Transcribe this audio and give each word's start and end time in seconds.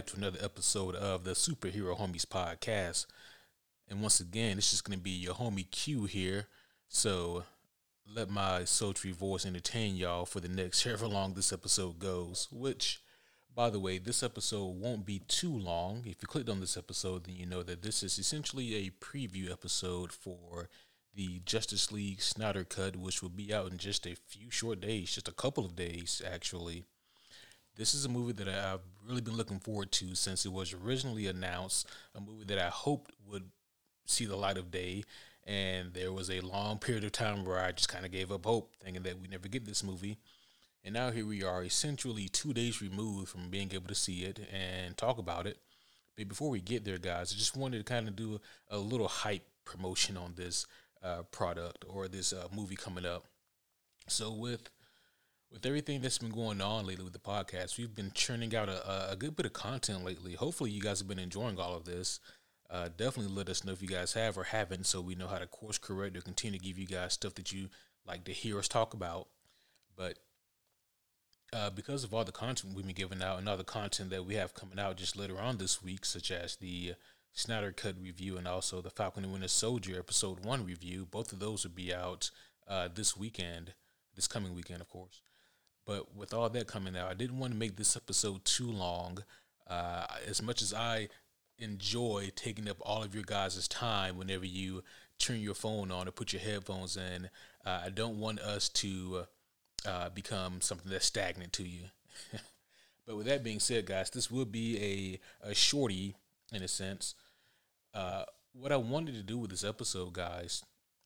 back 0.00 0.06
to 0.06 0.16
another 0.16 0.38
episode 0.42 0.94
of 0.94 1.24
the 1.24 1.32
Superhero 1.32 1.94
Homies 1.94 2.24
podcast. 2.24 3.04
And 3.86 4.00
once 4.00 4.18
again, 4.18 4.56
it's 4.56 4.70
just 4.70 4.82
going 4.82 4.98
to 4.98 5.02
be 5.02 5.10
your 5.10 5.34
homie 5.34 5.70
Q 5.70 6.06
here. 6.06 6.46
So 6.88 7.44
let 8.10 8.30
my 8.30 8.64
sultry 8.64 9.12
voice 9.12 9.44
entertain 9.44 9.96
y'all 9.96 10.24
for 10.24 10.40
the 10.40 10.48
next 10.48 10.82
however 10.84 11.06
long 11.06 11.34
this 11.34 11.52
episode 11.52 11.98
goes. 11.98 12.48
Which, 12.50 13.02
by 13.54 13.68
the 13.68 13.78
way, 13.78 13.98
this 13.98 14.22
episode 14.22 14.80
won't 14.80 15.04
be 15.04 15.18
too 15.28 15.52
long. 15.52 16.04
If 16.06 16.22
you 16.22 16.28
clicked 16.28 16.48
on 16.48 16.60
this 16.60 16.78
episode, 16.78 17.24
then 17.24 17.36
you 17.36 17.44
know 17.44 17.62
that 17.62 17.82
this 17.82 18.02
is 18.02 18.18
essentially 18.18 18.76
a 18.76 19.04
preview 19.04 19.52
episode 19.52 20.12
for 20.12 20.70
the 21.14 21.42
Justice 21.44 21.92
League 21.92 22.22
Snyder 22.22 22.64
Cut, 22.64 22.96
which 22.96 23.20
will 23.20 23.28
be 23.28 23.52
out 23.52 23.70
in 23.70 23.76
just 23.76 24.06
a 24.06 24.16
few 24.16 24.50
short 24.50 24.80
days, 24.80 25.12
just 25.12 25.28
a 25.28 25.32
couple 25.32 25.66
of 25.66 25.76
days, 25.76 26.22
actually. 26.26 26.86
This 27.80 27.94
is 27.94 28.04
a 28.04 28.10
movie 28.10 28.34
that 28.34 28.46
I've 28.46 28.82
really 29.08 29.22
been 29.22 29.38
looking 29.38 29.58
forward 29.58 29.90
to 29.92 30.14
since 30.14 30.44
it 30.44 30.52
was 30.52 30.74
originally 30.74 31.28
announced. 31.28 31.88
A 32.14 32.20
movie 32.20 32.44
that 32.44 32.58
I 32.58 32.68
hoped 32.68 33.12
would 33.26 33.44
see 34.04 34.26
the 34.26 34.36
light 34.36 34.58
of 34.58 34.70
day. 34.70 35.04
And 35.46 35.94
there 35.94 36.12
was 36.12 36.28
a 36.28 36.42
long 36.42 36.78
period 36.78 37.04
of 37.04 37.12
time 37.12 37.42
where 37.42 37.58
I 37.58 37.72
just 37.72 37.88
kind 37.88 38.04
of 38.04 38.12
gave 38.12 38.30
up 38.30 38.44
hope, 38.44 38.74
thinking 38.84 39.02
that 39.04 39.18
we'd 39.18 39.30
never 39.30 39.48
get 39.48 39.64
this 39.64 39.82
movie. 39.82 40.18
And 40.84 40.92
now 40.92 41.10
here 41.10 41.24
we 41.24 41.42
are, 41.42 41.64
essentially 41.64 42.28
two 42.28 42.52
days 42.52 42.82
removed 42.82 43.30
from 43.30 43.48
being 43.48 43.72
able 43.72 43.88
to 43.88 43.94
see 43.94 44.24
it 44.24 44.40
and 44.52 44.94
talk 44.98 45.16
about 45.16 45.46
it. 45.46 45.56
But 46.18 46.28
before 46.28 46.50
we 46.50 46.60
get 46.60 46.84
there, 46.84 46.98
guys, 46.98 47.32
I 47.32 47.38
just 47.38 47.56
wanted 47.56 47.78
to 47.78 47.84
kind 47.84 48.08
of 48.08 48.14
do 48.14 48.42
a, 48.68 48.76
little 48.76 49.08
hype 49.08 49.46
promotion 49.64 50.18
on 50.18 50.34
this 50.36 50.66
uh, 51.02 51.22
product 51.30 51.86
or 51.88 52.08
this 52.08 52.34
uh, 52.34 52.48
movie 52.54 52.76
coming 52.76 53.06
up. 53.06 53.24
So 54.06 54.34
with 54.34 54.68
with 55.52 55.66
everything 55.66 56.00
that's 56.00 56.18
been 56.18 56.30
going 56.30 56.60
on 56.60 56.86
lately 56.86 57.04
with 57.04 57.12
the 57.12 57.18
podcast, 57.18 57.76
we've 57.76 57.94
been 57.94 58.12
churning 58.14 58.54
out 58.54 58.68
a, 58.68 59.10
a 59.12 59.16
good 59.16 59.36
bit 59.36 59.46
of 59.46 59.52
content 59.52 60.04
lately. 60.04 60.34
Hopefully, 60.34 60.70
you 60.70 60.80
guys 60.80 61.00
have 61.00 61.08
been 61.08 61.18
enjoying 61.18 61.58
all 61.58 61.74
of 61.74 61.84
this. 61.84 62.20
Uh, 62.70 62.88
definitely 62.96 63.34
let 63.34 63.48
us 63.48 63.64
know 63.64 63.72
if 63.72 63.82
you 63.82 63.88
guys 63.88 64.12
have 64.12 64.38
or 64.38 64.44
haven't, 64.44 64.86
so 64.86 65.00
we 65.00 65.16
know 65.16 65.26
how 65.26 65.38
to 65.38 65.46
course 65.46 65.76
correct 65.76 66.16
or 66.16 66.20
continue 66.20 66.58
to 66.58 66.64
give 66.64 66.78
you 66.78 66.86
guys 66.86 67.14
stuff 67.14 67.34
that 67.34 67.52
you 67.52 67.68
like 68.06 68.24
to 68.24 68.32
hear 68.32 68.58
us 68.58 68.68
talk 68.68 68.94
about. 68.94 69.26
But 69.96 70.18
uh, 71.52 71.70
because 71.70 72.04
of 72.04 72.14
all 72.14 72.24
the 72.24 72.30
content 72.30 72.74
we've 72.76 72.86
been 72.86 72.94
giving 72.94 73.22
out 73.22 73.40
and 73.40 73.48
all 73.48 73.56
the 73.56 73.64
content 73.64 74.10
that 74.10 74.24
we 74.24 74.36
have 74.36 74.54
coming 74.54 74.78
out 74.78 74.96
just 74.96 75.16
later 75.16 75.40
on 75.40 75.58
this 75.58 75.82
week, 75.82 76.04
such 76.04 76.30
as 76.30 76.56
the 76.56 76.94
Snyder 77.32 77.72
Cut 77.72 77.96
review 78.00 78.36
and 78.36 78.46
also 78.46 78.80
the 78.80 78.90
Falcon 78.90 79.24
and 79.24 79.32
Winter 79.32 79.48
Soldier 79.48 79.98
episode 79.98 80.44
one 80.44 80.64
review, 80.64 81.06
both 81.10 81.32
of 81.32 81.40
those 81.40 81.64
will 81.64 81.72
be 81.72 81.92
out 81.92 82.30
uh, 82.68 82.88
this 82.92 83.16
weekend, 83.16 83.74
this 84.14 84.28
coming 84.28 84.54
weekend, 84.54 84.80
of 84.80 84.88
course. 84.88 85.22
But 85.90 86.14
with 86.14 86.32
all 86.32 86.48
that 86.48 86.68
coming 86.68 86.96
out, 86.96 87.10
I 87.10 87.14
didn't 87.14 87.40
want 87.40 87.52
to 87.52 87.58
make 87.58 87.74
this 87.74 87.96
episode 87.96 88.44
too 88.44 88.70
long. 88.70 89.24
Uh, 89.68 90.06
as 90.24 90.40
much 90.40 90.62
as 90.62 90.72
I 90.72 91.08
enjoy 91.58 92.30
taking 92.36 92.70
up 92.70 92.76
all 92.80 93.02
of 93.02 93.12
your 93.12 93.24
guys' 93.24 93.66
time 93.66 94.16
whenever 94.16 94.46
you 94.46 94.84
turn 95.18 95.40
your 95.40 95.56
phone 95.56 95.90
on 95.90 96.06
or 96.06 96.12
put 96.12 96.32
your 96.32 96.42
headphones 96.42 96.96
in, 96.96 97.28
uh, 97.66 97.80
I 97.84 97.90
don't 97.90 98.20
want 98.20 98.38
us 98.38 98.68
to 98.68 99.24
uh, 99.84 100.10
become 100.10 100.60
something 100.60 100.88
that's 100.88 101.06
stagnant 101.06 101.52
to 101.54 101.64
you. 101.64 101.86
but 103.04 103.16
with 103.16 103.26
that 103.26 103.42
being 103.42 103.58
said, 103.58 103.86
guys, 103.86 104.10
this 104.10 104.30
will 104.30 104.44
be 104.44 105.18
a, 105.42 105.48
a 105.50 105.54
shorty 105.56 106.14
in 106.52 106.62
a 106.62 106.68
sense. 106.68 107.16
Uh, 107.92 108.22
what 108.52 108.70
I 108.70 108.76
wanted 108.76 109.16
to 109.16 109.24
do 109.24 109.38
with 109.38 109.50
this 109.50 109.64
episode, 109.64 110.12
guys, 110.12 110.62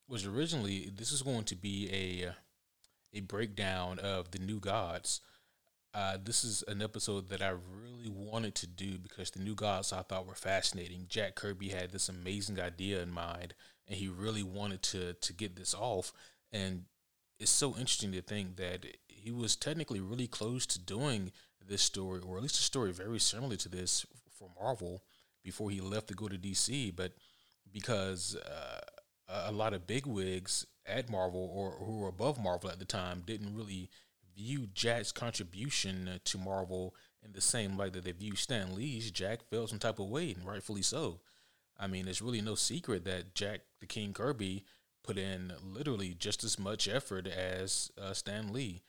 was 0.07 0.27
originally 0.27 0.93
this 0.95 1.11
is 1.11 1.23
going 1.23 1.45
to 1.45 1.57
be 1.57 1.89
a 1.91 2.35
a 3.15 3.21
breakdown 3.21 3.99
of 3.99 4.31
the 4.31 4.39
new 4.39 4.61
gods. 4.61 5.21
Uh, 5.95 6.19
this 6.23 6.43
is 6.43 6.65
an 6.67 6.83
episode 6.83 7.29
that 7.29 7.41
I 7.41 7.51
really 7.51 8.11
wanted 8.11 8.57
to 8.57 8.67
do 8.67 8.99
because 8.99 9.31
the 9.31 9.43
new 9.43 9.55
gods 9.55 9.93
I 9.93 10.03
thought 10.03 10.27
were 10.27 10.35
fascinating. 10.35 11.07
Jack 11.09 11.37
Kirby 11.37 11.69
had 11.69 11.93
this 11.93 12.09
amazing 12.09 12.59
idea 12.61 13.01
in 13.01 13.11
mind, 13.11 13.55
and 13.87 13.97
he 13.97 14.09
really 14.09 14.43
wanted 14.43 14.83
to 14.83 15.15
to 15.15 15.33
get 15.33 15.55
this 15.55 15.73
off. 15.73 16.13
And 16.53 16.87
it's 17.39 17.53
so 17.53 17.71
interesting 17.71 18.13
to 18.13 18.23
think 18.23 18.57
that 18.57 18.87
he 19.07 19.31
was 19.31 19.55
technically 19.55 20.01
really 20.01 20.27
close 20.27 20.67
to 20.67 20.79
doing 20.81 21.31
this 21.67 21.83
story, 21.83 22.21
or 22.21 22.37
at 22.37 22.43
least 22.43 22.59
a 22.59 22.63
story 22.63 22.93
very 22.93 23.21
similar 23.21 23.57
to 23.57 23.69
this 23.69 24.05
for 24.37 24.51
Marvel 24.61 25.03
before 25.45 25.71
he 25.71 25.81
left 25.81 26.09
to 26.09 26.15
go 26.15 26.27
to 26.27 26.37
DC. 26.37 26.95
But 26.95 27.13
because 27.73 28.37
uh, 28.37 28.81
a 29.29 29.53
lot 29.53 29.75
of 29.75 29.87
bigwigs 29.87 30.67
at 30.87 31.11
Marvel 31.11 31.51
or 31.53 31.85
who 31.85 31.99
were 31.99 32.09
above 32.09 32.39
Marvel 32.39 32.71
at 32.71 32.79
the 32.79 32.85
time 32.85 33.23
didn't 33.25 33.57
really 33.57 33.91
view 34.37 34.69
Jack's 34.75 35.13
contribution 35.13 36.21
to 36.25 36.39
Marvel 36.39 36.95
in 37.25 37.33
the 37.33 37.41
same 37.41 37.77
light 37.77 37.93
that 37.95 38.05
they 38.05 38.13
view 38.13 38.35
Stan 38.37 38.75
Lee's. 38.75 39.11
Jack 39.11 39.49
felt 39.49 39.71
some 39.71 39.79
type 39.79 39.99
of 39.99 40.09
way, 40.09 40.33
and 40.33 40.47
rightfully 40.47 40.83
so. 40.83 41.21
I 41.79 41.87
mean, 41.87 42.07
it's 42.07 42.23
really 42.23 42.41
no 42.41 42.55
secret 42.55 43.05
that 43.05 43.35
Jack 43.35 43.61
the 43.81 43.87
King 43.87 44.13
Kirby 44.13 44.65
put 45.03 45.19
in 45.19 45.53
literally 45.63 46.15
just 46.19 46.45
as 46.45 46.59
much 46.59 46.89
effort 46.89 47.27
as 47.27 47.91
uh, 48.01 48.13
Stan 48.13 48.53
Lee. 48.53 48.83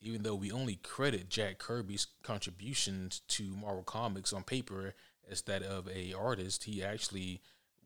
Even 0.00 0.22
though 0.22 0.34
we 0.34 0.50
only 0.50 0.76
credit 0.76 1.28
Jack 1.28 1.58
Kirby's 1.58 2.08
contributions 2.22 3.20
to 3.28 3.54
Marvel 3.54 3.84
Comics 3.84 4.32
on 4.32 4.42
paper 4.42 4.94
as 5.30 5.42
that 5.42 5.62
of 5.62 5.88
a 5.88 6.12
artist, 6.12 6.64
he 6.64 6.82
actually 6.82 7.40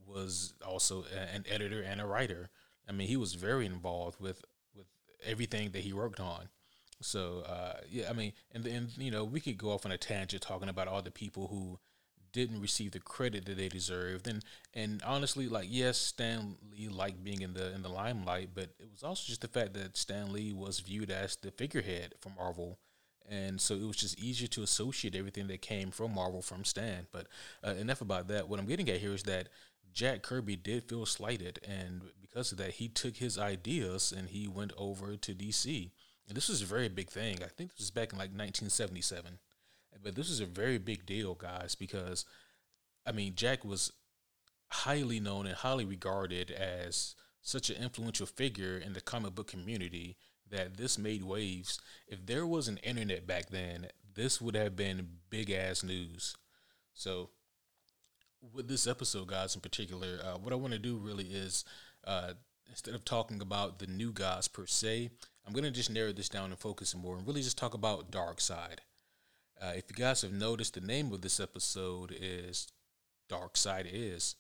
was 0.07 0.55
also 0.67 1.05
an 1.35 1.45
editor 1.51 1.83
and 1.83 2.01
a 2.01 2.07
writer. 2.07 2.51
I 2.89 2.93
mean, 2.93 3.09
he 3.09 3.17
was 3.17 3.35
very 3.35 3.67
involved 3.67 4.21
with 4.21 4.45
with 4.75 4.87
everything 5.25 5.71
that 5.73 5.83
he 5.83 5.93
worked 5.93 6.21
on. 6.21 6.49
So 7.03 7.41
uh, 7.47 7.81
yeah, 7.91 8.09
I 8.09 8.13
mean, 8.13 8.33
and 8.53 8.65
then 8.65 8.89
you 8.97 9.11
know 9.11 9.25
we 9.25 9.41
could 9.41 9.59
go 9.59 9.71
off 9.71 9.85
on 9.85 9.93
a 9.93 9.99
tangent 9.99 10.43
talking 10.43 10.69
about 10.69 10.89
all 10.89 11.03
the 11.03 11.11
people 11.11 11.49
who 11.49 11.79
didn't 12.33 12.61
receive 12.61 12.91
the 12.93 13.01
credit 13.01 13.47
that 13.47 13.57
they 13.57 13.69
deserved, 13.69 14.27
and 14.27 14.45
and 14.75 15.03
honestly, 15.05 15.49
like 15.49 15.69
yes, 15.71 15.99
Stan 15.99 16.57
Lee 16.71 16.89
liked 16.89 17.23
being 17.23 17.43
in 17.43 17.55
the 17.55 17.75
in 17.75 17.83
the 17.83 17.89
limelight, 17.89 18.51
but 18.55 18.71
it 18.79 18.89
was 18.93 19.03
also 19.03 19.25
just 19.27 19.41
the 19.41 19.49
fact 19.49 19.75
that 19.75 19.97
Stan 19.97 20.33
Lee 20.33 20.53
was 20.53 20.81
viewed 20.81 21.11
as 21.11 21.37
the 21.37 21.51
figurehead 21.51 22.15
for 22.21 22.31
Marvel, 22.31 22.79
and 23.29 23.61
so 23.61 23.75
it 23.75 23.85
was 23.85 23.97
just 23.97 24.19
easier 24.19 24.49
to 24.49 24.63
associate 24.63 25.15
everything 25.15 25.49
that 25.49 25.61
came 25.61 25.91
from 25.91 26.15
Marvel 26.15 26.43
from 26.43 26.65
Stan. 26.65 27.07
But 27.13 27.27
uh, 27.67 27.71
enough 27.71 28.01
about 28.01 28.29
that. 28.29 28.49
What 28.49 28.59
I'm 28.59 28.67
getting 28.67 28.89
at 28.89 29.01
here 29.01 29.15
is 29.15 29.25
that 29.25 29.49
Jack 29.97 30.21
Kirby 30.21 30.57
did 30.57 30.85
feel 30.85 31.07
slighted, 31.07 31.59
and 31.67 32.03
because 32.21 32.53
of 32.53 32.59
that, 32.59 32.73
he 32.73 32.87
took 32.87 33.17
his 33.17 33.39
ideas 33.39 34.13
and 34.15 34.29
he 34.29 34.47
went 34.47 34.75
over 34.77 35.17
to 35.17 35.35
DC. 35.35 35.91
And 36.29 36.37
this 36.37 36.51
was 36.51 36.61
a 36.61 36.67
very 36.67 36.91
big 36.91 37.09
thing. 37.09 37.39
I 37.43 37.47
think 37.47 37.71
this 37.71 37.79
was 37.79 37.91
back 37.91 38.13
in 38.13 38.19
like 38.19 38.29
1977, 38.29 39.39
but 40.03 40.15
this 40.15 40.29
was 40.29 40.41
a 40.41 40.47
very 40.47 40.77
big 40.77 41.07
deal, 41.07 41.35
guys, 41.35 41.75
because 41.75 42.27
I 43.07 43.13
mean, 43.13 43.37
Jack 43.37 43.65
was 43.65 43.91
highly 44.69 45.19
known 45.19 45.47
and 45.47 45.57
highly 45.57 45.87
regarded 45.87 46.51
as 46.51 47.15
such 47.41 47.71
an 47.71 47.83
influential 47.83 48.27
figure 48.27 48.77
in 48.77 48.93
the 48.93 49.01
comic 49.01 49.35
book 49.35 49.47
community 49.47 50.19
that 50.51 50.77
this 50.77 50.99
made 50.99 51.25
waves. 51.25 51.81
If 52.07 52.27
there 52.27 52.47
was 52.47 52.69
an 52.69 52.77
internet 52.79 53.27
back 53.27 53.49
then, 53.49 53.87
this 54.15 54.43
would 54.43 54.57
have 54.57 54.77
been 54.77 55.09
big 55.31 55.51
ass 55.51 55.83
news. 55.83 56.37
So 56.93 57.31
with 58.53 58.69
this 58.69 58.87
episode, 58.87 59.29
guys, 59.29 59.55
in 59.55 59.61
particular, 59.61 60.19
uh, 60.23 60.39
what 60.39 60.53
I 60.53 60.57
want 60.57 60.73
to 60.73 60.79
do 60.79 60.97
really 60.97 61.25
is 61.25 61.65
uh, 62.05 62.33
instead 62.69 62.95
of 62.95 63.05
talking 63.05 63.41
about 63.41 63.79
the 63.79 63.87
new 63.87 64.13
gods 64.13 64.49
per 64.49 64.67
se, 64.67 65.11
I'm 65.47 65.53
going 65.53 65.65
to 65.65 65.71
just 65.71 65.91
narrow 65.91 66.13
this 66.13 66.29
down 66.29 66.51
and 66.51 66.59
focus 66.59 66.95
more 66.95 67.17
and 67.17 67.27
really 67.27 67.43
just 67.43 67.59
talk 67.59 67.75
about 67.75 68.11
Darkseid. 68.11 68.79
Uh, 69.61 69.73
if 69.75 69.85
you 69.89 69.95
guys 69.97 70.23
have 70.23 70.33
noticed, 70.33 70.75
the 70.75 70.81
name 70.81 71.13
of 71.13 71.23
this 71.23 71.41
episode 71.41 72.15
is 72.19 72.69
Darkseid 73.31 73.87
Is. 73.91 74.35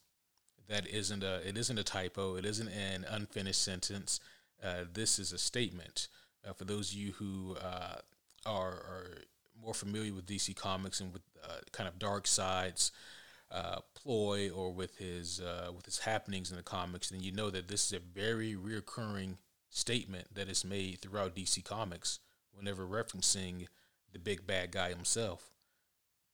That 0.69 0.87
isn't 0.88 1.23
a 1.23 1.47
it 1.49 1.56
isn't 1.56 1.79
a 1.79 1.85
typo. 1.85 2.35
It 2.35 2.44
isn't 2.44 2.69
an 2.69 3.06
unfinished 3.09 3.62
sentence. 3.62 4.19
Uh, 4.62 4.85
this 4.93 5.19
is 5.20 5.32
a 5.32 5.38
statement. 5.38 6.09
Uh, 6.47 6.52
for 6.52 6.64
those 6.64 6.91
of 6.91 6.99
you 6.99 7.12
who 7.12 7.56
uh, 7.62 7.99
are, 8.44 8.73
are 8.73 9.19
more 9.62 9.75
familiar 9.75 10.12
with 10.12 10.26
DC 10.26 10.56
Comics 10.56 11.00
and 11.00 11.12
with 11.12 11.23
kind 11.70 11.88
of 11.88 11.99
Darkseid's 12.00 12.91
uh, 13.51 13.81
ploy 13.95 14.51
or 14.51 14.73
with 14.73 14.97
his 14.99 15.41
uh, 15.41 15.71
with 15.75 15.87
his 15.87 16.01
happenings 16.01 16.51
in 16.51 16.57
the 16.57 16.63
comics, 16.63 17.11
then 17.11 17.23
you 17.23 17.33
know 17.33 17.51
that 17.51 17.69
this 17.69 17.87
is 17.87 17.93
a 17.93 18.01
very 18.01 18.55
reoccurring 18.55 19.37
statement 19.71 20.35
that 20.35 20.49
is 20.49 20.65
made 20.65 21.01
throughout 21.01 21.37
DC 21.37 21.63
Comics 21.65 22.21
whenever 22.53 22.87
referencing 22.87 23.67
the 24.13 24.19
big 24.19 24.47
bad 24.47 24.73
guy 24.73 24.89
himself. 24.89 25.51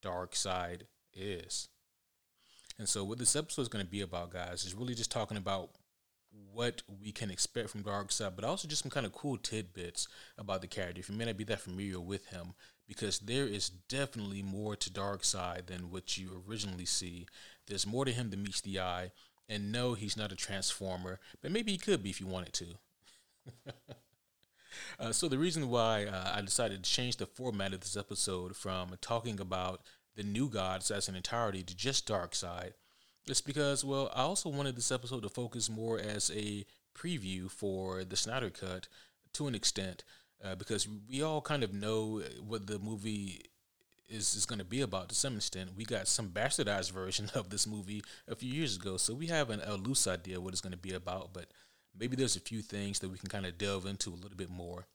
Darkseid 0.02 0.82
is. 1.14 1.68
And 2.78 2.88
so, 2.88 3.04
what 3.04 3.18
this 3.18 3.36
episode 3.36 3.62
is 3.62 3.68
going 3.68 3.84
to 3.84 3.90
be 3.90 4.00
about, 4.00 4.32
guys, 4.32 4.64
is 4.64 4.74
really 4.74 4.94
just 4.94 5.10
talking 5.10 5.36
about 5.36 5.70
what 6.52 6.82
we 7.00 7.12
can 7.12 7.30
expect 7.30 7.70
from 7.70 7.82
Darkseid, 7.82 8.34
but 8.34 8.44
also 8.44 8.66
just 8.66 8.82
some 8.82 8.90
kind 8.90 9.04
of 9.04 9.12
cool 9.12 9.36
tidbits 9.36 10.08
about 10.38 10.62
the 10.62 10.66
character. 10.66 11.00
If 11.00 11.10
you 11.10 11.16
may 11.16 11.26
not 11.26 11.36
be 11.36 11.44
that 11.44 11.60
familiar 11.60 12.00
with 12.00 12.26
him, 12.26 12.54
because 12.92 13.20
there 13.20 13.46
is 13.46 13.70
definitely 13.70 14.42
more 14.42 14.76
to 14.76 14.90
Darkseid 14.90 15.64
than 15.66 15.90
what 15.90 16.18
you 16.18 16.42
originally 16.46 16.84
see. 16.84 17.26
There's 17.66 17.86
more 17.86 18.04
to 18.04 18.12
him 18.12 18.28
than 18.28 18.42
meets 18.42 18.60
the 18.60 18.80
eye. 18.80 19.12
And 19.48 19.72
no, 19.72 19.94
he's 19.94 20.16
not 20.16 20.30
a 20.30 20.36
transformer, 20.36 21.18
but 21.40 21.50
maybe 21.50 21.72
he 21.72 21.78
could 21.78 22.02
be 22.02 22.10
if 22.10 22.20
you 22.20 22.26
wanted 22.26 22.52
to. 22.52 22.66
uh, 25.00 25.12
so 25.12 25.26
the 25.26 25.38
reason 25.38 25.70
why 25.70 26.04
uh, 26.04 26.32
I 26.34 26.42
decided 26.42 26.84
to 26.84 26.90
change 26.90 27.16
the 27.16 27.24
format 27.24 27.72
of 27.72 27.80
this 27.80 27.96
episode 27.96 28.56
from 28.56 28.90
talking 29.00 29.40
about 29.40 29.80
the 30.14 30.22
new 30.22 30.50
gods 30.50 30.90
as 30.90 31.08
an 31.08 31.16
entirety 31.16 31.62
to 31.62 31.74
just 31.74 32.06
Darkseid 32.06 32.72
is 33.26 33.40
because, 33.40 33.84
well, 33.84 34.10
I 34.14 34.20
also 34.20 34.50
wanted 34.50 34.76
this 34.76 34.92
episode 34.92 35.22
to 35.22 35.30
focus 35.30 35.70
more 35.70 35.98
as 35.98 36.30
a 36.34 36.66
preview 36.94 37.50
for 37.50 38.04
the 38.04 38.16
Snyder 38.16 38.50
Cut 38.50 38.86
to 39.32 39.46
an 39.46 39.54
extent, 39.54 40.04
uh, 40.44 40.54
because 40.54 40.88
we 41.08 41.22
all 41.22 41.40
kind 41.40 41.62
of 41.62 41.72
know 41.72 42.22
what 42.46 42.66
the 42.66 42.78
movie 42.78 43.42
is, 44.08 44.34
is 44.34 44.46
going 44.46 44.58
to 44.58 44.64
be 44.64 44.80
about 44.80 45.08
to 45.08 45.14
some 45.14 45.36
extent. 45.36 45.70
We 45.76 45.84
got 45.84 46.08
some 46.08 46.28
bastardized 46.28 46.90
version 46.92 47.30
of 47.34 47.50
this 47.50 47.66
movie 47.66 48.02
a 48.28 48.34
few 48.34 48.52
years 48.52 48.76
ago, 48.76 48.96
so 48.96 49.14
we 49.14 49.26
have 49.28 49.50
an, 49.50 49.60
a 49.64 49.76
loose 49.76 50.06
idea 50.06 50.40
what 50.40 50.52
it's 50.52 50.60
going 50.60 50.72
to 50.72 50.78
be 50.78 50.94
about, 50.94 51.32
but 51.32 51.46
maybe 51.98 52.16
there's 52.16 52.36
a 52.36 52.40
few 52.40 52.62
things 52.62 52.98
that 53.00 53.10
we 53.10 53.18
can 53.18 53.28
kind 53.28 53.46
of 53.46 53.58
delve 53.58 53.86
into 53.86 54.10
a 54.10 54.16
little 54.16 54.36
bit 54.36 54.50
more. 54.50 54.86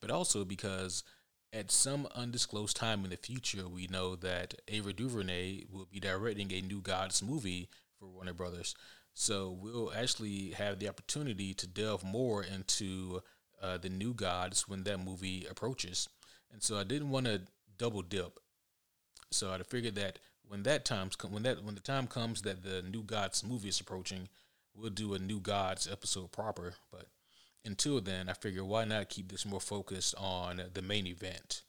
But 0.00 0.10
also 0.10 0.44
because 0.44 1.04
at 1.52 1.70
some 1.70 2.08
undisclosed 2.14 2.76
time 2.76 3.04
in 3.04 3.10
the 3.10 3.16
future, 3.16 3.68
we 3.68 3.86
know 3.86 4.16
that 4.16 4.54
Ava 4.68 4.92
DuVernay 4.92 5.64
will 5.70 5.86
be 5.90 6.00
directing 6.00 6.52
a 6.52 6.60
new 6.60 6.80
Gods 6.80 7.22
movie 7.22 7.68
for 7.98 8.08
Warner 8.08 8.32
Brothers. 8.32 8.74
So 9.14 9.56
we'll 9.60 9.92
actually 9.94 10.50
have 10.52 10.78
the 10.78 10.88
opportunity 10.88 11.52
to 11.54 11.66
delve 11.66 12.02
more 12.02 12.42
into 12.42 13.22
uh, 13.62 13.78
the 13.78 13.88
new 13.88 14.12
Gods 14.12 14.68
when 14.68 14.82
that 14.84 14.98
movie 14.98 15.46
approaches. 15.48 16.08
And 16.52 16.62
so 16.62 16.76
I 16.76 16.84
didn't 16.84 17.10
want 17.10 17.26
to 17.26 17.42
double 17.78 18.02
dip. 18.02 18.38
So 19.30 19.52
I 19.52 19.58
figured 19.62 19.94
that 19.94 20.18
when 20.46 20.64
that 20.64 20.84
times 20.84 21.16
when 21.28 21.44
that 21.44 21.64
when 21.64 21.74
the 21.74 21.80
time 21.80 22.06
comes 22.06 22.42
that 22.42 22.62
the 22.62 22.82
new 22.82 23.02
Gods 23.02 23.44
movie 23.44 23.68
is 23.68 23.80
approaching, 23.80 24.28
we'll 24.74 24.90
do 24.90 25.14
a 25.14 25.18
new 25.18 25.40
Gods 25.40 25.88
episode 25.90 26.32
proper. 26.32 26.74
But 26.90 27.06
until 27.64 28.00
then, 28.00 28.28
I 28.28 28.34
figure 28.34 28.64
why 28.64 28.84
not 28.84 29.08
keep 29.08 29.30
this 29.30 29.46
more 29.46 29.60
focused 29.60 30.14
on 30.18 30.60
the 30.74 30.82
main 30.82 31.06
event. 31.06 31.62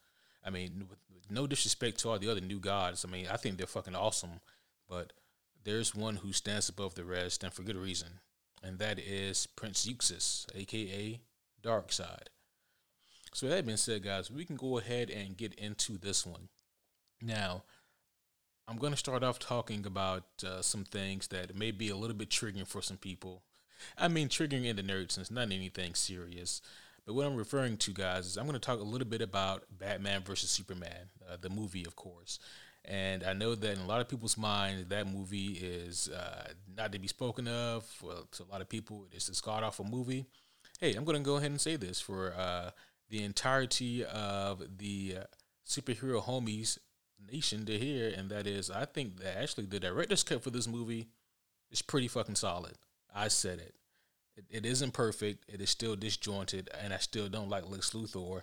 I 0.46 0.50
mean, 0.50 0.88
with, 0.90 1.00
no 1.30 1.48
disrespect 1.48 2.00
to 2.00 2.10
all 2.10 2.20
the 2.20 2.30
other 2.30 2.42
new 2.42 2.60
gods, 2.60 3.06
I 3.06 3.10
mean, 3.12 3.28
I 3.32 3.38
think 3.38 3.58
they're 3.58 3.66
fucking 3.66 3.96
awesome, 3.96 4.42
but 4.90 5.14
there's 5.64 5.96
one 5.96 6.18
who 6.18 6.34
stands 6.34 6.68
above 6.68 6.96
the 6.96 7.06
rest, 7.06 7.44
and 7.44 7.54
for 7.54 7.64
good 7.64 7.78
reason, 7.78 8.20
and 8.62 8.78
that 8.80 9.00
is 9.00 9.48
Prince 9.48 9.88
Uxas, 9.88 10.46
aka 10.54 11.22
Darkseid. 11.64 12.28
So 13.34 13.48
that 13.48 13.66
being 13.66 13.78
said, 13.78 14.04
guys, 14.04 14.30
we 14.30 14.46
can 14.46 14.56
go 14.56 14.78
ahead 14.78 15.10
and 15.10 15.36
get 15.36 15.54
into 15.56 15.98
this 15.98 16.26
one. 16.26 16.50
Now, 17.22 17.64
I'm 18.68 18.78
going 18.78 18.94
to 18.94 18.98
start 18.98 19.24
off 19.24 19.40
talking 19.40 19.86
about 19.86 20.24
uh, 20.46 20.62
some 20.62 20.84
things 20.84 21.28
that 21.28 21.56
may 21.56 21.72
be 21.72 21.90
a 21.90 21.96
little 21.96 22.16
bit 22.16 22.30
triggering 22.30 22.68
for 22.68 22.82
some 22.82 22.98
people. 22.98 23.44
I 23.98 24.08
mean, 24.08 24.30
triggering 24.30 24.66
in 24.66 24.76
the 24.76 24.84
nerd 24.84 25.12
sense, 25.12 25.32
not 25.32 25.52
anything 25.52 25.96
serious. 25.96 26.62
But 27.06 27.16
what 27.16 27.26
I'm 27.26 27.36
referring 27.36 27.78
to, 27.78 27.92
guys, 27.92 28.28
is 28.28 28.38
I'm 28.38 28.46
going 28.46 28.54
to 28.54 28.66
talk 28.66 28.80
a 28.80 28.84
little 28.84 29.08
bit 29.08 29.22
about 29.22 29.64
Batman 29.78 30.24
versus 30.24 30.50
Superman, 30.50 31.10
uh, 31.30 31.38
the 31.42 31.50
movie, 31.50 31.86
of 31.86 31.96
course. 31.96 32.40
And 32.86 33.24
I 33.24 33.34
know 33.34 33.56
that 33.56 33.78
in 33.78 33.80
a 33.80 33.88
lot 33.88 34.02
of 34.02 34.10
people's 34.10 34.38
minds, 34.38 34.88
that 34.90 35.08
movie 35.08 35.54
is 35.54 36.10
uh, 36.10 36.50
not 36.78 36.92
to 36.92 37.00
be 37.00 37.08
spoken 37.08 37.48
of. 37.48 37.86
Well, 38.02 38.28
to 38.34 38.44
a 38.44 38.52
lot 38.52 38.62
of 38.62 38.70
people, 38.70 39.08
it's 39.12 39.28
a 39.28 39.44
god 39.44 39.64
awful 39.64 39.86
movie. 39.86 40.26
Hey, 40.80 40.96
I'm 40.96 41.06
going 41.06 41.18
to 41.18 41.24
go 41.24 41.38
ahead 41.38 41.52
and 41.52 41.62
say 41.62 41.76
this 41.76 42.02
for 42.02 42.34
uh, 42.34 42.72
the 43.10 43.24
entirety 43.24 44.04
of 44.04 44.64
the 44.78 45.18
superhero 45.68 46.24
homies 46.24 46.78
nation 47.32 47.66
to 47.66 47.78
hear, 47.78 48.14
and 48.16 48.30
that 48.30 48.48
is, 48.48 48.70
I 48.70 48.86
think 48.86 49.18
that 49.20 49.38
actually 49.38 49.66
the 49.66 49.80
director's 49.80 50.24
cut 50.24 50.44
for 50.44 50.50
this 50.50 50.68
movie 50.68 51.08
is 51.72 51.82
pretty 51.82 52.08
fucking 52.08 52.36
solid. 52.36 52.74
I 53.14 53.28
said 53.28 53.60
it. 53.60 53.76
It, 54.36 54.46
it 54.50 54.66
isn't 54.66 54.92
perfect. 54.92 55.46
It 55.48 55.62
is 55.62 55.70
still 55.70 55.96
disjointed, 55.96 56.70
and 56.82 56.94
I 56.94 56.98
still 56.98 57.30
don't 57.30 57.50
like 57.50 57.70
Lex 57.70 57.92
Luthor. 57.92 58.42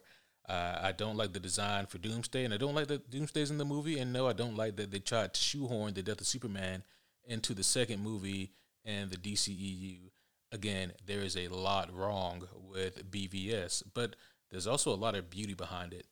Uh, 0.49 0.79
I 0.83 0.93
don't 0.93 1.17
like 1.17 1.33
the 1.33 1.41
design 1.41 1.87
for 1.87 1.99
Doomsday, 1.99 2.45
and 2.45 2.55
I 2.55 2.57
don't 2.57 2.75
like 2.75 2.89
that 2.89 3.11
Doomsday's 3.11 3.51
in 3.51 3.59
the 3.59 3.65
movie. 3.65 3.99
And 3.99 4.13
no, 4.13 4.29
I 4.29 4.33
don't 4.33 4.57
like 4.57 4.77
that 4.77 4.91
they 4.91 4.99
tried 4.99 5.35
to 5.35 5.41
shoehorn 5.41 5.95
the 5.95 6.03
death 6.03 6.21
of 6.21 6.27
Superman 6.27 6.83
into 7.25 7.55
the 7.55 7.63
second 7.63 8.03
movie 8.03 8.53
and 8.85 9.11
the 9.11 9.17
DCEU. 9.17 10.11
Again, 10.53 10.93
there 11.07 11.21
is 11.21 11.37
a 11.37 11.49
lot 11.49 11.95
wrong 11.95 12.49
with 12.55 13.11
BVS, 13.11 13.83
but 13.95 14.17
there's 14.51 14.67
also 14.67 14.93
a 14.93 14.97
lot 14.97 15.15
of 15.15 15.31
beauty 15.31 15.55
behind 15.55 15.93
it. 15.93 16.07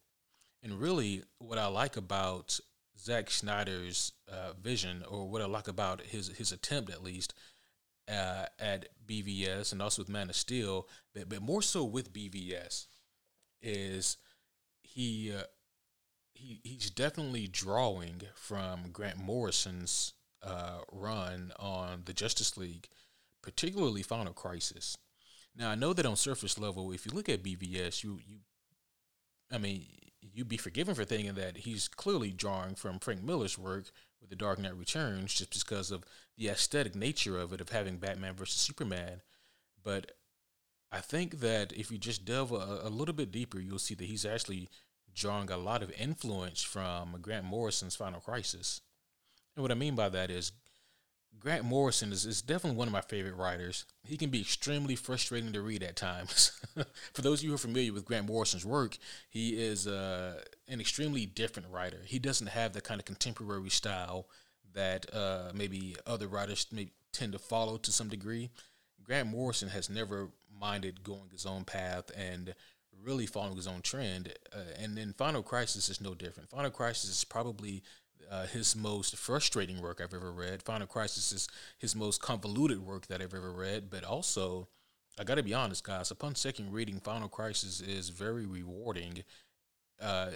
And 0.62 0.81
really, 0.81 1.25
what 1.38 1.58
I 1.58 1.67
like 1.67 1.96
about 1.96 2.58
Zack 2.99 3.31
Snyder's 3.31 4.12
uh, 4.31 4.52
vision, 4.61 5.05
or 5.08 5.29
what 5.29 5.43
I 5.43 5.46
like 5.46 5.69
about 5.69 6.02
his 6.02 6.29
his 6.37 6.52
attempt 6.52 6.90
at 6.90 7.02
least, 7.02 7.35
uh, 8.08 8.46
at 8.58 8.88
BVS 9.06 9.73
and 9.73 9.82
also 9.82 10.02
with 10.02 10.08
Man 10.08 10.31
of 10.31 10.37
Steel, 10.37 10.88
but, 11.14 11.29
but 11.29 11.43
more 11.43 11.62
so 11.62 11.85
with 11.85 12.12
BVS, 12.12 12.87
is 13.62 14.17
he 14.82 15.32
uh, 15.37 15.44
he 16.35 16.61
he's 16.62 16.90
definitely 16.90 17.46
drawing 17.46 18.23
from 18.35 18.90
Grant 18.93 19.19
Morrison's 19.19 20.14
uh, 20.43 20.79
run 20.90 21.52
on 21.58 22.02
the 22.05 22.12
Justice 22.12 22.56
League, 22.56 22.88
particularly 23.49 24.03
Final 24.03 24.35
Crisis. 24.35 24.99
Now 25.56 25.71
I 25.71 25.75
know 25.75 25.95
that 25.95 26.05
on 26.05 26.17
surface 26.17 26.59
level, 26.59 26.93
if 26.93 27.06
you 27.06 27.12
look 27.12 27.31
at 27.31 27.43
BVS, 27.43 28.05
you 28.05 28.21
you, 28.29 28.41
I 29.50 29.56
mean, 29.56 29.87
you'd 30.21 30.50
be 30.50 30.59
forgiven 30.59 30.95
for 30.95 31.06
thinking 31.06 31.33
that 31.37 31.56
he's 31.56 31.89
clearly 31.89 32.31
drawing 32.31 32.75
from 32.75 32.99
Frank 32.99 33.23
Miller's 33.23 33.56
work 33.56 33.87
with 34.21 34.29
The 34.29 34.37
Dark 34.37 34.59
Knight 34.59 34.77
Returns, 34.77 35.33
just 35.33 35.67
because 35.67 35.91
of 35.91 36.05
the 36.37 36.49
aesthetic 36.49 36.95
nature 36.95 37.39
of 37.39 37.55
it, 37.55 37.62
of 37.62 37.71
having 37.71 37.97
Batman 37.97 38.35
versus 38.35 38.61
Superman. 38.61 39.23
But 39.83 40.12
I 40.93 41.00
think 41.00 41.41
that 41.41 41.73
if 41.73 41.91
you 41.91 41.97
just 41.97 42.27
delve 42.27 42.53
a, 42.53 42.81
a 42.83 42.91
little 42.91 43.15
bit 43.15 43.33
deeper, 43.33 43.59
you'll 43.59 43.79
see 43.79 43.95
that 43.95 44.05
he's 44.05 44.27
actually 44.27 44.69
drawing 45.15 45.50
a 45.50 45.56
lot 45.56 45.83
of 45.83 45.91
influence 45.99 46.62
from 46.62 47.17
Grant 47.23 47.47
Morrison's 47.47 47.97
Final 47.97 48.21
Crisis. 48.21 48.83
And 49.56 49.62
what 49.62 49.73
I 49.73 49.75
mean 49.75 49.95
by 49.95 50.11
that 50.11 50.31
is 50.31 50.53
Grant 51.40 51.64
Morrison 51.64 52.12
is, 52.12 52.26
is 52.26 52.42
definitely 52.42 52.76
one 52.76 52.88
of 52.88 52.92
my 52.92 53.00
favorite 53.00 53.36
writers. 53.36 53.84
He 54.04 54.16
can 54.16 54.30
be 54.30 54.40
extremely 54.40 54.96
frustrating 54.96 55.52
to 55.52 55.62
read 55.62 55.82
at 55.82 55.96
times. 55.96 56.60
For 57.12 57.22
those 57.22 57.40
of 57.40 57.44
you 57.44 57.50
who 57.50 57.54
are 57.54 57.58
familiar 57.58 57.92
with 57.92 58.04
Grant 58.04 58.26
Morrison's 58.26 58.66
work, 58.66 58.98
he 59.30 59.50
is 59.50 59.86
uh, 59.86 60.40
an 60.66 60.80
extremely 60.80 61.26
different 61.26 61.69
writer. 61.70 62.00
He 62.04 62.19
doesn't 62.19 62.49
have 62.49 62.73
the 62.73 62.80
kind 62.80 63.00
of 63.00 63.04
contemporary 63.04 63.70
style 63.70 64.26
that 64.75 65.06
uh, 65.14 65.52
maybe 65.54 65.97
other 66.06 66.26
writers 66.26 66.66
may 66.73 66.88
tend 67.12 67.32
to 67.32 67.38
follow 67.38 67.78
to 67.78 67.92
some 67.92 68.08
degree. 68.08 68.50
Grant 69.02 69.28
Morrison 69.28 69.68
has 69.68 69.88
never 69.88 70.28
minded 70.61 71.02
going 71.02 71.30
his 71.30 71.47
own 71.47 71.64
path 71.64 72.11
and 72.16 72.54
really 73.02 73.26
following 73.26 73.56
his 73.56 73.66
own 73.66 73.80
trend. 73.80 74.35
Uh, 74.52 74.58
and 74.78 74.97
then 74.97 75.14
Final 75.16 75.42
Crisis 75.42 75.88
is 75.88 76.00
no 76.00 76.14
different. 76.14 76.50
Final 76.50 76.70
Crisis 76.70 77.11
is 77.11 77.25
probably 77.25 77.82
uh, 78.30 78.46
his 78.46 78.76
most 78.76 79.16
frustrating 79.16 79.80
work 79.80 80.00
I've 80.00 80.14
ever 80.14 80.32
read. 80.32 80.62
Final 80.62 80.87
Crisis 80.87 81.32
is 81.32 81.48
his 81.78 81.96
most 81.96 82.20
convoluted 82.20 82.84
work 82.84 83.06
that 83.06 83.22
I've 83.22 83.34
ever 83.34 83.52
read, 83.52 83.90
but 83.90 84.04
also, 84.04 84.68
I 85.18 85.25
got 85.25 85.37
to 85.37 85.42
be 85.42 85.54
honest, 85.54 85.84
guys. 85.84 86.10
Upon 86.10 86.34
second 86.34 86.72
reading, 86.72 87.00
Final 87.00 87.28
Crisis 87.28 87.80
is 87.80 88.10
very 88.10 88.46
rewarding. 88.46 89.25
Uh, 90.00 90.30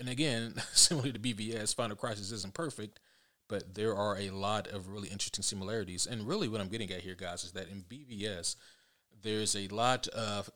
and 0.00 0.08
again, 0.08 0.54
similar 0.72 1.10
to 1.12 1.18
BVS, 1.18 1.74
Final 1.74 1.96
Crisis 1.96 2.30
isn't 2.30 2.54
perfect, 2.54 3.00
but 3.48 3.74
there 3.74 3.94
are 3.96 4.16
a 4.18 4.30
lot 4.30 4.68
of 4.68 4.88
really 4.88 5.08
interesting 5.08 5.42
similarities. 5.42 6.06
And 6.06 6.26
really, 6.26 6.48
what 6.48 6.60
I'm 6.60 6.68
getting 6.68 6.90
at 6.92 7.00
here, 7.00 7.16
guys, 7.16 7.44
is 7.44 7.52
that 7.52 7.68
in 7.68 7.82
BVS, 7.82 8.56
there's 9.22 9.56
a 9.56 9.68
lot 9.68 10.06
of 10.08 10.50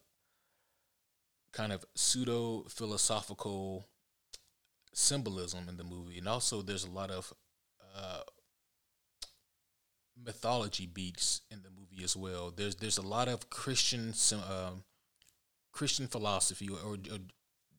kind 1.53 1.73
of 1.73 1.85
pseudo 1.95 2.65
philosophical 2.69 3.87
symbolism 4.93 5.69
in 5.69 5.77
the 5.77 5.85
movie, 5.85 6.19
and 6.19 6.29
also 6.29 6.63
there's 6.63 6.85
a 6.85 6.91
lot 6.91 7.11
of 7.11 7.33
uh, 7.97 8.21
mythology 10.25 10.87
beats 10.87 11.43
in 11.51 11.63
the 11.63 11.71
movie 11.71 12.05
as 12.05 12.17
well. 12.17 12.53
There's 12.55 12.77
there's 12.77 12.99
a 12.99 13.03
lot 13.07 13.29
of 13.29 13.51
Christian 13.51 14.15
um, 14.33 14.85
Christian 15.73 16.07
philosophy 16.07 16.69
or, 16.69 16.95
or, 16.95 17.19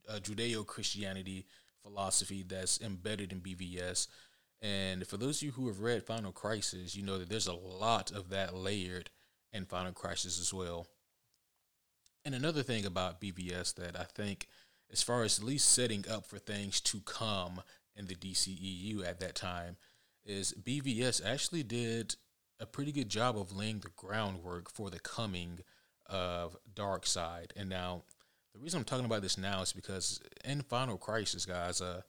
uh, 0.09 0.19
Judeo 0.19 0.65
Christianity 0.65 1.45
philosophy 1.81 2.43
that's 2.47 2.81
embedded 2.81 3.31
in 3.31 3.41
BVS. 3.41 4.07
And 4.61 5.05
for 5.05 5.17
those 5.17 5.37
of 5.37 5.43
you 5.43 5.51
who 5.51 5.67
have 5.67 5.81
read 5.81 6.03
Final 6.03 6.31
Crisis, 6.31 6.95
you 6.95 7.03
know 7.03 7.17
that 7.17 7.29
there's 7.29 7.47
a 7.47 7.53
lot 7.53 8.11
of 8.11 8.29
that 8.29 8.55
layered 8.55 9.09
in 9.51 9.65
Final 9.65 9.91
Crisis 9.91 10.39
as 10.39 10.53
well. 10.53 10.87
And 12.25 12.33
another 12.33 12.63
thing 12.63 12.85
about 12.85 13.19
BVS 13.19 13.75
that 13.75 13.99
I 13.99 14.05
think 14.05 14.47
as 14.93 15.03
far 15.03 15.23
as 15.23 15.39
at 15.39 15.45
least 15.45 15.71
setting 15.71 16.05
up 16.09 16.25
for 16.25 16.37
things 16.37 16.79
to 16.81 17.01
come 17.01 17.61
in 17.95 18.05
the 18.05 18.15
DCEU 18.15 19.05
at 19.05 19.19
that 19.19 19.35
time, 19.35 19.75
is 20.23 20.53
BVS 20.53 21.25
actually 21.25 21.63
did 21.63 22.15
a 22.59 22.65
pretty 22.65 22.91
good 22.91 23.09
job 23.09 23.37
of 23.37 23.55
laying 23.55 23.79
the 23.79 23.89
groundwork 23.97 24.69
for 24.71 24.89
the 24.89 24.99
coming 24.99 25.59
of 26.05 26.55
Darkseid. 26.73 27.47
And 27.57 27.67
now, 27.67 28.03
the 28.53 28.59
reason 28.59 28.77
I'm 28.77 28.85
talking 28.85 29.05
about 29.05 29.23
this 29.23 29.37
now 29.37 29.61
is 29.63 29.73
because 29.73 30.21
in 30.45 30.61
Final 30.61 30.97
Crisis, 30.97 31.45
guys, 31.45 31.81
uh, 31.81 32.01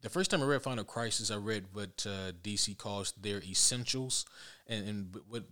the 0.00 0.08
first 0.08 0.30
time 0.30 0.42
I 0.42 0.46
read 0.46 0.62
Final 0.62 0.84
Crisis, 0.84 1.30
I 1.30 1.36
read 1.36 1.66
what 1.72 2.06
uh, 2.08 2.32
DC 2.42 2.76
calls 2.76 3.12
their 3.12 3.38
essentials, 3.38 4.24
and, 4.66 4.88
and 4.88 5.16
what 5.28 5.44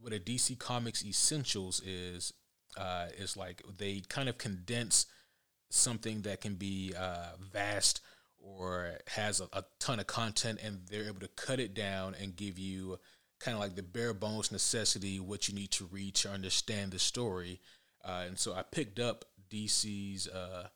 what 0.00 0.12
a 0.12 0.18
DC 0.18 0.58
Comics 0.58 1.04
essentials 1.04 1.80
is 1.84 2.32
Uh, 2.76 3.06
it's 3.16 3.36
like 3.36 3.62
they 3.78 4.02
kind 4.08 4.28
of 4.28 4.36
condense 4.36 5.06
something 5.74 6.22
that 6.22 6.40
can 6.40 6.54
be 6.54 6.94
uh, 6.96 7.30
vast 7.52 8.00
or 8.38 8.98
has 9.08 9.40
a, 9.40 9.48
a, 9.52 9.64
ton 9.78 9.98
of 10.00 10.06
content, 10.06 10.60
and 10.62 10.80
they're 10.90 11.06
able 11.06 11.20
to 11.20 11.28
cut 11.28 11.60
it 11.60 11.74
down 11.74 12.14
and 12.20 12.36
give 12.36 12.58
you 12.58 12.98
kind 13.40 13.54
of 13.54 13.60
like 13.60 13.74
the 13.74 13.82
bare 13.82 14.14
bones 14.14 14.52
necessity 14.52 15.18
what 15.18 15.48
you 15.48 15.54
need 15.54 15.70
to 15.70 15.86
read 15.86 16.14
to 16.14 16.30
understand 16.30 16.92
the 16.92 16.98
story. 16.98 17.60
Uh, 18.04 18.24
and 18.26 18.38
so 18.38 18.54
I 18.54 18.62
picked 18.62 18.98
up 18.98 19.24
DC's 19.50 20.28
uh, 20.28 20.68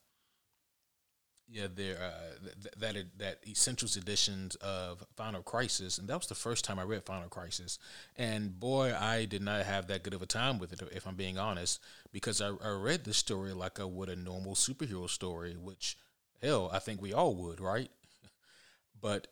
yeah, 1.50 1.66
their 1.74 1.96
uh, 1.96 2.48
th- 2.62 2.74
that 2.78 3.18
that 3.18 3.38
essentials 3.46 3.96
editions 3.96 4.54
of 4.56 5.04
Final 5.16 5.42
Crisis, 5.42 5.98
and 5.98 6.08
that 6.08 6.18
was 6.18 6.26
the 6.26 6.34
first 6.34 6.64
time 6.64 6.78
I 6.78 6.82
read 6.82 7.04
Final 7.04 7.28
Crisis, 7.28 7.78
and 8.16 8.58
boy, 8.58 8.94
I 8.94 9.24
did 9.24 9.42
not 9.42 9.64
have 9.64 9.86
that 9.86 10.02
good 10.02 10.14
of 10.14 10.22
a 10.22 10.26
time 10.26 10.58
with 10.58 10.72
it, 10.72 10.82
if 10.92 11.06
I'm 11.06 11.14
being 11.14 11.38
honest, 11.38 11.80
because 12.12 12.42
I, 12.42 12.48
I 12.48 12.70
read 12.70 13.04
the 13.04 13.14
story 13.14 13.52
like 13.52 13.80
I 13.80 13.84
would 13.84 14.10
a 14.10 14.16
normal 14.16 14.54
superhero 14.54 15.08
story, 15.08 15.54
which 15.54 15.96
hell, 16.42 16.70
I 16.72 16.78
think 16.80 17.00
we 17.00 17.12
all 17.14 17.34
would, 17.36 17.60
right? 17.60 17.90
but 19.00 19.28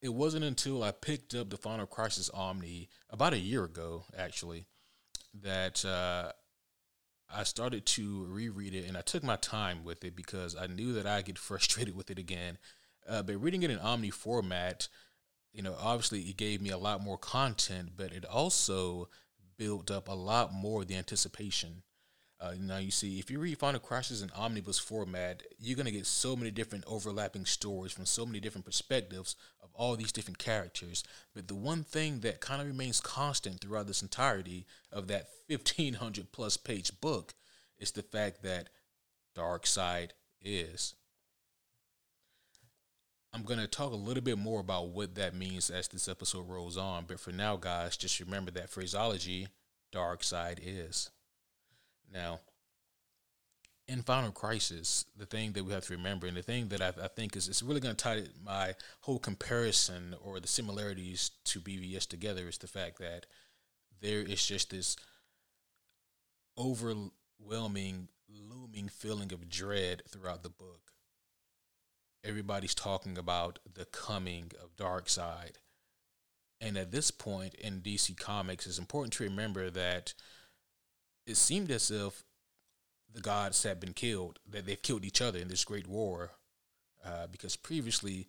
it 0.00 0.14
wasn't 0.14 0.44
until 0.44 0.84
I 0.84 0.92
picked 0.92 1.34
up 1.34 1.50
the 1.50 1.56
Final 1.56 1.86
Crisis 1.86 2.30
Omni 2.30 2.88
about 3.10 3.32
a 3.32 3.38
year 3.38 3.64
ago, 3.64 4.04
actually, 4.16 4.66
that 5.42 5.84
uh, 5.84 6.32
I 7.34 7.42
started 7.42 7.86
to 7.86 8.24
reread 8.28 8.74
it 8.74 8.86
and 8.86 8.96
I 8.96 9.00
took 9.00 9.22
my 9.22 9.36
time 9.36 9.84
with 9.84 10.04
it 10.04 10.14
because 10.14 10.56
I 10.56 10.66
knew 10.66 10.92
that 10.94 11.06
I'd 11.06 11.24
get 11.24 11.38
frustrated 11.48 11.96
with 11.96 12.10
it 12.10 12.18
again. 12.18 12.58
Uh, 13.08 13.22
but 13.22 13.40
reading 13.40 13.62
it 13.62 13.70
in 13.70 13.78
Omni 13.78 14.10
format, 14.10 14.88
you 15.52 15.62
know, 15.62 15.76
obviously 15.80 16.20
it 16.22 16.36
gave 16.36 16.60
me 16.60 16.70
a 16.70 16.78
lot 16.78 17.02
more 17.02 17.18
content, 17.18 17.90
but 17.96 18.12
it 18.12 18.24
also 18.24 19.08
built 19.56 19.90
up 19.90 20.08
a 20.08 20.14
lot 20.14 20.52
more 20.52 20.84
the 20.84 20.96
anticipation. 20.96 21.82
Uh, 22.38 22.52
now 22.60 22.76
you 22.76 22.90
see, 22.90 23.18
if 23.18 23.30
you 23.30 23.38
read 23.38 23.58
Final 23.58 23.80
Crisis 23.80 24.20
in 24.20 24.30
omnibus 24.32 24.78
format, 24.78 25.42
you're 25.58 25.76
gonna 25.76 25.90
get 25.90 26.06
so 26.06 26.36
many 26.36 26.50
different 26.50 26.84
overlapping 26.86 27.46
stories 27.46 27.92
from 27.92 28.04
so 28.04 28.26
many 28.26 28.40
different 28.40 28.66
perspectives 28.66 29.36
of 29.62 29.70
all 29.72 29.96
these 29.96 30.12
different 30.12 30.38
characters. 30.38 31.02
But 31.34 31.48
the 31.48 31.54
one 31.54 31.82
thing 31.82 32.20
that 32.20 32.40
kind 32.40 32.60
of 32.60 32.68
remains 32.68 33.00
constant 33.00 33.60
throughout 33.60 33.86
this 33.86 34.02
entirety 34.02 34.66
of 34.92 35.08
that 35.08 35.28
1500 35.48 36.30
plus 36.30 36.56
page 36.56 37.00
book 37.00 37.34
is 37.78 37.92
the 37.92 38.02
fact 38.02 38.42
that 38.42 38.68
Darkseid 39.36 40.10
is. 40.42 40.94
I'm 43.32 43.44
to 43.44 43.66
talk 43.66 43.92
a 43.92 43.96
little 43.96 44.22
bit 44.22 44.38
more 44.38 44.60
about 44.60 44.88
what 44.88 45.14
that 45.16 45.34
means 45.34 45.68
as 45.68 45.88
this 45.88 46.08
episode 46.08 46.48
rolls 46.48 46.78
on. 46.78 47.04
But 47.06 47.20
for 47.20 47.32
now, 47.32 47.56
guys, 47.56 47.96
just 47.96 48.18
remember 48.18 48.50
that 48.52 48.70
phraseology 48.70 49.48
Darkseid 49.94 50.58
is. 50.62 51.10
Now, 52.12 52.40
in 53.88 54.02
Final 54.02 54.32
Crisis, 54.32 55.04
the 55.16 55.26
thing 55.26 55.52
that 55.52 55.64
we 55.64 55.72
have 55.72 55.86
to 55.86 55.94
remember, 55.94 56.26
and 56.26 56.36
the 56.36 56.42
thing 56.42 56.68
that 56.68 56.82
I, 56.82 56.88
I 57.02 57.08
think 57.08 57.36
is 57.36 57.48
it's 57.48 57.62
really 57.62 57.80
going 57.80 57.94
to 57.94 58.02
tie 58.02 58.22
my 58.44 58.74
whole 59.02 59.18
comparison 59.18 60.14
or 60.20 60.40
the 60.40 60.48
similarities 60.48 61.30
to 61.44 61.60
BVS 61.60 62.06
together 62.06 62.48
is 62.48 62.58
the 62.58 62.66
fact 62.66 62.98
that 62.98 63.26
there 64.00 64.20
is 64.20 64.44
just 64.44 64.70
this 64.70 64.96
overwhelming, 66.58 68.08
looming 68.28 68.88
feeling 68.88 69.32
of 69.32 69.48
dread 69.48 70.02
throughout 70.08 70.42
the 70.42 70.50
book. 70.50 70.92
Everybody's 72.24 72.74
talking 72.74 73.16
about 73.16 73.60
the 73.72 73.84
coming 73.84 74.50
of 74.62 74.76
Darkseid. 74.76 75.52
And 76.60 76.76
at 76.76 76.90
this 76.90 77.10
point 77.10 77.54
in 77.54 77.82
DC 77.82 78.18
Comics, 78.18 78.66
it's 78.66 78.78
important 78.78 79.12
to 79.14 79.24
remember 79.24 79.70
that 79.70 80.14
it 81.26 81.36
seemed 81.36 81.70
as 81.70 81.90
if 81.90 82.24
the 83.12 83.20
gods 83.20 83.62
had 83.62 83.80
been 83.80 83.92
killed, 83.92 84.38
that 84.50 84.66
they've 84.66 84.80
killed 84.80 85.04
each 85.04 85.20
other 85.20 85.38
in 85.38 85.48
this 85.48 85.64
great 85.64 85.86
war. 85.86 86.32
Uh, 87.04 87.26
because 87.30 87.56
previously, 87.56 88.26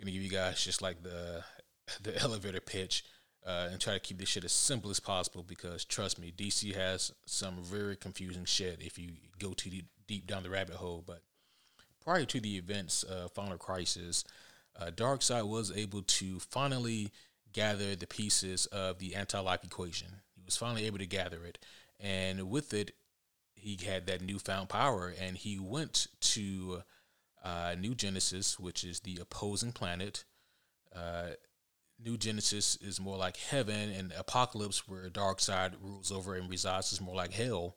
I'm 0.00 0.04
gonna 0.04 0.12
give 0.12 0.22
you 0.22 0.30
guys 0.30 0.62
just 0.62 0.82
like 0.82 1.02
the 1.02 1.44
the 2.02 2.16
elevator 2.20 2.60
pitch 2.60 3.04
uh, 3.46 3.68
and 3.70 3.80
try 3.80 3.94
to 3.94 4.00
keep 4.00 4.18
this 4.18 4.28
shit 4.28 4.44
as 4.44 4.52
simple 4.52 4.90
as 4.90 5.00
possible. 5.00 5.42
Because 5.42 5.84
trust 5.84 6.18
me, 6.18 6.32
DC 6.36 6.74
has 6.74 7.12
some 7.26 7.62
very 7.62 7.96
confusing 7.96 8.44
shit 8.44 8.80
if 8.80 8.98
you 8.98 9.12
go 9.38 9.52
too 9.52 9.70
deep, 9.70 9.86
deep 10.06 10.26
down 10.26 10.42
the 10.42 10.50
rabbit 10.50 10.76
hole. 10.76 11.02
But 11.06 11.22
prior 12.02 12.24
to 12.24 12.40
the 12.40 12.56
events 12.56 13.02
of 13.02 13.32
Final 13.32 13.58
Crisis, 13.58 14.24
uh, 14.80 14.86
Darkseid 14.86 15.48
was 15.48 15.72
able 15.76 16.02
to 16.02 16.38
finally 16.38 17.10
gather 17.52 17.94
the 17.94 18.06
pieces 18.06 18.66
of 18.66 18.98
the 18.98 19.14
anti-life 19.14 19.64
equation. 19.64 20.08
He 20.34 20.42
was 20.44 20.56
finally 20.56 20.86
able 20.86 20.98
to 20.98 21.06
gather 21.06 21.44
it 21.44 21.58
and 22.02 22.50
with 22.50 22.74
it, 22.74 22.90
he 23.54 23.78
had 23.86 24.06
that 24.06 24.20
newfound 24.20 24.68
power, 24.68 25.14
and 25.20 25.36
he 25.36 25.58
went 25.58 26.08
to 26.20 26.82
uh, 27.44 27.76
New 27.78 27.94
Genesis, 27.94 28.58
which 28.58 28.82
is 28.82 29.00
the 29.00 29.18
opposing 29.20 29.70
planet. 29.72 30.24
Uh, 30.94 31.30
New 32.04 32.16
Genesis 32.16 32.76
is 32.76 33.00
more 33.00 33.16
like 33.16 33.36
heaven, 33.36 33.90
and 33.90 34.10
Apokolips, 34.10 34.78
where 34.88 35.08
Darkseid 35.08 35.74
rules 35.80 36.10
over 36.10 36.34
and 36.34 36.50
resides, 36.50 36.92
is 36.92 37.00
more 37.00 37.14
like 37.14 37.32
hell. 37.32 37.76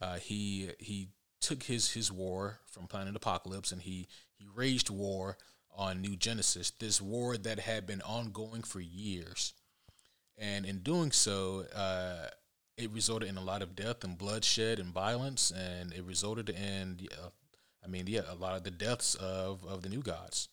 Uh, 0.00 0.16
he 0.16 0.70
he 0.78 1.08
took 1.40 1.64
his 1.64 1.92
his 1.92 2.12
war 2.12 2.60
from 2.70 2.86
planet 2.86 3.20
Apokolips, 3.20 3.72
and 3.72 3.82
he 3.82 4.06
he 4.32 4.46
waged 4.56 4.90
war 4.90 5.38
on 5.74 6.00
New 6.00 6.16
Genesis. 6.16 6.70
This 6.70 7.02
war 7.02 7.36
that 7.36 7.58
had 7.58 7.86
been 7.86 8.02
ongoing 8.02 8.62
for 8.62 8.80
years, 8.80 9.54
and 10.38 10.64
in 10.64 10.80
doing 10.80 11.10
so, 11.10 11.64
uh, 11.74 12.28
it 12.76 12.90
resulted 12.90 13.28
in 13.28 13.36
a 13.36 13.42
lot 13.42 13.62
of 13.62 13.74
death 13.74 14.04
and 14.04 14.18
bloodshed 14.18 14.78
and 14.78 14.92
violence, 14.92 15.50
and 15.50 15.92
it 15.92 16.04
resulted 16.04 16.50
in, 16.50 17.08
uh, 17.12 17.28
I 17.82 17.88
mean, 17.88 18.06
yeah, 18.06 18.22
a 18.28 18.34
lot 18.34 18.56
of 18.56 18.64
the 18.64 18.70
deaths 18.70 19.14
of, 19.14 19.64
of 19.64 19.82
the 19.82 19.88
new 19.88 20.02
gods. 20.02 20.48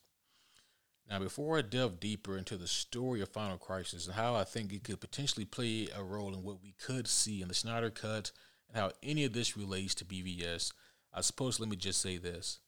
Now, 1.10 1.20
before 1.20 1.58
I 1.58 1.62
delve 1.62 2.00
deeper 2.00 2.38
into 2.38 2.56
the 2.56 2.68
story 2.68 3.20
of 3.22 3.30
Final 3.30 3.58
Crisis 3.58 4.06
and 4.06 4.16
how 4.16 4.36
I 4.36 4.46
think 4.46 4.72
it 4.72 4.86
could 4.86 5.02
potentially 5.02 5.44
play 5.44 5.90
a 5.94 6.02
role 6.02 6.34
in 6.34 6.44
what 6.44 6.64
we 6.64 6.74
could 6.82 7.08
see 7.08 7.42
in 7.42 7.50
the 7.50 7.54
Snyder 7.54 7.90
Cut 7.90 8.32
and 8.70 8.78
how 8.78 8.92
any 9.04 9.26
of 9.26 9.34
this 9.34 9.58
relates 9.58 9.94
to 9.96 10.06
BVS, 10.06 10.72
I 11.14 11.20
suppose 11.20 11.60
let 11.60 11.68
me 11.68 11.76
just 11.76 12.02
say 12.02 12.18
this. 12.18 12.60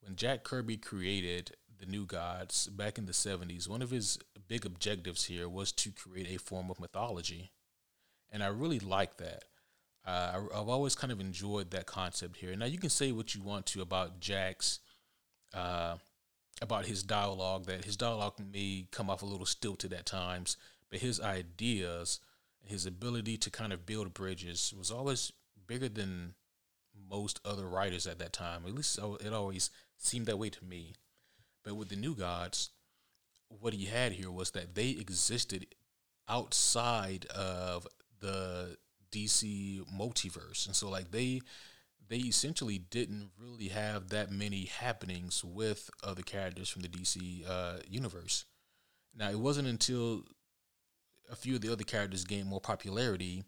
When 0.00 0.16
Jack 0.16 0.42
Kirby 0.42 0.76
created 0.78 1.52
the 1.78 1.86
New 1.86 2.04
Gods 2.04 2.66
back 2.66 2.98
in 2.98 3.06
the 3.06 3.12
70s, 3.12 3.68
one 3.68 3.82
of 3.82 3.90
his 3.90 4.18
big 4.48 4.66
objectives 4.66 5.26
here 5.26 5.48
was 5.48 5.70
to 5.72 5.92
create 5.92 6.28
a 6.28 6.38
form 6.38 6.68
of 6.68 6.80
mythology 6.80 7.52
and 8.30 8.42
I 8.42 8.48
really 8.48 8.78
like 8.78 9.16
that. 9.18 9.44
Uh, 10.06 10.40
I, 10.54 10.58
have 10.58 10.68
always 10.68 10.94
kind 10.94 11.12
of 11.12 11.20
enjoyed 11.20 11.70
that 11.72 11.86
concept 11.86 12.36
here. 12.36 12.54
Now 12.54 12.66
you 12.66 12.78
can 12.78 12.90
say 12.90 13.10
what 13.12 13.34
you 13.34 13.42
want 13.42 13.66
to 13.66 13.82
about 13.82 14.20
Jack's, 14.20 14.78
uh, 15.52 15.96
about 16.62 16.86
his 16.86 17.02
dialogue. 17.02 17.66
That 17.66 17.84
his 17.84 17.96
dialogue 17.96 18.34
may 18.52 18.86
come 18.92 19.10
off 19.10 19.22
a 19.22 19.26
little 19.26 19.46
stilted 19.46 19.92
at 19.92 20.06
times, 20.06 20.56
but 20.90 21.00
his 21.00 21.20
ideas, 21.20 22.20
his 22.64 22.86
ability 22.86 23.36
to 23.38 23.50
kind 23.50 23.72
of 23.72 23.84
build 23.84 24.14
bridges 24.14 24.72
was 24.76 24.90
always 24.90 25.32
bigger 25.66 25.88
than 25.88 26.34
most 27.10 27.40
other 27.44 27.66
writers 27.66 28.06
at 28.06 28.18
that 28.18 28.32
time. 28.32 28.62
At 28.66 28.74
least 28.74 28.98
it 29.20 29.32
always 29.32 29.70
seemed 29.98 30.26
that 30.26 30.38
way 30.38 30.50
to 30.50 30.64
me. 30.64 30.94
But 31.64 31.74
with 31.74 31.88
the 31.88 31.96
New 31.96 32.14
Gods, 32.14 32.70
what 33.48 33.74
he 33.74 33.86
had 33.86 34.12
here 34.12 34.30
was 34.30 34.52
that 34.52 34.74
they 34.74 34.90
existed 34.90 35.66
outside 36.28 37.26
of 37.26 37.86
the 38.20 38.76
DC 39.12 39.80
multiverse, 39.94 40.66
and 40.66 40.74
so 40.74 40.88
like 40.88 41.10
they 41.10 41.40
they 42.08 42.18
essentially 42.18 42.78
didn't 42.78 43.30
really 43.40 43.68
have 43.68 44.10
that 44.10 44.30
many 44.30 44.66
happenings 44.66 45.44
with 45.44 45.90
other 46.04 46.22
characters 46.22 46.68
from 46.68 46.82
the 46.82 46.88
DC 46.88 47.48
uh, 47.48 47.78
universe. 47.88 48.44
Now 49.14 49.30
it 49.30 49.38
wasn't 49.38 49.68
until 49.68 50.22
a 51.30 51.36
few 51.36 51.56
of 51.56 51.60
the 51.60 51.72
other 51.72 51.84
characters 51.84 52.24
gained 52.24 52.48
more 52.48 52.60
popularity 52.60 53.44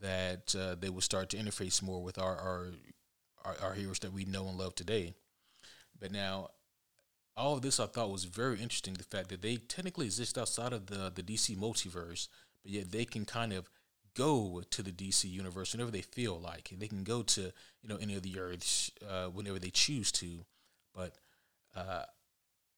that 0.00 0.54
uh, 0.56 0.76
they 0.78 0.90
would 0.90 1.02
start 1.02 1.28
to 1.30 1.36
interface 1.36 1.82
more 1.82 2.02
with 2.02 2.18
our, 2.18 2.36
our 2.36 2.68
our, 3.44 3.56
our 3.62 3.74
heroes 3.74 3.98
that 4.00 4.12
we 4.12 4.24
know 4.24 4.46
and 4.48 4.58
love 4.58 4.74
today. 4.74 5.14
But 5.98 6.12
now 6.12 6.50
all 7.36 7.54
of 7.54 7.62
this 7.62 7.80
I 7.80 7.86
thought 7.86 8.10
was 8.10 8.24
very 8.24 8.60
interesting. 8.60 8.94
The 8.94 9.04
fact 9.04 9.28
that 9.30 9.42
they 9.42 9.56
technically 9.56 10.06
exist 10.06 10.38
outside 10.38 10.72
of 10.72 10.86
the 10.86 11.10
the 11.14 11.22
DC 11.22 11.56
multiverse, 11.56 12.28
but 12.62 12.72
yet 12.72 12.92
they 12.92 13.04
can 13.04 13.24
kind 13.24 13.52
of 13.52 13.68
go 14.14 14.62
to 14.70 14.82
the 14.82 14.90
DC 14.92 15.30
universe 15.30 15.72
whenever 15.72 15.90
they 15.90 16.02
feel 16.02 16.38
like. 16.38 16.70
They 16.76 16.88
can 16.88 17.04
go 17.04 17.22
to 17.22 17.40
you 17.40 17.88
know 17.88 17.96
any 17.96 18.14
of 18.14 18.22
the 18.22 18.38
Earths 18.38 18.90
uh, 19.08 19.26
whenever 19.26 19.58
they 19.58 19.70
choose 19.70 20.12
to. 20.12 20.44
But 20.94 21.14
uh, 21.76 22.04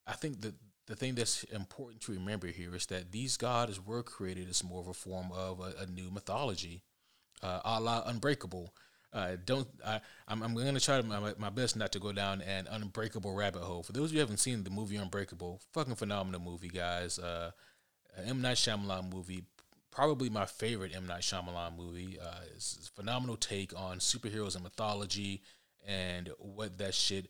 I 0.07 0.13
think 0.13 0.41
that 0.43 0.55
the 0.87 0.97
thing 0.97 1.15
that's 1.15 1.45
important 1.45 2.03
to 2.03 2.13
remember 2.13 2.49
here 2.49 2.75
is 2.75 2.87
that 2.87 3.13
these 3.13 3.37
gods 3.37 3.85
were 3.85 4.03
created 4.03 4.49
as 4.49 4.65
more 4.65 4.81
of 4.81 4.89
a 4.89 4.95
form 4.95 5.31
of 5.33 5.61
a, 5.61 5.83
a 5.83 5.87
new 5.87 6.11
mythology, 6.11 6.83
uh, 7.43 7.61
a 7.65 7.81
la 7.81 8.03
Unbreakable. 8.07 8.75
Uh, 9.13 9.37
don't 9.45 9.67
I, 9.85 10.01
I'm, 10.29 10.43
I'm 10.43 10.55
going 10.55 10.75
to 10.75 10.81
try 10.81 11.01
my, 11.01 11.33
my 11.37 11.51
best 11.51 11.77
not 11.77 11.91
to 11.93 11.99
go 11.99 12.13
down 12.13 12.43
an 12.43 12.69
unbreakable 12.71 13.35
rabbit 13.35 13.63
hole. 13.63 13.83
For 13.83 13.93
those 13.93 14.11
of 14.11 14.13
you 14.13 14.19
who 14.19 14.23
haven't 14.23 14.39
seen 14.39 14.63
the 14.63 14.71
movie 14.71 14.97
Unbreakable, 14.97 15.61
fucking 15.73 15.97
phenomenal 15.97 16.41
movie, 16.41 16.69
guys. 16.69 17.19
Uh, 17.19 17.51
M 18.25 18.41
Night 18.41 18.57
Shyamalan 18.57 19.13
movie 19.13 19.45
probably 20.00 20.30
my 20.30 20.47
favorite 20.47 20.97
M 20.97 21.07
Night 21.07 21.21
Shyamalan 21.21 21.76
movie. 21.76 22.19
Uh, 22.19 22.40
it's 22.57 22.88
a 22.88 22.99
phenomenal 22.99 23.37
take 23.37 23.78
on 23.78 23.99
superheroes 23.99 24.54
and 24.54 24.64
mythology 24.64 25.42
and 25.87 26.30
what 26.38 26.78
that 26.78 26.95
shit 26.95 27.28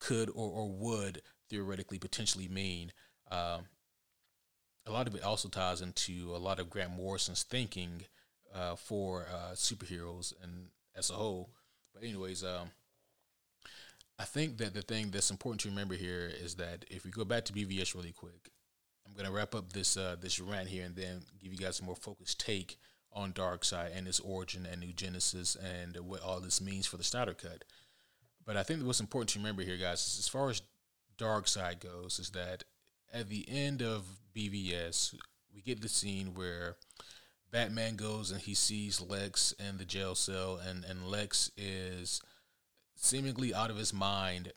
could 0.00 0.28
or, 0.30 0.50
or 0.50 0.68
would 0.68 1.22
theoretically 1.48 2.00
potentially 2.00 2.48
mean. 2.48 2.92
Um, 3.30 3.66
a 4.86 4.90
lot 4.90 5.06
of 5.06 5.14
it 5.14 5.22
also 5.22 5.48
ties 5.48 5.82
into 5.82 6.34
a 6.34 6.38
lot 6.38 6.58
of 6.58 6.68
Grant 6.68 6.90
Morrison's 6.90 7.44
thinking 7.44 8.02
uh, 8.52 8.74
for 8.74 9.28
uh, 9.32 9.52
superheroes 9.52 10.32
and 10.42 10.70
as 10.96 11.10
a 11.10 11.14
whole. 11.14 11.50
But 11.94 12.02
anyways, 12.02 12.42
um, 12.42 12.72
I 14.18 14.24
think 14.24 14.58
that 14.58 14.74
the 14.74 14.82
thing 14.82 15.12
that's 15.12 15.30
important 15.30 15.60
to 15.60 15.68
remember 15.68 15.94
here 15.94 16.28
is 16.42 16.56
that 16.56 16.86
if 16.90 17.04
we 17.04 17.12
go 17.12 17.24
back 17.24 17.44
to 17.44 17.52
BVS 17.52 17.94
really 17.94 18.10
quick, 18.10 18.50
I'm 19.06 19.14
gonna 19.16 19.32
wrap 19.32 19.54
up 19.54 19.72
this 19.72 19.96
uh, 19.96 20.16
this 20.20 20.40
rant 20.40 20.68
here 20.68 20.84
and 20.84 20.96
then 20.96 21.22
give 21.40 21.52
you 21.52 21.58
guys 21.58 21.80
a 21.80 21.84
more 21.84 21.96
focused 21.96 22.40
take 22.40 22.78
on 23.12 23.32
Darkseid 23.32 23.96
and 23.96 24.08
its 24.08 24.20
origin 24.20 24.66
and 24.70 24.80
New 24.80 24.92
Genesis 24.92 25.56
and 25.56 25.96
what 25.98 26.22
all 26.22 26.40
this 26.40 26.60
means 26.60 26.86
for 26.86 26.96
the 26.96 27.04
Snyder 27.04 27.34
Cut. 27.34 27.64
But 28.44 28.56
I 28.56 28.62
think 28.62 28.82
what's 28.82 29.00
important 29.00 29.30
to 29.30 29.38
remember 29.38 29.62
here, 29.62 29.76
guys, 29.76 30.16
as 30.18 30.28
far 30.28 30.50
as 30.50 30.62
Darkseid 31.16 31.80
goes, 31.80 32.18
is 32.18 32.30
that 32.30 32.64
at 33.12 33.28
the 33.28 33.46
end 33.48 33.80
of 33.80 34.04
BVS, 34.36 35.14
we 35.54 35.62
get 35.62 35.80
the 35.80 35.88
scene 35.88 36.34
where 36.34 36.76
Batman 37.50 37.94
goes 37.94 38.32
and 38.32 38.40
he 38.40 38.54
sees 38.54 39.00
Lex 39.00 39.52
in 39.52 39.78
the 39.78 39.84
jail 39.84 40.14
cell, 40.16 40.56
and, 40.56 40.84
and 40.84 41.06
Lex 41.06 41.52
is 41.56 42.20
seemingly 42.96 43.54
out 43.54 43.70
of 43.70 43.76
his 43.76 43.94
mind, 43.94 44.52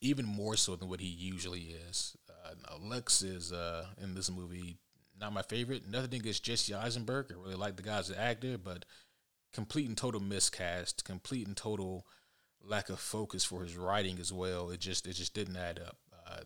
even 0.00 0.24
more 0.24 0.56
so 0.56 0.76
than 0.76 0.88
what 0.88 1.00
he 1.00 1.08
usually 1.08 1.74
is. 1.88 2.16
Uh, 2.44 2.76
Lex 2.82 3.22
is 3.22 3.52
uh, 3.52 3.86
in 4.02 4.14
this 4.14 4.30
movie 4.30 4.76
not 5.20 5.32
my 5.32 5.42
favorite. 5.42 5.88
Nothing 5.88 6.20
against 6.20 6.44
Jesse 6.44 6.74
Eisenberg. 6.74 7.26
I 7.30 7.34
really 7.34 7.54
like 7.54 7.76
the 7.76 7.82
guy 7.82 7.98
as 7.98 8.08
an 8.08 8.16
actor, 8.16 8.56
but 8.56 8.84
complete 9.52 9.86
and 9.86 9.96
total 9.96 10.20
miscast, 10.20 11.04
complete 11.04 11.46
and 11.46 11.56
total 11.56 12.06
lack 12.62 12.88
of 12.88 13.00
focus 13.00 13.44
for 13.44 13.62
his 13.62 13.76
writing 13.76 14.18
as 14.18 14.32
well. 14.32 14.70
It 14.70 14.80
just 14.80 15.06
it 15.06 15.14
just 15.14 15.34
didn't 15.34 15.56
add 15.56 15.78
up. 15.78 15.98
Uh, 16.26 16.40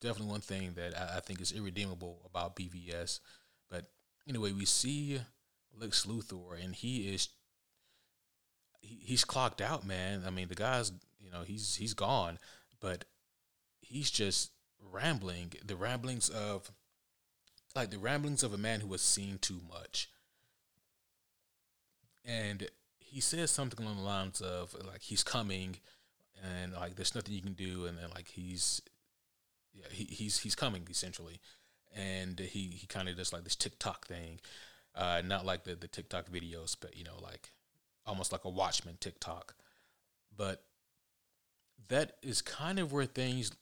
definitely 0.00 0.32
one 0.32 0.40
thing 0.40 0.72
that 0.74 0.98
I, 0.98 1.18
I, 1.18 1.20
think 1.20 1.40
is 1.40 1.52
irredeemable 1.52 2.22
about 2.24 2.56
BVS. 2.56 3.20
But 3.70 3.86
anyway, 4.28 4.52
we 4.52 4.64
see 4.64 5.20
Lex 5.78 6.06
Luthor, 6.06 6.62
and 6.62 6.74
he 6.74 7.12
is 7.14 7.28
he, 8.80 8.98
he's 9.02 9.24
clocked 9.24 9.60
out, 9.60 9.86
man. 9.86 10.22
I 10.26 10.30
mean, 10.30 10.48
the 10.48 10.54
guy's 10.54 10.92
you 11.20 11.30
know 11.30 11.42
he's 11.42 11.76
he's 11.76 11.94
gone, 11.94 12.38
but 12.80 13.04
he's 13.80 14.10
just 14.10 14.50
rambling. 14.92 15.52
The 15.64 15.76
ramblings 15.76 16.28
of 16.28 16.70
like 17.74 17.90
the 17.90 17.98
ramblings 17.98 18.42
of 18.42 18.54
a 18.54 18.58
man 18.58 18.80
who 18.80 18.90
has 18.92 19.02
seen 19.02 19.38
too 19.38 19.60
much. 19.68 20.08
And 22.24 22.68
he 22.98 23.20
says 23.20 23.50
something 23.50 23.84
along 23.84 23.98
the 23.98 24.02
lines 24.02 24.40
of 24.40 24.74
like 24.86 25.02
he's 25.02 25.22
coming 25.22 25.76
and 26.42 26.72
like 26.72 26.96
there's 26.96 27.14
nothing 27.14 27.34
you 27.34 27.42
can 27.42 27.52
do 27.52 27.86
and 27.86 27.96
then 27.96 28.10
like 28.14 28.28
he's 28.28 28.82
yeah, 29.72 29.86
he, 29.90 30.04
he's 30.04 30.38
he's 30.38 30.54
coming 30.54 30.86
essentially. 30.90 31.40
And 31.94 32.38
he, 32.38 32.68
he 32.74 32.86
kind 32.86 33.08
of 33.08 33.16
does 33.16 33.32
like 33.32 33.44
this 33.44 33.56
TikTok 33.56 34.06
thing. 34.06 34.40
Uh, 34.94 35.22
not 35.24 35.46
like 35.46 35.64
the, 35.64 35.74
the 35.74 35.88
TikTok 35.88 36.30
videos, 36.30 36.76
but 36.78 36.96
you 36.96 37.04
know, 37.04 37.18
like 37.22 37.50
almost 38.06 38.32
like 38.32 38.44
a 38.44 38.50
Watchmen 38.50 38.96
TikTok. 39.00 39.54
But 40.34 40.62
that 41.88 42.16
is 42.22 42.42
kind 42.42 42.78
of 42.78 42.92
where 42.92 43.06
things 43.06 43.52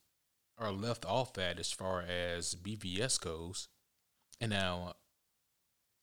are 0.58 0.72
left 0.72 1.04
off 1.04 1.36
at 1.38 1.58
as 1.58 1.72
far 1.72 2.02
as 2.02 2.54
BVS 2.54 3.20
goes. 3.20 3.68
And 4.40 4.50
now, 4.50 4.94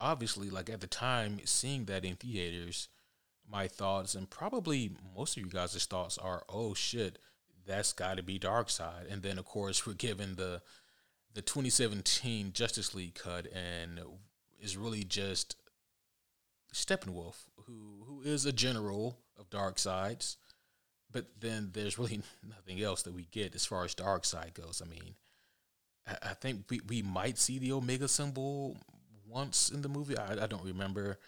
obviously, 0.00 0.50
like 0.50 0.68
at 0.68 0.80
the 0.80 0.86
time, 0.86 1.40
seeing 1.44 1.86
that 1.86 2.04
in 2.04 2.16
theaters, 2.16 2.88
my 3.48 3.68
thoughts 3.68 4.14
and 4.14 4.28
probably 4.28 4.92
most 5.16 5.36
of 5.36 5.42
you 5.42 5.50
guys' 5.50 5.84
thoughts 5.86 6.18
are, 6.18 6.44
oh 6.48 6.74
shit, 6.74 7.18
that's 7.66 7.92
got 7.92 8.16
to 8.16 8.22
be 8.22 8.38
Darkseid. 8.38 9.10
And 9.10 9.22
then, 9.22 9.38
of 9.38 9.44
course, 9.44 9.86
we're 9.86 9.94
given 9.94 10.36
the 10.36 10.62
the 11.34 11.42
2017 11.42 12.52
Justice 12.52 12.94
League 12.94 13.14
cut, 13.14 13.46
and 13.54 13.98
is 14.60 14.76
really 14.76 15.02
just 15.02 15.56
Steppenwolf, 16.74 17.36
who 17.66 18.04
who 18.06 18.20
is 18.22 18.44
a 18.44 18.52
general 18.52 19.18
of 19.38 19.48
Darkseid's, 19.48 20.36
but 21.12 21.26
then 21.40 21.70
there's 21.72 21.98
really 21.98 22.22
nothing 22.48 22.82
else 22.82 23.02
that 23.02 23.14
we 23.14 23.26
get 23.30 23.54
as 23.54 23.64
far 23.64 23.84
as 23.84 23.94
Darkseid 23.94 24.54
goes. 24.54 24.82
I 24.84 24.88
mean, 24.88 25.14
I, 26.06 26.34
think 26.34 26.64
we, 26.68 26.80
we 26.88 27.02
might 27.02 27.38
see 27.38 27.58
the 27.58 27.72
Omega 27.72 28.08
symbol 28.08 28.76
once 29.28 29.70
in 29.70 29.82
the 29.82 29.88
movie. 29.88 30.18
I, 30.18 30.44
I 30.44 30.46
don't 30.46 30.64
remember, 30.64 31.18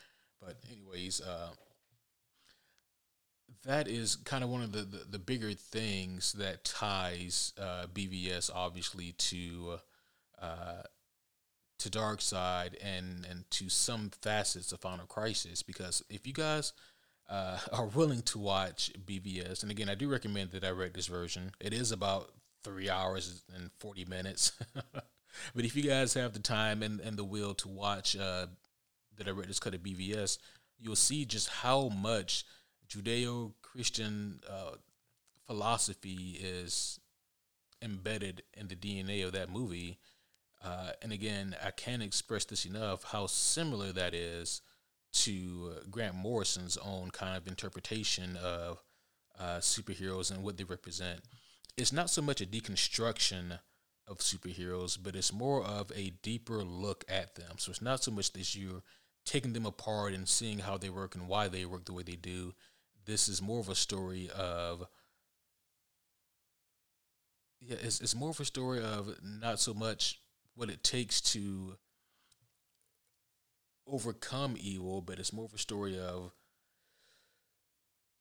but 0.41 0.57
anyways, 0.71 1.21
uh, 1.21 1.51
that 3.65 3.89
is 3.89 4.17
kind 4.17 4.45
of 4.45 4.51
one 4.51 4.63
of 4.63 4.73
the, 4.73 4.83
the, 4.83 5.05
the 5.11 5.19
bigger 5.19 5.53
things 5.53 6.33
that 6.35 6.65
ties 6.65 7.53
uh, 7.59 7.87
BVS 7.93 8.51
obviously 8.55 9.13
to 9.13 9.79
uh, 10.41 10.83
to 11.79 11.91
Darkseid 11.91 12.75
and 12.83 13.27
and 13.29 13.51
to 13.53 13.69
some 13.69 14.11
facets 14.23 14.73
of 14.73 14.81
Final 14.81 15.07
Crisis. 15.07 15.63
Because 15.63 16.03
if 16.11 16.27
you 16.27 16.33
guys 16.33 16.73
uh, 17.29 17.59
are 17.73 17.87
willing 17.87 18.23
to 18.23 18.39
watch 18.39 18.91
BVS, 19.07 19.63
and 19.63 19.71
again, 19.71 19.89
I 19.89 19.95
do 19.95 20.11
recommend 20.11 20.51
the 20.51 20.61
director's 20.61 21.07
version. 21.07 21.53
It 21.61 21.73
is 21.73 21.93
about 21.93 22.31
three 22.63 22.91
hours 22.91 23.43
and 23.55 23.71
forty 23.79 24.05
minutes. 24.05 24.53
but 25.55 25.65
if 25.65 25.75
you 25.77 25.83
guys 25.83 26.15
have 26.15 26.33
the 26.33 26.39
time 26.39 26.83
and, 26.83 27.01
and 27.01 27.17
the 27.17 27.25
will 27.25 27.55
to 27.55 27.69
watch 27.69 28.17
uh, 28.17 28.47
the 29.17 29.25
director's 29.25 29.61
cut 29.61 29.75
of 29.75 29.83
BVS, 29.83 30.39
you'll 30.79 30.97
see 30.97 31.25
just 31.25 31.49
how 31.49 31.89
much 31.89 32.45
Judeo 32.89 33.53
Christian 33.63 34.41
uh, 34.49 34.77
philosophy 35.47 36.39
is 36.41 37.01
embedded 37.83 38.43
in 38.55 38.69
the 38.69 38.77
DNA 38.77 39.25
of 39.25 39.33
that 39.33 39.51
movie. 39.51 39.99
Uh, 40.65 40.93
and 41.03 41.13
again, 41.13 41.55
I 41.65 41.71
can't 41.71 42.03
express 42.03 42.45
this 42.45 42.65
enough 42.65 43.05
how 43.05 43.27
similar 43.27 43.93
that 43.93 44.15
is 44.15 44.63
to 45.15 45.75
Grant 45.91 46.15
Morrison's 46.15 46.77
own 46.77 47.11
kind 47.11 47.37
of 47.37 47.47
interpretation 47.47 48.37
of 48.37 48.83
uh, 49.39 49.59
superheroes 49.59 50.31
and 50.31 50.43
what 50.43 50.57
they 50.57 50.65
represent. 50.65 51.21
It's 51.77 51.93
not 51.93 52.11
so 52.11 52.23
much 52.23 52.41
a 52.41 52.47
deconstruction 52.47 53.59
of 54.07 54.19
superheroes, 54.19 54.99
but 55.03 55.17
it's 55.17 55.33
more 55.33 55.65
of 55.65 55.91
a 55.95 56.11
deeper 56.23 56.63
look 56.63 57.05
at 57.09 57.35
them. 57.35 57.57
So 57.57 57.71
it's 57.71 57.83
not 57.83 58.05
so 58.05 58.11
much 58.11 58.33
that 58.33 58.55
you're 58.55 58.83
taking 59.25 59.55
them 59.55 59.67
apart 59.67 60.13
and 60.13 60.29
seeing 60.29 60.61
how 60.61 60.77
they 60.77 60.91
work 60.91 61.15
and 61.15 61.27
why 61.27 61.49
they 61.49 61.65
work 61.65 61.87
the 61.87 61.93
way 61.95 62.03
they 62.03 62.17
do 62.17 62.55
this 63.07 63.29
is 63.29 63.43
more 63.43 63.61
of 63.61 63.69
a 63.69 63.75
story 63.75 64.31
of 64.37 64.87
yeah, 67.61 67.77
it's 67.83 68.01
it's 68.01 68.15
more 68.15 68.31
of 68.31 68.41
a 68.41 68.45
story 68.45 68.83
of 68.83 69.15
not 69.23 69.59
so 69.59 69.75
much 69.75 70.21
what 70.55 70.71
it 70.71 70.83
takes 70.83 71.21
to 71.21 71.77
overcome 73.87 74.57
evil, 74.59 75.01
but 75.01 75.19
it's 75.19 75.33
more 75.33 75.45
of 75.45 75.55
a 75.55 75.59
story 75.59 75.99
of 75.99 76.33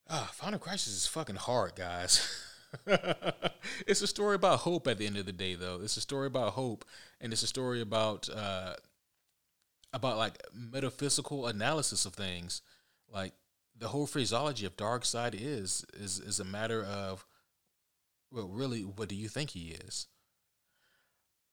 ah, 0.10 0.32
Final 0.34 0.60
Crisis 0.60 0.94
is 0.94 1.08
fucking 1.08 1.36
hard, 1.36 1.76
guys. 1.76 2.46
it's 3.88 4.02
a 4.02 4.08
story 4.08 4.36
about 4.36 4.60
hope 4.60 4.88
at 4.88 4.98
the 4.98 5.06
end 5.06 5.18
of 5.18 5.26
the 5.26 5.32
day, 5.32 5.56
though. 5.56 5.80
It's 5.82 5.98
a 5.98 6.02
story 6.02 6.28
about 6.28 6.54
hope, 6.54 6.86
and 7.22 7.32
it's 7.32 7.44
a 7.44 7.48
story 7.48 7.82
about 7.82 8.30
uh, 8.30 8.74
about 9.94 10.18
like 10.18 10.42
metaphysical 10.54 11.48
analysis 11.48 12.06
of 12.06 12.14
things. 12.14 12.62
Like 13.12 13.34
the 13.78 13.90
whole 13.90 14.08
phraseology 14.08 14.66
of 14.66 14.78
Darkseid 14.78 15.36
is 15.40 15.86
is 15.94 16.20
is 16.20 16.40
a 16.40 16.46
matter 16.46 16.84
of 16.84 17.26
well 18.32 18.48
really 18.48 18.82
what 18.82 19.10
do 19.10 19.16
you 19.16 19.28
think 19.28 19.52
he 19.52 19.76
is 19.86 20.08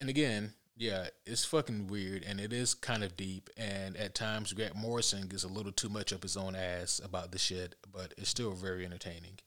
and 0.01 0.09
again 0.09 0.55
yeah 0.81 1.09
it's 1.27 1.45
fucking 1.45 1.89
weird 1.89 2.25
and 2.27 2.41
it 2.41 2.55
is 2.55 2.73
kind 2.73 3.05
of 3.05 3.15
deep 3.15 3.51
and 3.59 3.99
at 3.99 4.15
times 4.15 4.55
grant 4.55 4.75
morrison 4.75 5.29
gets 5.29 5.45
a 5.45 5.49
little 5.49 5.71
too 5.71 5.91
much 5.91 6.11
up 6.11 6.23
his 6.23 6.39
own 6.39 6.57
ass 6.57 7.03
about 7.05 7.33
the 7.33 7.39
shit 7.39 7.77
but 7.93 8.15
it's 8.17 8.31
still 8.31 8.53
very 8.53 8.85
entertaining. 8.85 9.39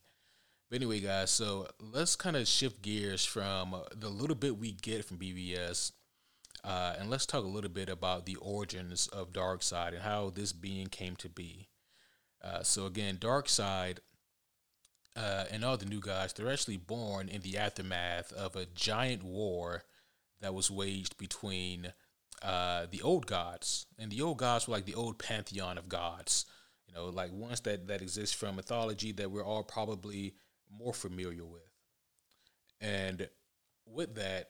But 0.69 0.75
anyway 0.75 0.99
guys 0.99 1.31
so 1.31 1.67
let's 1.79 2.15
kind 2.15 2.35
of 2.35 2.47
shift 2.47 2.83
gears 2.83 3.25
from 3.25 3.75
the 3.95 4.09
little 4.09 4.35
bit 4.35 4.59
we 4.59 4.73
get 4.73 5.05
from 5.05 5.17
BVS 5.17 5.93
uh, 6.63 6.93
and 6.99 7.09
let's 7.09 7.25
talk 7.25 7.43
a 7.43 7.47
little 7.47 7.69
bit 7.69 7.89
about 7.89 8.27
the 8.27 8.35
origins 8.35 9.07
of 9.07 9.33
Darkseid 9.33 9.89
and 9.89 10.03
how 10.03 10.29
this 10.29 10.53
being 10.53 10.87
came 10.87 11.15
to 11.17 11.27
be. 11.27 11.67
Uh, 12.41 12.63
so 12.63 12.85
again, 12.85 13.17
Darkseid 13.17 13.97
uh, 15.17 15.45
and 15.51 15.65
all 15.65 15.77
the 15.77 15.85
new 15.85 15.99
guys, 15.99 16.31
they're 16.31 16.51
actually 16.51 16.77
born 16.77 17.27
in 17.27 17.41
the 17.41 17.57
aftermath 17.57 18.31
of 18.31 18.55
a 18.55 18.65
giant 18.65 19.23
war 19.23 19.83
that 20.43 20.53
was 20.53 20.69
waged 20.69 21.17
between 21.17 21.93
uh, 22.43 22.85
the 22.91 23.01
old 23.01 23.25
gods. 23.25 23.87
And 23.97 24.11
the 24.11 24.21
old 24.21 24.37
gods 24.37 24.67
were 24.67 24.73
like 24.73 24.85
the 24.85 24.93
old 24.93 25.17
pantheon 25.17 25.77
of 25.77 25.89
gods. 25.89 26.45
You 26.87 26.93
know, 26.93 27.05
like 27.05 27.31
ones 27.31 27.61
that, 27.61 27.87
that 27.87 28.01
exist 28.01 28.35
from 28.35 28.57
mythology 28.57 29.13
that 29.13 29.31
we're 29.31 29.45
all 29.45 29.63
probably 29.63 30.35
more 30.69 30.93
familiar 30.93 31.45
with. 31.45 31.71
And 32.81 33.29
with 33.85 34.15
that, 34.15 34.49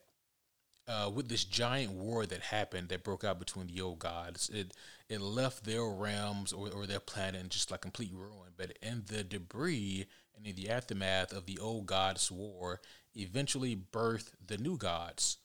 uh, 0.87 1.11
with 1.13 1.29
this 1.29 1.45
giant 1.45 1.93
war 1.93 2.25
that 2.25 2.41
happened 2.41 2.89
that 2.89 3.03
broke 3.03 3.23
out 3.23 3.39
between 3.39 3.67
the 3.67 3.79
old 3.79 3.99
gods, 3.99 4.49
it 4.49 4.73
it 5.07 5.21
left 5.21 5.63
their 5.63 5.85
realms 5.85 6.51
or, 6.51 6.69
or 6.71 6.87
their 6.87 6.99
planet 6.99 7.39
in 7.39 7.49
just 7.49 7.69
like 7.69 7.81
complete 7.81 8.11
ruin. 8.13 8.51
But 8.57 8.77
in 8.81 9.03
the 9.05 9.23
debris 9.23 10.07
and 10.35 10.47
in 10.47 10.55
the 10.55 10.69
aftermath 10.69 11.31
of 11.31 11.45
the 11.45 11.59
old 11.59 11.85
gods' 11.85 12.31
war, 12.31 12.81
eventually 13.15 13.75
birthed 13.75 14.31
the 14.45 14.57
new 14.57 14.75
gods, 14.75 15.37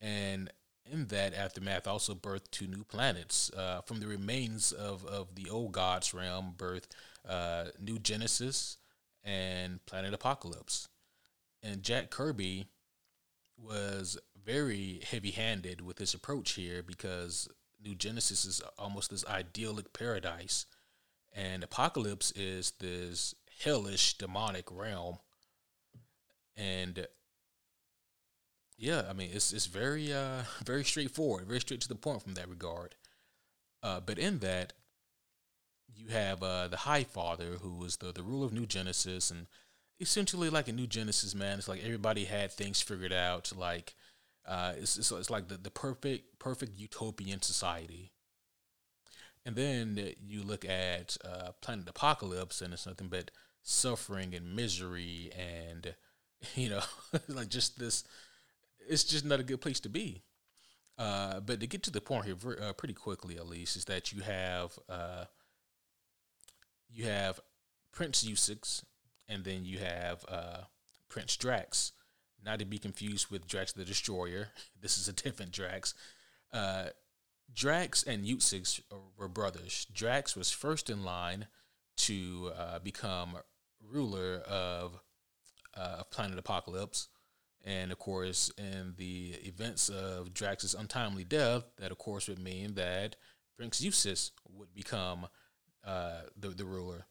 and 0.00 0.50
in 0.90 1.06
that 1.06 1.34
aftermath 1.34 1.86
also 1.86 2.14
birthed 2.14 2.50
two 2.50 2.66
new 2.66 2.84
planets 2.84 3.50
uh, 3.56 3.80
from 3.82 4.00
the 4.00 4.06
remains 4.06 4.72
of 4.72 5.04
of 5.04 5.34
the 5.34 5.48
old 5.48 5.72
gods 5.72 6.14
realm. 6.14 6.54
Birthed 6.56 6.92
uh, 7.28 7.66
New 7.80 7.98
Genesis 7.98 8.78
and 9.22 9.84
Planet 9.86 10.18
Apokolips, 10.18 10.88
and 11.62 11.82
Jack 11.82 12.10
Kirby 12.10 12.66
was 13.58 14.18
very 14.42 15.00
heavy 15.04 15.30
handed 15.30 15.82
with 15.82 15.98
his 15.98 16.14
approach 16.14 16.52
here 16.52 16.82
because 16.82 17.48
New 17.82 17.94
Genesis 17.94 18.44
is 18.44 18.62
almost 18.78 19.10
this 19.10 19.26
idyllic 19.26 19.92
paradise, 19.92 20.66
and 21.32 21.62
Apokolips 21.62 22.32
is 22.34 22.72
this 22.78 23.34
hellish 23.62 24.16
demonic 24.16 24.66
realm. 24.70 25.18
And 26.56 27.06
yeah, 28.80 29.04
I 29.08 29.12
mean 29.12 29.30
it's 29.32 29.52
it's 29.52 29.66
very 29.66 30.12
uh 30.12 30.42
very 30.64 30.84
straightforward, 30.84 31.46
very 31.46 31.60
straight 31.60 31.80
to 31.82 31.88
the 31.88 31.94
point 31.94 32.22
from 32.22 32.34
that 32.34 32.48
regard. 32.48 32.94
Uh, 33.82 34.00
but 34.00 34.18
in 34.18 34.40
that, 34.40 34.72
you 35.94 36.08
have 36.08 36.42
uh, 36.42 36.68
the 36.68 36.78
High 36.78 37.04
Father, 37.04 37.58
who 37.62 37.74
was 37.74 37.98
the 37.98 38.12
the 38.12 38.22
ruler 38.22 38.46
of 38.46 38.52
New 38.52 38.66
Genesis, 38.66 39.30
and 39.30 39.46
essentially 40.00 40.50
like 40.50 40.68
a 40.68 40.72
New 40.72 40.86
Genesis 40.86 41.34
man. 41.34 41.58
It's 41.58 41.68
like 41.68 41.84
everybody 41.84 42.24
had 42.24 42.52
things 42.52 42.80
figured 42.80 43.12
out. 43.12 43.52
Like 43.56 43.94
uh, 44.46 44.72
it's, 44.76 44.98
it's, 44.98 45.12
it's 45.12 45.30
like 45.30 45.48
the, 45.48 45.56
the 45.56 45.70
perfect 45.70 46.38
perfect 46.38 46.78
utopian 46.78 47.42
society. 47.42 48.12
And 49.46 49.56
then 49.56 50.14
you 50.22 50.42
look 50.42 50.64
at 50.64 51.16
uh, 51.24 51.52
Planet 51.60 51.86
Apokolips, 51.86 52.60
and 52.60 52.72
it's 52.74 52.86
nothing 52.86 53.08
but 53.08 53.30
suffering 53.62 54.34
and 54.34 54.54
misery, 54.54 55.30
and 55.36 55.94
you 56.54 56.70
know, 56.70 56.82
like 57.28 57.48
just 57.48 57.78
this. 57.78 58.04
It's 58.88 59.04
just 59.04 59.24
not 59.24 59.40
a 59.40 59.44
good 59.44 59.60
place 59.60 59.80
to 59.80 59.88
be. 59.88 60.22
Uh, 60.98 61.40
but 61.40 61.60
to 61.60 61.66
get 61.66 61.82
to 61.84 61.90
the 61.90 62.00
point 62.00 62.26
here, 62.26 62.36
uh, 62.62 62.72
pretty 62.74 62.94
quickly 62.94 63.36
at 63.36 63.48
least, 63.48 63.76
is 63.76 63.86
that 63.86 64.12
you 64.12 64.20
have 64.22 64.78
uh, 64.88 65.24
you 66.90 67.04
have 67.04 67.40
Prince 67.92 68.24
Uxas, 68.24 68.84
and 69.28 69.44
then 69.44 69.64
you 69.64 69.78
have 69.78 70.24
uh, 70.28 70.62
Prince 71.08 71.36
Drax, 71.36 71.92
not 72.44 72.58
to 72.58 72.64
be 72.64 72.78
confused 72.78 73.30
with 73.30 73.46
Drax 73.46 73.72
the 73.72 73.84
Destroyer. 73.84 74.48
This 74.80 74.98
is 74.98 75.08
a 75.08 75.12
different 75.12 75.52
Drax. 75.52 75.94
Uh, 76.52 76.86
Drax 77.54 78.02
and 78.02 78.24
Uxas 78.24 78.80
were 79.16 79.28
brothers. 79.28 79.86
Drax 79.92 80.36
was 80.36 80.50
first 80.50 80.88
in 80.88 81.04
line 81.04 81.46
to 81.98 82.52
uh, 82.56 82.78
become 82.78 83.36
ruler 83.90 84.42
of 84.46 85.00
uh, 85.76 86.02
Planet 86.10 86.42
Apokolips. 86.42 87.08
And 87.64 87.92
of 87.92 87.98
course, 87.98 88.50
in 88.56 88.94
the 88.96 89.34
events 89.42 89.88
of 89.88 90.32
Drax's 90.32 90.74
untimely 90.74 91.24
death, 91.24 91.64
that 91.78 91.92
of 91.92 91.98
course 91.98 92.28
would 92.28 92.38
mean 92.38 92.74
that 92.74 93.16
Prince 93.56 93.80
Uxas 93.82 94.30
would 94.48 94.74
become 94.74 95.26
uh, 95.84 96.22
the, 96.38 96.48
the 96.48 96.64
ruler. 96.64 97.06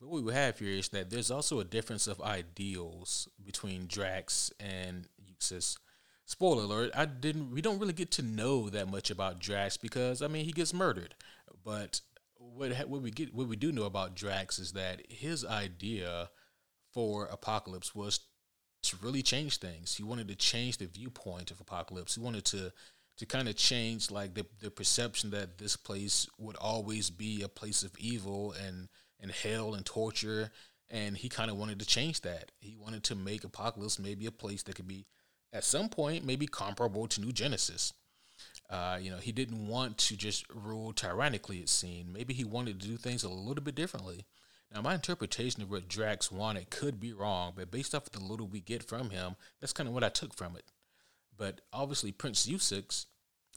But 0.00 0.08
what 0.08 0.22
we 0.22 0.32
have 0.32 0.58
here 0.58 0.70
is 0.70 0.88
that 0.90 1.10
there's 1.10 1.30
also 1.30 1.60
a 1.60 1.64
difference 1.64 2.06
of 2.06 2.20
ideals 2.20 3.28
between 3.44 3.86
Drax 3.86 4.52
and 4.58 5.08
Uxas. 5.32 5.78
Spoiler 6.24 6.64
alert: 6.64 6.90
I 6.94 7.04
didn't. 7.04 7.50
We 7.50 7.60
don't 7.60 7.78
really 7.78 7.92
get 7.92 8.10
to 8.12 8.22
know 8.22 8.68
that 8.70 8.88
much 8.88 9.10
about 9.10 9.40
Drax 9.40 9.76
because 9.76 10.22
I 10.22 10.28
mean 10.28 10.44
he 10.44 10.52
gets 10.52 10.72
murdered. 10.72 11.14
But 11.64 12.00
what 12.36 12.72
what 12.88 13.02
we 13.02 13.10
get 13.10 13.34
what 13.34 13.48
we 13.48 13.56
do 13.56 13.72
know 13.72 13.84
about 13.84 14.14
Drax 14.14 14.58
is 14.58 14.72
that 14.72 15.02
his 15.10 15.44
idea 15.44 16.30
for 16.92 17.28
Apokolips 17.28 17.94
was 17.94 18.20
to 18.82 18.96
really 19.02 19.22
change 19.22 19.58
things. 19.58 19.94
He 19.94 20.02
wanted 20.02 20.28
to 20.28 20.34
change 20.34 20.78
the 20.78 20.86
viewpoint 20.86 21.50
of 21.50 21.58
Apokolips. 21.58 22.14
He 22.14 22.20
wanted 22.20 22.44
to 22.46 22.72
to 23.18 23.26
kind 23.26 23.48
of 23.48 23.56
change 23.56 24.10
like 24.10 24.34
the 24.34 24.46
the 24.60 24.70
perception 24.70 25.30
that 25.30 25.58
this 25.58 25.76
place 25.76 26.26
would 26.38 26.56
always 26.56 27.10
be 27.10 27.42
a 27.42 27.48
place 27.48 27.82
of 27.82 27.96
evil 27.98 28.52
and 28.52 28.88
and 29.20 29.30
hell 29.30 29.74
and 29.74 29.86
torture. 29.86 30.50
And 30.90 31.16
he 31.16 31.30
kind 31.30 31.50
of 31.50 31.56
wanted 31.56 31.78
to 31.78 31.86
change 31.86 32.20
that. 32.20 32.52
He 32.60 32.76
wanted 32.76 33.02
to 33.04 33.14
make 33.14 33.42
Apokolips 33.42 33.98
maybe 33.98 34.26
a 34.26 34.30
place 34.30 34.62
that 34.64 34.74
could 34.74 34.88
be, 34.88 35.06
at 35.50 35.64
some 35.64 35.88
point, 35.88 36.26
maybe 36.26 36.46
comparable 36.46 37.06
to 37.08 37.20
New 37.22 37.32
Genesis. 37.32 37.94
Uh, 38.68 38.98
you 39.00 39.10
know, 39.10 39.16
he 39.16 39.32
didn't 39.32 39.68
want 39.68 39.96
to 39.98 40.16
just 40.16 40.44
rule 40.50 40.92
tyrannically, 40.92 41.58
it 41.58 41.70
seemed. 41.70 42.12
Maybe 42.12 42.34
he 42.34 42.44
wanted 42.44 42.78
to 42.80 42.88
do 42.88 42.98
things 42.98 43.24
a 43.24 43.30
little 43.30 43.64
bit 43.64 43.74
differently. 43.74 44.26
Now, 44.74 44.80
my 44.80 44.94
interpretation 44.94 45.62
of 45.62 45.70
what 45.70 45.86
Drax 45.86 46.32
wanted 46.32 46.70
could 46.70 46.98
be 46.98 47.12
wrong, 47.12 47.52
but 47.54 47.70
based 47.70 47.94
off 47.94 48.06
of 48.06 48.12
the 48.12 48.24
little 48.24 48.46
we 48.46 48.60
get 48.60 48.82
from 48.82 49.10
him, 49.10 49.36
that's 49.60 49.72
kind 49.74 49.86
of 49.86 49.94
what 49.94 50.04
I 50.04 50.08
took 50.08 50.34
from 50.34 50.56
it. 50.56 50.64
But 51.36 51.60
obviously, 51.72 52.10
Prince 52.10 52.46
Uxas, 52.46 53.06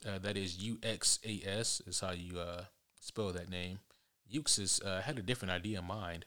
uh, 0.06 0.18
that 0.18 0.36
is 0.36 0.62
U 0.62 0.78
X 0.82 1.18
A 1.24 1.40
S, 1.46 1.80
is 1.86 2.00
how 2.00 2.12
you 2.12 2.38
uh, 2.38 2.64
spell 3.00 3.32
that 3.32 3.48
name. 3.48 3.78
Uxas 4.30 4.84
uh, 4.84 5.00
had 5.00 5.18
a 5.18 5.22
different 5.22 5.52
idea 5.52 5.78
in 5.78 5.86
mind. 5.86 6.26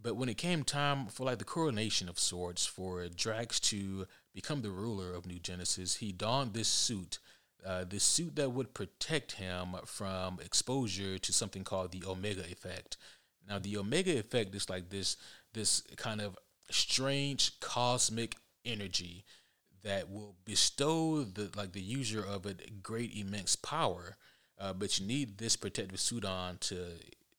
But 0.00 0.16
when 0.16 0.28
it 0.28 0.36
came 0.36 0.62
time 0.62 1.06
for 1.06 1.24
like 1.24 1.38
the 1.38 1.44
coronation 1.44 2.08
of 2.08 2.18
sorts 2.18 2.66
for 2.66 3.08
Drax 3.08 3.58
to 3.60 4.06
become 4.34 4.62
the 4.62 4.70
ruler 4.70 5.12
of 5.12 5.26
New 5.26 5.38
Genesis, 5.38 5.96
he 5.96 6.12
donned 6.12 6.52
this 6.52 6.68
suit, 6.68 7.18
uh, 7.66 7.84
this 7.88 8.04
suit 8.04 8.36
that 8.36 8.52
would 8.52 8.74
protect 8.74 9.32
him 9.32 9.74
from 9.86 10.38
exposure 10.44 11.18
to 11.18 11.32
something 11.32 11.64
called 11.64 11.92
the 11.92 12.04
Omega 12.06 12.44
effect. 12.48 12.96
Now, 13.48 13.58
the 13.58 13.76
Omega 13.78 14.18
effect 14.18 14.54
is 14.54 14.68
like 14.68 14.90
this 14.90 15.16
this 15.54 15.82
kind 15.96 16.20
of 16.20 16.36
strange 16.70 17.58
cosmic 17.60 18.36
energy 18.64 19.24
that 19.82 20.10
will 20.10 20.36
bestow 20.44 21.24
the 21.24 21.50
like 21.56 21.72
the 21.72 21.80
user 21.80 22.24
of 22.24 22.46
it 22.46 22.82
great 22.82 23.14
immense 23.16 23.56
power. 23.56 24.16
Uh, 24.60 24.72
but 24.72 24.98
you 24.98 25.06
need 25.06 25.38
this 25.38 25.56
protective 25.56 26.00
suit 26.00 26.24
on 26.24 26.58
to 26.58 26.94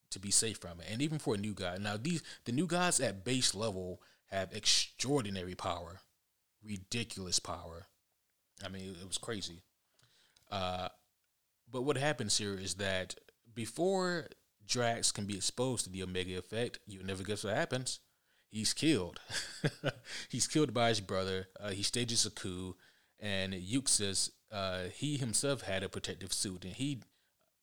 to 0.10 0.20
be 0.20 0.32
safe 0.32 0.58
from 0.58 0.80
it. 0.80 0.88
And 0.92 1.02
even 1.02 1.20
for 1.20 1.36
a 1.36 1.38
new 1.38 1.54
guy. 1.54 1.78
Now 1.78 1.98
these 1.98 2.24
the 2.46 2.52
new 2.52 2.68
guys 2.68 3.00
at 3.00 3.24
base 3.24 3.54
level 3.54 4.02
have 4.28 4.54
extraordinary 4.54 5.56
power. 5.56 6.02
Ridiculous 6.64 7.40
power. 7.40 7.88
I 8.64 8.70
mean, 8.70 8.84
it, 8.84 9.02
it 9.02 9.08
was 9.08 9.18
crazy. 9.18 9.62
Uh, 10.52 10.90
but 11.72 11.84
what 11.84 11.98
happens 11.98 12.38
here 12.38 12.56
is 12.56 12.76
that 12.76 13.16
before 13.54 14.28
Drax 14.70 15.12
can 15.12 15.26
be 15.26 15.36
exposed 15.36 15.84
to 15.84 15.90
the 15.90 16.04
Omega 16.04 16.38
effect, 16.38 16.80
you'll 16.88 17.06
never 17.06 17.24
guess 17.24 17.44
what 17.44 17.56
happens. 17.56 18.00
He's 18.52 18.74
killed. 18.74 19.20
He's 20.30 20.48
killed 20.48 20.74
by 20.74 20.90
his 20.90 21.02
brother. 21.02 21.50
Uh, 21.60 21.70
he 21.70 21.84
stages 21.84 22.26
a 22.26 22.32
coup, 22.32 22.76
and 23.20 23.54
Uxas, 23.54 24.32
uh, 24.52 24.86
he 24.94 25.18
himself 25.18 25.62
had 25.62 25.84
a 25.84 25.90
protective 25.90 26.34
suit, 26.34 26.64
and 26.64 26.74
he 26.74 27.02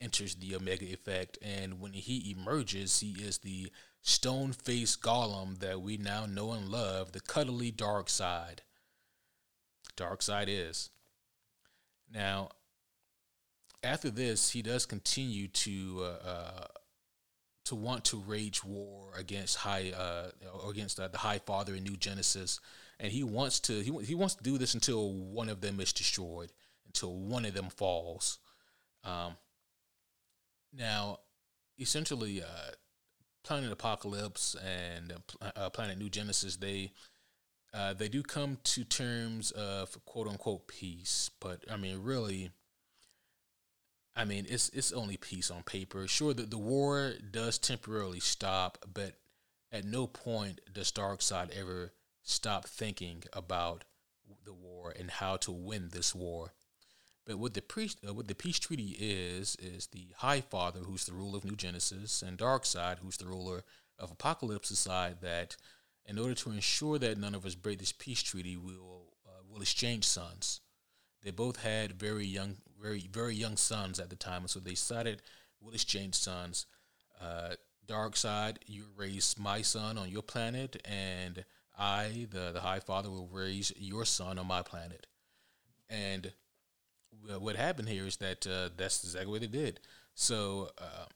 enters 0.01 0.35
the 0.37 0.55
Omega 0.55 0.85
effect, 0.85 1.39
and 1.43 1.81
when 1.81 1.93
he 1.93 2.37
emerges, 2.39 3.01
he 3.01 3.13
is 3.13 3.39
the 3.39 3.73
stone 4.03 4.53
faced 4.53 5.01
golem 5.03 5.59
that 5.59 5.81
we 5.81 5.97
now 5.97 6.27
know 6.27 6.53
and 6.53 6.69
love, 6.69 7.13
the 7.13 7.21
cuddly 7.21 7.73
Darkseid. 7.73 8.59
Dark 9.97 10.23
Side 10.23 10.49
is. 10.49 10.91
Now, 12.13 12.51
after 13.83 14.11
this, 14.11 14.51
he 14.51 14.63
does 14.63 14.87
continue 14.87 15.49
to 15.49 16.03
uh, 16.03 16.29
uh, 16.29 16.67
to 17.67 17.75
want 17.75 18.05
to 18.05 18.19
wage 18.19 18.65
war 18.65 19.11
against 19.17 19.57
high 19.57 19.91
uh, 19.91 20.31
against 20.69 20.99
uh, 20.99 21.09
the 21.09 21.19
High 21.19 21.39
Father 21.39 21.75
in 21.75 21.83
New 21.83 21.97
Genesis, 21.97 22.61
and 22.99 23.13
he 23.13 23.23
wants 23.23 23.61
to 23.61 23.81
he, 23.81 23.93
he 24.05 24.15
wants 24.15 24.37
to 24.37 24.43
do 24.43 24.57
this 24.57 24.75
until 24.75 25.13
one 25.13 25.49
of 25.49 25.61
them 25.61 25.81
is 25.81 25.93
destroyed, 25.93 26.53
until 26.87 27.15
one 27.15 27.45
of 27.45 27.55
them 27.55 27.69
falls. 27.69 28.39
Um, 29.05 29.37
now, 30.73 31.19
essentially, 31.79 32.43
uh, 32.43 32.73
Planet 33.43 33.77
Apokolips 33.77 34.57
and 34.65 35.15
uh, 35.57 35.71
Planet 35.71 35.99
New 35.99 36.09
Genesis, 36.09 36.57
they 36.57 36.93
uh, 37.75 37.95
they 37.95 38.09
do 38.09 38.23
come 38.23 38.59
to 38.63 38.85
terms 38.85 39.51
of 39.51 40.05
quote 40.05 40.29
unquote 40.29 40.69
peace, 40.69 41.31
but 41.41 41.65
I 41.71 41.77
mean, 41.77 42.01
really, 42.03 42.51
I 44.17 44.25
mean, 44.25 44.47
it's 44.49 44.71
it's 44.71 44.93
only 44.93 45.19
peace 45.19 45.51
on 45.51 45.63
paper. 45.63 46.09
Sure, 46.09 46.33
that 46.33 46.51
the 46.51 46.59
war 46.59 47.13
does 47.31 47.59
temporarily 47.59 48.21
stop, 48.21 48.79
but 48.93 49.13
at 49.71 49.85
no 49.85 50.07
point 50.07 50.61
does 50.73 50.91
Darkseid 50.91 51.51
ever 51.51 51.93
stop 52.23 52.67
thinking 52.67 53.25
about 53.35 53.85
the 54.45 54.55
war 54.55 54.93
and 54.99 55.11
how 55.11 55.37
to 55.37 55.53
win 55.53 55.91
this 55.93 56.15
war. 56.15 56.55
But 57.27 57.39
what 57.39 57.55
the 57.55 57.61
priest, 57.61 57.99
uh, 58.09 58.15
what 58.15 58.29
the 58.29 58.35
peace 58.35 58.59
treaty 58.59 58.97
is, 58.99 59.57
is 59.57 59.89
the 59.89 60.07
High 60.19 60.41
Father, 60.41 60.81
who's 60.81 61.05
the 61.05 61.13
ruler 61.13 61.39
of 61.39 61.45
New 61.45 61.57
Genesis, 61.57 62.23
and 62.23 62.39
Darkseid, 62.39 62.99
who's 63.01 63.17
the 63.17 63.27
ruler 63.27 63.65
of 63.99 64.17
Apokolips, 64.17 64.69
decide 64.69 65.21
that 65.21 65.57
in 66.07 66.19
order 66.19 66.35
to 66.35 66.51
ensure 66.53 66.99
that 66.99 67.19
none 67.19 67.35
of 67.35 67.45
us 67.45 67.57
break 67.57 67.81
this 67.81 67.93
peace 67.93 68.23
treaty, 68.23 68.57
we 68.57 68.77
will 68.77 69.13
uh, 69.27 69.43
will 69.49 69.61
exchange 69.61 70.05
sons. 70.05 70.61
They 71.23 71.31
both 71.31 71.63
had 71.63 72.01
very 72.01 72.27
young, 72.27 72.57
very 72.81 73.09
very 73.11 73.35
young 73.35 73.57
sons 73.57 73.99
at 73.99 74.11
the 74.11 74.17
time, 74.17 74.43
and 74.43 74.51
so 74.51 74.61
they 74.61 74.71
decided 74.71 75.23
we'll 75.61 75.75
exchange 75.75 76.15
sons. 76.15 76.67
Uh, 77.21 77.55
Darkseid, 77.87 78.59
you 78.67 78.85
raise 78.97 79.37
my 79.39 79.63
son 79.63 79.97
on 79.97 80.11
your 80.11 80.23
planet, 80.23 80.77
and 80.85 81.45
I, 81.79 82.27
the 82.31 82.53
the 82.53 82.61
High 82.61 82.81
Father, 82.81 83.11
will 83.11 83.29
raise 83.33 83.73
your 83.77 84.05
son 84.05 84.39
on 84.39 84.47
my 84.47 84.63
planet. 84.63 85.07
And 85.89 86.33
what 87.39 87.57
happened 87.57 87.89
here 87.89 88.07
is 88.07 88.17
that 88.19 88.47
uh, 88.47 88.71
that's 88.77 89.03
exactly 89.05 89.31
what 89.31 89.41
they 89.41 89.47
did. 89.47 89.81
So, 90.15 90.71
uh, 90.79 91.07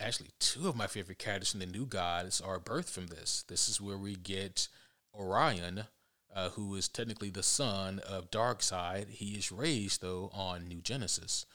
actually, 0.00 0.30
two 0.38 0.68
of 0.68 0.76
my 0.76 0.86
favorite 0.86 1.18
characters 1.18 1.54
in 1.54 1.60
the 1.60 1.66
New 1.66 1.86
Gods 1.86 2.40
are 2.40 2.58
birthed 2.58 2.90
from 2.90 3.06
this. 3.06 3.44
This 3.48 3.68
is 3.68 3.80
where 3.80 3.98
we 3.98 4.16
get 4.16 4.68
Orion, 5.14 5.84
uh, 6.36 6.50
who 6.50 6.74
is 6.74 6.86
technically 6.86 7.30
the 7.30 7.42
son 7.42 7.98
of 8.06 8.30
Darkseid. 8.30 9.08
He 9.08 9.30
is 9.32 9.50
raised 9.50 10.02
though 10.02 10.30
on 10.34 10.68
New 10.68 10.82
Genesis, 10.82 11.46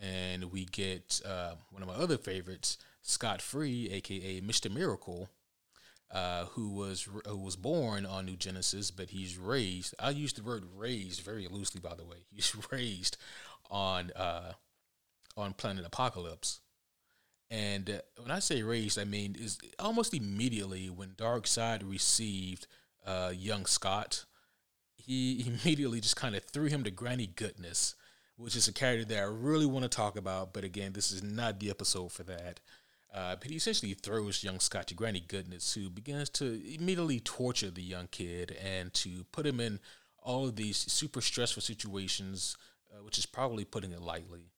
and 0.00 0.52
we 0.52 0.66
get 0.66 1.22
uh, 1.24 1.54
one 1.70 1.82
of 1.82 1.88
my 1.88 1.94
other 1.94 2.18
favorites, 2.18 2.76
Scott 3.00 3.40
Free, 3.40 3.88
aka 3.90 4.40
Mister 4.42 4.68
Miracle, 4.68 5.30
uh, 6.10 6.44
who 6.46 6.68
was 6.68 7.08
who 7.26 7.38
was 7.38 7.56
born 7.56 8.04
on 8.04 8.26
New 8.26 8.36
Genesis, 8.36 8.90
but 8.90 9.08
he's 9.08 9.38
raised. 9.38 9.94
I 9.98 10.10
use 10.10 10.34
the 10.34 10.42
word 10.42 10.64
raised 10.76 11.22
very 11.22 11.48
loosely, 11.48 11.80
by 11.80 11.94
the 11.94 12.04
way. 12.04 12.18
He's 12.30 12.54
raised 12.70 13.16
on 13.70 14.12
uh, 14.14 14.52
on 15.34 15.54
Planet 15.54 15.90
Apokolips. 15.90 16.60
And 17.48 17.88
uh, 17.88 18.00
when 18.20 18.32
I 18.32 18.40
say 18.40 18.62
raised, 18.62 18.98
I 18.98 19.04
mean 19.04 19.34
is 19.38 19.58
almost 19.78 20.12
immediately 20.12 20.90
when 20.90 21.10
Darkseid 21.10 21.88
received 21.88 22.66
uh, 23.06 23.32
young 23.34 23.66
Scott, 23.66 24.24
he 24.96 25.44
immediately 25.64 26.00
just 26.00 26.16
kind 26.16 26.34
of 26.34 26.44
threw 26.44 26.66
him 26.66 26.84
to 26.84 26.90
granny 26.90 27.28
goodness, 27.28 27.94
which 28.36 28.56
is 28.56 28.68
a 28.68 28.72
character 28.72 29.04
that 29.06 29.18
I 29.18 29.26
really 29.26 29.66
want 29.66 29.84
to 29.84 29.88
talk 29.88 30.16
about. 30.16 30.52
But 30.52 30.64
again, 30.64 30.92
this 30.92 31.12
is 31.12 31.22
not 31.22 31.60
the 31.60 31.70
episode 31.70 32.12
for 32.12 32.24
that. 32.24 32.60
Uh, 33.14 33.36
but 33.36 33.48
he 33.48 33.56
essentially 33.56 33.94
throws 33.94 34.44
young 34.44 34.60
Scott 34.60 34.88
to 34.88 34.94
granny 34.94 35.24
goodness, 35.26 35.72
who 35.72 35.88
begins 35.88 36.28
to 36.30 36.60
immediately 36.74 37.20
torture 37.20 37.70
the 37.70 37.82
young 37.82 38.08
kid 38.08 38.54
and 38.62 38.92
to 38.92 39.24
put 39.32 39.46
him 39.46 39.58
in 39.58 39.80
all 40.22 40.44
of 40.44 40.56
these 40.56 40.76
super 40.76 41.22
stressful 41.22 41.62
situations, 41.62 42.56
uh, 42.92 43.02
which 43.02 43.16
is 43.16 43.24
probably 43.24 43.64
putting 43.64 43.92
it 43.92 44.02
lightly. 44.02 44.50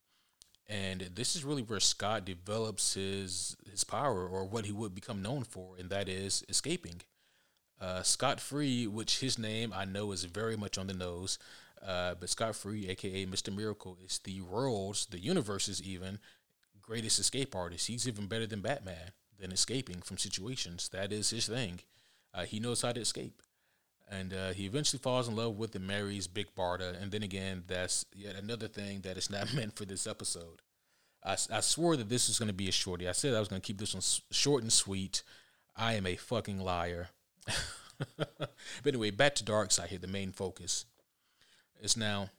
And 0.66 1.10
this 1.14 1.36
is 1.36 1.44
really 1.44 1.62
where 1.62 1.78
Scott 1.78 2.24
develops 2.24 2.94
his 2.94 3.56
his 3.70 3.84
power, 3.84 4.26
or 4.26 4.44
what 4.44 4.66
he 4.66 4.72
would 4.72 4.94
become 4.94 5.22
known 5.22 5.44
for, 5.44 5.76
and 5.78 5.88
that 5.90 6.08
is 6.08 6.44
escaping. 6.48 7.00
Uh, 7.80 8.02
Scott 8.02 8.40
Free, 8.40 8.86
which 8.86 9.20
his 9.20 9.38
name 9.38 9.72
I 9.74 9.84
know 9.84 10.12
is 10.12 10.24
very 10.24 10.56
much 10.56 10.78
on 10.78 10.88
the 10.88 10.94
nose, 10.94 11.38
uh, 11.86 12.14
but 12.18 12.28
Scott 12.28 12.56
Free, 12.56 12.88
aka 12.88 13.24
Mr. 13.26 13.54
Miracle, 13.54 13.96
is 14.04 14.18
the 14.18 14.40
world's, 14.40 15.06
the 15.06 15.20
universe's 15.20 15.82
even 15.82 16.18
greatest 16.88 17.18
escape 17.18 17.54
artist. 17.54 17.86
He's 17.86 18.08
even 18.08 18.26
better 18.26 18.46
than 18.46 18.62
Batman 18.62 19.12
than 19.38 19.52
escaping 19.52 20.00
from 20.00 20.16
situations. 20.16 20.88
That 20.88 21.12
is 21.12 21.30
his 21.30 21.46
thing. 21.46 21.80
Uh, 22.34 22.44
he 22.44 22.60
knows 22.60 22.82
how 22.82 22.92
to 22.92 23.00
escape. 23.00 23.42
And 24.10 24.32
uh, 24.32 24.50
he 24.52 24.64
eventually 24.64 24.98
falls 24.98 25.28
in 25.28 25.36
love 25.36 25.58
with 25.58 25.74
and 25.74 25.86
marries 25.86 26.26
Big 26.26 26.54
Barda. 26.56 27.00
And 27.00 27.12
then 27.12 27.22
again, 27.22 27.64
that's 27.66 28.06
yet 28.14 28.36
another 28.36 28.68
thing 28.68 29.02
that 29.02 29.18
is 29.18 29.28
not 29.28 29.52
meant 29.54 29.76
for 29.76 29.84
this 29.84 30.06
episode. 30.06 30.62
I, 31.22 31.36
I 31.52 31.60
swore 31.60 31.96
that 31.96 32.08
this 32.08 32.28
was 32.28 32.38
going 32.38 32.48
to 32.48 32.54
be 32.54 32.68
a 32.68 32.72
shorty. 32.72 33.06
I 33.06 33.12
said 33.12 33.34
I 33.34 33.40
was 33.40 33.48
going 33.48 33.60
to 33.60 33.66
keep 33.66 33.78
this 33.78 33.94
one 33.94 34.02
short 34.30 34.62
and 34.62 34.72
sweet. 34.72 35.22
I 35.76 35.92
am 35.94 36.06
a 36.06 36.16
fucking 36.16 36.58
liar. 36.58 37.10
but 38.16 38.50
anyway, 38.86 39.10
back 39.10 39.34
to 39.36 39.44
Darkseid 39.44 39.88
here, 39.88 39.98
the 39.98 40.06
main 40.06 40.32
focus 40.32 40.84
is 41.80 41.96
now 41.96 42.30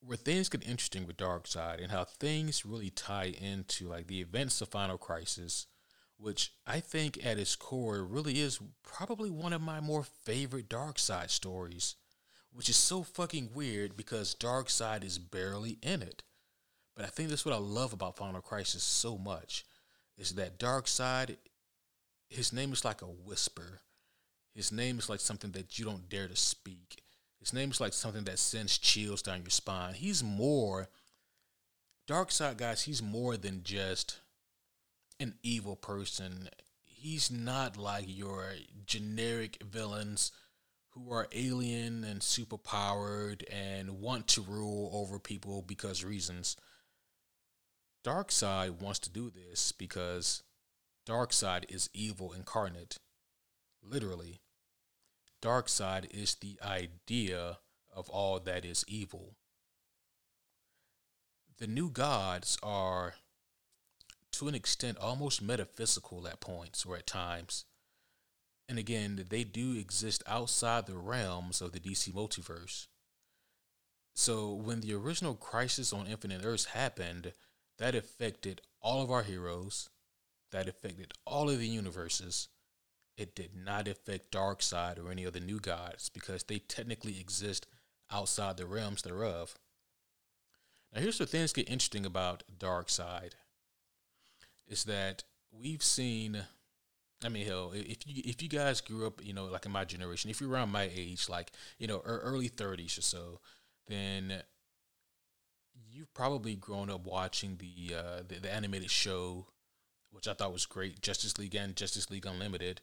where 0.00 0.16
things 0.16 0.48
get 0.48 0.66
interesting 0.66 1.06
with 1.06 1.16
Darkseid 1.16 1.82
and 1.82 1.90
how 1.90 2.04
things 2.04 2.66
really 2.66 2.90
tie 2.90 3.34
into 3.40 3.88
like 3.88 4.06
the 4.06 4.20
events 4.20 4.60
of 4.60 4.68
Final 4.68 4.98
Crisis, 4.98 5.66
which 6.18 6.52
I 6.66 6.80
think 6.80 7.24
at 7.24 7.38
its 7.38 7.56
core 7.56 8.04
really 8.04 8.40
is 8.40 8.60
probably 8.82 9.30
one 9.30 9.52
of 9.52 9.62
my 9.62 9.80
more 9.80 10.04
favorite 10.04 10.68
Darkseid 10.68 11.30
stories, 11.30 11.96
which 12.52 12.68
is 12.68 12.76
so 12.76 13.02
fucking 13.02 13.50
weird 13.54 13.96
because 13.96 14.34
Darkseid 14.34 15.04
is 15.04 15.18
barely 15.18 15.78
in 15.82 16.02
it. 16.02 16.22
But 16.94 17.06
I 17.06 17.08
think 17.08 17.30
that's 17.30 17.44
what 17.44 17.54
I 17.54 17.58
love 17.58 17.92
about 17.92 18.16
Final 18.16 18.40
Crisis 18.40 18.82
so 18.82 19.18
much 19.18 19.64
is 20.16 20.34
that 20.34 20.58
Darkseid 20.58 21.36
his 22.34 22.52
name 22.52 22.72
is 22.72 22.84
like 22.84 23.02
a 23.02 23.06
whisper. 23.06 23.80
His 24.54 24.70
name 24.72 24.98
is 24.98 25.08
like 25.08 25.20
something 25.20 25.52
that 25.52 25.78
you 25.78 25.84
don't 25.84 26.08
dare 26.08 26.28
to 26.28 26.36
speak. 26.36 27.02
His 27.38 27.52
name 27.52 27.70
is 27.70 27.80
like 27.80 27.92
something 27.92 28.24
that 28.24 28.38
sends 28.38 28.78
chills 28.78 29.22
down 29.22 29.42
your 29.42 29.50
spine. 29.50 29.94
He's 29.94 30.22
more 30.22 30.88
Darkseid 32.06 32.58
guys, 32.58 32.82
he's 32.82 33.02
more 33.02 33.36
than 33.36 33.62
just 33.62 34.20
an 35.18 35.34
evil 35.42 35.74
person. 35.74 36.50
He's 36.82 37.30
not 37.30 37.76
like 37.78 38.04
your 38.06 38.52
generic 38.86 39.62
villains 39.64 40.30
who 40.90 41.10
are 41.12 41.28
alien 41.32 42.04
and 42.04 42.20
superpowered 42.20 43.42
and 43.50 44.00
want 44.00 44.28
to 44.28 44.42
rule 44.42 44.90
over 44.92 45.18
people 45.18 45.62
because 45.62 46.04
reasons. 46.04 46.56
Darkseid 48.04 48.82
wants 48.82 48.98
to 49.00 49.10
do 49.10 49.30
this 49.30 49.72
because 49.72 50.42
Darkseid 51.06 51.64
is 51.68 51.90
evil 51.92 52.32
incarnate. 52.32 52.96
Literally. 53.82 54.40
Darkseid 55.42 56.06
is 56.10 56.36
the 56.36 56.58
idea 56.64 57.58
of 57.94 58.08
all 58.08 58.40
that 58.40 58.64
is 58.64 58.84
evil. 58.88 59.36
The 61.58 61.66
new 61.66 61.90
gods 61.90 62.58
are, 62.62 63.14
to 64.32 64.48
an 64.48 64.54
extent, 64.54 64.98
almost 64.98 65.42
metaphysical 65.42 66.26
at 66.26 66.40
points 66.40 66.84
or 66.84 66.96
at 66.96 67.06
times. 67.06 67.64
And 68.68 68.78
again, 68.78 69.26
they 69.28 69.44
do 69.44 69.76
exist 69.76 70.22
outside 70.26 70.86
the 70.86 70.96
realms 70.96 71.60
of 71.60 71.72
the 71.72 71.80
DC 71.80 72.12
multiverse. 72.12 72.86
So 74.14 74.52
when 74.52 74.80
the 74.80 74.94
original 74.94 75.34
Crisis 75.34 75.92
on 75.92 76.06
Infinite 76.06 76.44
Earths 76.44 76.66
happened, 76.66 77.32
that 77.78 77.94
affected 77.94 78.62
all 78.80 79.02
of 79.02 79.10
our 79.10 79.22
heroes, 79.22 79.90
that 80.54 80.68
affected 80.68 81.12
all 81.26 81.50
of 81.50 81.58
the 81.58 81.66
universes. 81.66 82.48
It 83.16 83.34
did 83.34 83.50
not 83.56 83.88
affect 83.88 84.30
Darkseid 84.30 85.04
or 85.04 85.10
any 85.10 85.24
of 85.24 85.32
the 85.32 85.40
new 85.40 85.58
gods 85.58 86.08
because 86.08 86.44
they 86.44 86.60
technically 86.60 87.18
exist 87.18 87.66
outside 88.10 88.56
the 88.56 88.64
realms 88.64 89.02
thereof. 89.02 89.56
Now, 90.92 91.00
here's 91.00 91.18
where 91.18 91.26
things 91.26 91.52
get 91.52 91.68
interesting 91.68 92.06
about 92.06 92.44
Darkseid 92.56 93.32
is 94.68 94.84
that 94.84 95.24
we've 95.50 95.82
seen. 95.82 96.44
I 97.24 97.30
mean, 97.30 97.46
hell, 97.46 97.72
if 97.74 98.06
you 98.06 98.22
if 98.24 98.40
you 98.40 98.48
guys 98.48 98.80
grew 98.80 99.08
up, 99.08 99.24
you 99.24 99.32
know, 99.32 99.46
like 99.46 99.66
in 99.66 99.72
my 99.72 99.84
generation, 99.84 100.30
if 100.30 100.40
you're 100.40 100.50
around 100.50 100.70
my 100.70 100.88
age, 100.94 101.28
like 101.28 101.50
you 101.78 101.88
know, 101.88 102.00
early 102.04 102.48
30s 102.48 102.96
or 102.96 103.02
so, 103.02 103.40
then 103.88 104.42
you've 105.90 106.14
probably 106.14 106.54
grown 106.54 106.90
up 106.90 107.06
watching 107.06 107.56
the 107.56 107.96
uh, 107.96 108.22
the, 108.28 108.36
the 108.40 108.52
animated 108.52 108.90
show 108.90 109.46
which 110.14 110.28
I 110.28 110.32
thought 110.32 110.52
was 110.52 110.64
great. 110.64 111.02
Justice 111.02 111.36
League 111.38 111.56
and 111.56 111.74
Justice 111.74 112.08
League 112.08 112.24
Unlimited. 112.24 112.80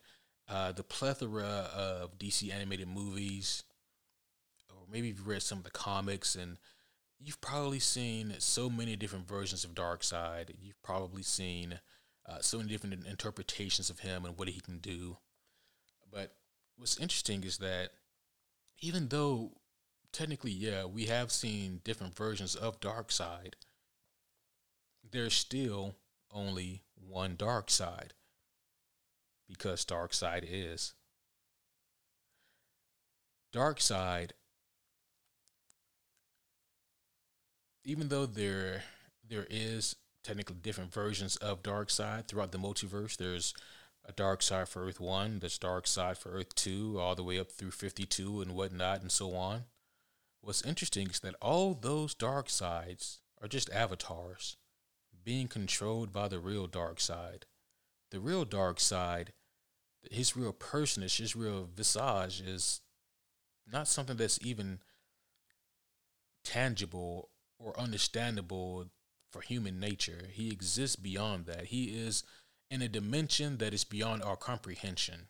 Uh, 0.49 0.73
the 0.73 0.83
plethora 0.83 1.69
of 1.73 2.19
DC 2.19 2.53
animated 2.53 2.89
movies, 2.89 3.63
or 4.69 4.83
maybe 4.91 5.07
you've 5.07 5.25
read 5.27 5.41
some 5.41 5.59
of 5.59 5.63
the 5.63 5.71
comics, 5.71 6.35
and 6.35 6.57
you've 7.19 7.39
probably 7.39 7.79
seen 7.79 8.33
so 8.39 8.69
many 8.69 8.97
different 8.97 9.29
versions 9.29 9.63
of 9.63 9.73
Darkseid. 9.73 10.49
You've 10.61 10.81
probably 10.83 11.23
seen 11.23 11.79
uh, 12.27 12.39
so 12.41 12.57
many 12.57 12.69
different 12.69 13.07
interpretations 13.07 13.89
of 13.89 13.99
him 13.99 14.25
and 14.25 14.37
what 14.37 14.49
he 14.49 14.59
can 14.59 14.79
do. 14.79 15.17
But 16.11 16.35
what's 16.75 16.99
interesting 16.99 17.45
is 17.45 17.59
that 17.59 17.91
even 18.79 19.07
though 19.07 19.51
technically, 20.11 20.51
yeah, 20.51 20.83
we 20.83 21.05
have 21.05 21.31
seen 21.31 21.79
different 21.85 22.15
versions 22.15 22.55
of 22.55 22.81
Darkseid, 22.81 23.53
there's 25.09 25.33
still 25.33 25.95
only 26.33 26.83
one 26.95 27.35
Darkseid 27.35 28.11
because 29.47 29.85
Darkseid 29.85 30.45
is. 30.47 30.93
Darkseid 33.53 34.31
even 37.83 38.09
though 38.09 38.25
there 38.25 38.83
there 39.27 39.47
is 39.49 39.95
technically 40.23 40.55
different 40.61 40.93
versions 40.93 41.35
of 41.37 41.63
Darkseid 41.63 42.27
throughout 42.27 42.51
the 42.51 42.57
multiverse, 42.57 43.17
there's 43.17 43.53
a 44.05 44.13
Darkseid 44.13 44.67
for 44.67 44.85
Earth 44.85 44.99
1, 44.99 45.39
there's 45.39 45.57
Darkseid 45.57 46.17
for 46.17 46.31
Earth 46.31 46.53
2, 46.55 46.99
all 46.99 47.15
the 47.15 47.23
way 47.23 47.39
up 47.39 47.51
through 47.51 47.71
52 47.71 48.41
and 48.41 48.55
whatnot 48.55 49.01
and 49.01 49.11
so 49.11 49.33
on. 49.35 49.65
What's 50.41 50.63
interesting 50.63 51.09
is 51.09 51.19
that 51.21 51.35
all 51.41 51.73
those 51.73 52.15
Darkseids 52.15 53.19
are 53.41 53.47
just 53.47 53.69
avatars 53.71 54.57
being 55.23 55.47
controlled 55.47 56.11
by 56.11 56.27
the 56.27 56.39
real 56.39 56.67
Darkseid. 56.67 57.43
The 58.11 58.19
real 58.19 58.45
Darkseid, 58.45 59.29
his 60.09 60.35
real 60.35 60.53
personage, 60.53 61.17
his 61.17 61.35
real 61.35 61.67
visage 61.75 62.41
is 62.41 62.81
not 63.71 63.87
something 63.87 64.17
that's 64.17 64.39
even 64.41 64.79
tangible 66.43 67.29
or 67.59 67.79
understandable 67.79 68.87
for 69.31 69.41
human 69.41 69.79
nature. 69.79 70.23
He 70.31 70.51
exists 70.51 70.95
beyond 70.95 71.45
that. 71.45 71.65
He 71.65 71.85
is 71.85 72.23
in 72.69 72.81
a 72.81 72.89
dimension 72.89 73.57
that 73.57 73.73
is 73.73 73.83
beyond 73.83 74.23
our 74.23 74.35
comprehension. 74.35 75.27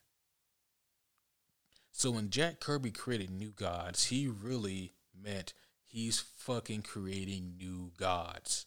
So 1.91 2.11
when 2.11 2.29
Jack 2.29 2.59
Kirby 2.59 2.91
created 2.91 3.29
New 3.29 3.51
Gods, 3.51 4.05
he 4.05 4.27
really 4.27 4.93
meant 5.13 5.53
he's 5.85 6.19
fucking 6.19 6.83
creating 6.83 7.55
new 7.57 7.91
gods. 7.97 8.65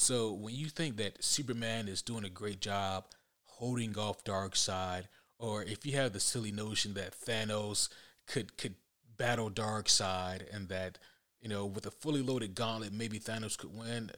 So 0.00 0.32
when 0.32 0.54
you 0.54 0.68
think 0.68 0.96
that 0.98 1.24
Superman 1.24 1.88
is 1.88 2.02
doing 2.02 2.24
a 2.24 2.30
great 2.30 2.60
job 2.60 3.06
holding 3.46 3.98
off 3.98 4.22
Darkseid, 4.22 5.08
or 5.40 5.64
if 5.64 5.84
you 5.84 5.96
have 5.96 6.12
the 6.12 6.20
silly 6.20 6.52
notion 6.52 6.94
that 6.94 7.20
Thanos 7.20 7.88
could 8.24 8.56
could 8.56 8.76
battle 9.16 9.50
Darkseid 9.50 10.54
and 10.54 10.68
that 10.68 10.98
you 11.40 11.48
know 11.48 11.66
with 11.66 11.84
a 11.84 11.90
fully 11.90 12.22
loaded 12.22 12.54
gauntlet 12.54 12.92
maybe 12.92 13.18
Thanos 13.18 13.58
could 13.58 13.76
win, 13.76 14.12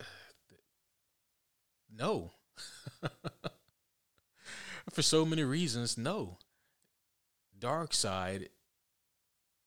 no. 1.90 2.32
For 4.90 5.00
so 5.00 5.24
many 5.24 5.44
reasons, 5.44 5.96
no. 5.96 6.36
Darkseid 7.58 8.48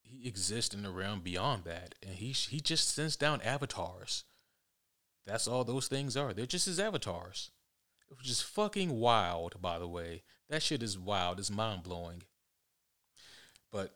he 0.03 0.27
exists 0.27 0.75
in 0.75 0.83
the 0.83 0.91
realm 0.91 1.21
beyond 1.21 1.63
that, 1.63 1.95
and 2.03 2.13
he 2.13 2.33
he 2.33 2.59
just 2.59 2.93
sends 2.93 3.15
down 3.15 3.41
avatars. 3.41 4.25
That's 5.25 5.47
all 5.47 5.63
those 5.63 5.87
things 5.87 6.17
are. 6.17 6.33
They're 6.33 6.45
just 6.45 6.65
his 6.65 6.79
avatars, 6.79 7.51
which 8.09 8.29
is 8.29 8.41
fucking 8.41 8.91
wild. 8.91 9.61
By 9.61 9.79
the 9.79 9.87
way, 9.87 10.23
that 10.49 10.63
shit 10.63 10.83
is 10.83 10.97
wild. 10.97 11.39
It's 11.39 11.49
mind 11.49 11.83
blowing. 11.83 12.23
But 13.71 13.95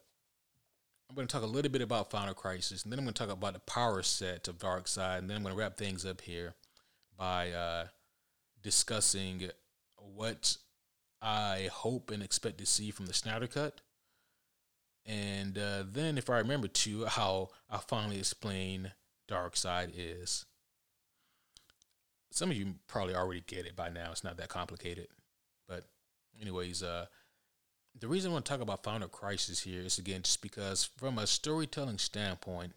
I'm 1.10 1.16
going 1.16 1.28
to 1.28 1.32
talk 1.32 1.44
a 1.44 1.48
little 1.48 1.72
bit 1.72 1.82
about 1.82 2.12
Final 2.12 2.34
Crisis, 2.34 2.84
and 2.84 2.92
then 2.92 3.00
I'm 3.00 3.06
going 3.06 3.14
to 3.14 3.24
talk 3.26 3.32
about 3.32 3.54
the 3.54 3.60
power 3.60 4.02
set 4.02 4.48
of 4.48 4.58
Darkseid, 4.58 5.20
and 5.20 5.30
then 5.30 5.38
I'm 5.38 5.44
going 5.44 5.56
to 5.56 5.60
wrap 5.60 5.78
things 5.78 6.06
up 6.06 6.22
here 6.22 6.56
by 7.18 7.52
uh, 7.52 7.88
discussing 8.62 9.50
what 9.98 10.58
I 11.22 11.70
hope 11.72 12.12
and 12.12 12.24
expect 12.24 12.58
to 12.60 12.66
see 12.66 12.92
from 12.92 13.06
the 13.06 13.14
Snyder 13.14 13.48
Cut 13.48 13.82
and 15.08 15.58
uh, 15.58 15.84
then, 15.90 16.18
if 16.18 16.30
I 16.30 16.40
remember 16.40 16.68
too, 16.68 17.06
how 17.06 17.50
I 17.70 17.78
finally 17.78 18.20
explain 18.20 18.92
Darkseid 19.30 19.94
is. 19.96 20.46
Some 22.38 22.52
of 22.52 22.58
you 22.58 22.76
probably 22.88 23.16
already 23.16 23.44
get 23.46 23.66
it 23.66 23.76
by 23.76 23.90
now. 23.90 24.12
It's 24.12 24.24
not 24.24 24.38
that 24.38 24.50
complicated. 24.50 25.08
But, 25.68 25.86
anyways, 26.42 26.84
uh, 26.84 27.08
the 28.00 28.08
reason 28.08 28.32
I 28.32 28.34
want 28.34 28.46
to 28.46 28.52
talk 28.52 28.62
about 28.62 28.84
Final 28.84 29.08
Crisis 29.08 29.62
here 29.62 29.82
is 29.82 29.98
again 29.98 30.22
just 30.22 30.42
because, 30.42 30.90
from 30.98 31.18
a 31.18 31.28
storytelling 31.28 31.98
standpoint, 31.98 32.74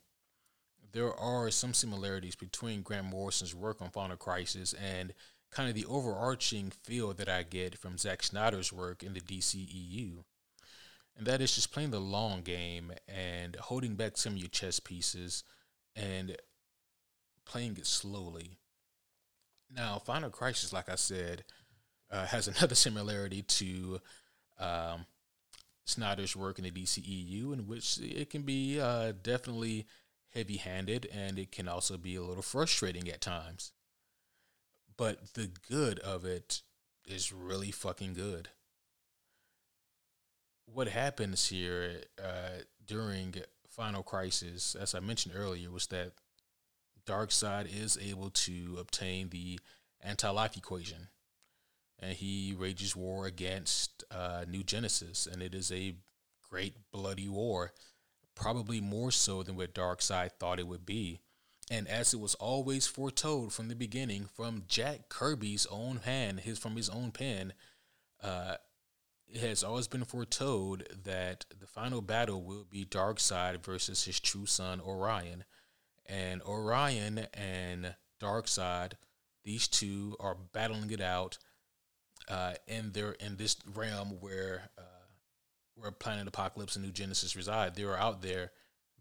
there 0.92 1.14
are 1.14 1.50
some 1.50 1.74
similarities 1.74 2.34
between 2.34 2.82
Grant 2.82 3.06
Morrison's 3.06 3.54
work 3.54 3.80
on 3.80 3.90
Final 3.90 4.16
Crisis 4.16 4.72
and 4.72 5.12
kind 5.52 5.68
of 5.68 5.74
the 5.74 5.84
overarching 5.86 6.72
feel 6.82 7.12
that 7.14 7.28
I 7.28 7.42
get 7.42 7.78
from 7.78 7.98
Zack 7.98 8.22
Snyder's 8.22 8.72
work 8.72 9.02
in 9.02 9.12
the 9.12 9.20
DCEU 9.20 10.24
and 11.20 11.26
that 11.26 11.42
is 11.42 11.54
just 11.54 11.70
playing 11.70 11.90
the 11.90 12.00
long 12.00 12.40
game 12.40 12.92
and 13.06 13.54
holding 13.56 13.94
back 13.94 14.16
some 14.16 14.32
of 14.32 14.38
your 14.38 14.48
chess 14.48 14.80
pieces 14.80 15.44
and 15.94 16.36
playing 17.44 17.76
it 17.76 17.86
slowly. 17.86 18.59
Now, 19.74 19.98
Final 19.98 20.30
Crisis, 20.30 20.72
like 20.72 20.88
I 20.88 20.96
said, 20.96 21.44
uh, 22.10 22.26
has 22.26 22.48
another 22.58 22.74
similarity 22.74 23.42
to 23.42 24.00
um, 24.58 25.06
Snyder's 25.84 26.36
work 26.36 26.58
in 26.58 26.64
the 26.64 26.70
DCEU, 26.70 27.52
in 27.52 27.66
which 27.66 27.98
it 27.98 28.30
can 28.30 28.42
be 28.42 28.80
uh, 28.80 29.12
definitely 29.22 29.86
heavy 30.34 30.58
handed 30.58 31.08
and 31.12 31.40
it 31.40 31.50
can 31.50 31.66
also 31.66 31.96
be 31.96 32.14
a 32.14 32.22
little 32.22 32.42
frustrating 32.42 33.08
at 33.08 33.20
times. 33.20 33.72
But 34.96 35.34
the 35.34 35.50
good 35.68 35.98
of 36.00 36.24
it 36.24 36.62
is 37.06 37.32
really 37.32 37.70
fucking 37.70 38.14
good 38.14 38.50
what 40.72 40.88
happens 40.88 41.48
here 41.48 42.02
uh, 42.22 42.62
during 42.86 43.34
Final 43.68 44.02
Crisis, 44.02 44.74
as 44.74 44.94
I 44.94 45.00
mentioned 45.00 45.34
earlier, 45.36 45.70
was 45.70 45.86
that 45.88 46.12
Darkseid 47.10 47.66
is 47.66 47.98
able 48.00 48.30
to 48.30 48.76
obtain 48.78 49.30
the 49.30 49.58
anti-life 50.00 50.56
equation, 50.56 51.08
and 51.98 52.12
he 52.12 52.54
wages 52.54 52.94
war 52.94 53.26
against 53.26 54.04
uh, 54.10 54.44
New 54.48 54.62
Genesis, 54.62 55.26
and 55.26 55.42
it 55.42 55.54
is 55.54 55.72
a 55.72 55.96
great 56.48 56.74
bloody 56.92 57.28
war, 57.28 57.72
probably 58.34 58.80
more 58.80 59.10
so 59.10 59.42
than 59.42 59.56
what 59.56 59.74
Darkseid 59.74 60.30
thought 60.38 60.60
it 60.60 60.68
would 60.68 60.86
be. 60.86 61.20
And 61.70 61.86
as 61.88 62.14
it 62.14 62.20
was 62.20 62.34
always 62.36 62.86
foretold 62.86 63.52
from 63.52 63.68
the 63.68 63.76
beginning, 63.76 64.26
from 64.34 64.64
Jack 64.66 65.08
Kirby's 65.08 65.66
own 65.70 66.00
hand, 66.04 66.40
his 66.40 66.58
from 66.58 66.76
his 66.76 66.88
own 66.88 67.10
pen, 67.10 67.52
uh, 68.22 68.56
it 69.28 69.40
has 69.40 69.62
always 69.62 69.86
been 69.86 70.04
foretold 70.04 70.82
that 71.04 71.44
the 71.58 71.66
final 71.66 72.02
battle 72.02 72.42
will 72.42 72.66
be 72.68 72.84
Darkseid 72.84 73.64
versus 73.64 74.04
his 74.04 74.18
true 74.18 74.46
son 74.46 74.80
Orion. 74.80 75.44
And 76.06 76.42
Orion 76.42 77.26
and 77.34 77.94
Darkseid, 78.20 78.92
these 79.44 79.68
two 79.68 80.16
are 80.20 80.36
battling 80.52 80.90
it 80.90 81.00
out 81.00 81.38
uh, 82.28 82.54
in 82.66 82.92
their 82.92 83.12
in 83.12 83.36
this 83.36 83.56
realm 83.74 84.16
where 84.20 84.70
uh, 84.76 85.06
where 85.74 85.90
Planet 85.90 86.30
Apokolips 86.30 86.76
and 86.76 86.84
New 86.84 86.92
Genesis 86.92 87.36
reside. 87.36 87.74
They 87.74 87.84
are 87.84 87.96
out 87.96 88.22
there 88.22 88.50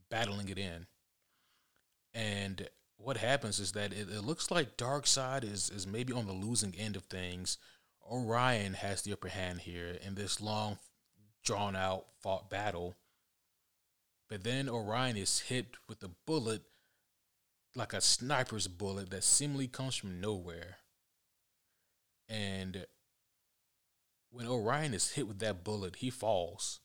battling 0.10 0.50
it 0.50 0.58
in. 0.58 0.88
And 2.14 2.70
what 2.98 3.18
happens 3.18 3.60
is 3.60 3.74
that 3.74 3.94
it, 3.94 4.10
it 4.10 4.24
looks 4.24 4.52
like 4.52 4.78
Darkseid 4.78 5.44
is 5.44 5.70
is 5.70 5.88
maybe 5.88 6.14
on 6.14 6.28
the 6.28 6.34
losing 6.34 6.76
end 6.76 6.96
of 6.96 7.04
things 7.04 7.58
Orion 8.10 8.74
has 8.74 9.02
the 9.02 9.14
upper 9.14 9.28
hand 9.28 9.62
here 9.62 9.98
in 10.06 10.16
this 10.16 10.42
long, 10.42 10.80
drawn 11.44 11.76
out 11.76 12.08
fought 12.22 12.50
battle. 12.50 12.96
But 14.28 14.44
then 14.44 14.68
Orion 14.68 15.18
is 15.18 15.40
hit 15.40 15.76
with 15.88 16.04
a 16.04 16.10
bullet, 16.26 16.64
like 17.76 17.94
a 17.94 18.02
sniper's 18.02 18.68
bullet, 18.68 19.10
that 19.12 19.24
seemingly 19.24 19.68
comes 19.68 19.96
from 19.96 20.20
nowhere. 20.20 20.78
And 22.28 22.86
when 24.32 24.48
Orion 24.48 24.94
is 24.94 25.12
hit 25.12 25.28
with 25.28 25.40
that 25.40 25.64
bullet, 25.64 25.98
he 25.98 26.10
falls. 26.10 26.80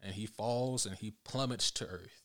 And 0.00 0.14
he 0.14 0.26
falls 0.26 0.86
and 0.86 0.96
he 0.96 1.14
plummets 1.24 1.70
to 1.72 1.86
Earth. 1.86 2.22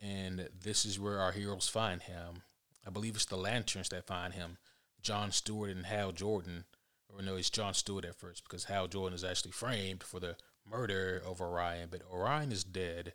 And 0.00 0.48
this 0.62 0.84
is 0.84 1.00
where 1.00 1.18
our 1.18 1.32
heroes 1.32 1.68
find 1.68 2.02
him. 2.02 2.42
I 2.86 2.90
believe 2.90 3.16
it's 3.16 3.24
the 3.24 3.36
lanterns 3.36 3.88
that 3.88 4.06
find 4.06 4.34
him. 4.34 4.58
John 5.00 5.32
Stewart 5.32 5.70
and 5.70 5.86
Hal 5.86 6.12
Jordan, 6.12 6.64
or 7.08 7.22
no, 7.22 7.36
it's 7.36 7.50
John 7.50 7.74
Stewart 7.74 8.04
at 8.04 8.14
first 8.14 8.44
because 8.44 8.64
Hal 8.64 8.88
Jordan 8.88 9.14
is 9.14 9.24
actually 9.24 9.52
framed 9.52 10.02
for 10.02 10.20
the 10.20 10.36
murder 10.68 11.22
of 11.26 11.40
Orion, 11.40 11.88
but 11.90 12.02
Orion 12.10 12.52
is 12.52 12.64
dead, 12.64 13.12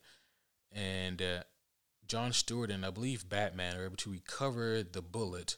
and 0.72 1.22
uh, 1.22 1.44
John 2.10 2.34
Stewart 2.34 2.72
and 2.72 2.84
I 2.84 2.90
believe 2.90 3.30
Batman 3.30 3.78
are 3.78 3.86
able 3.86 3.96
to 3.98 4.10
recover 4.10 4.82
the 4.82 5.02
bullet. 5.02 5.58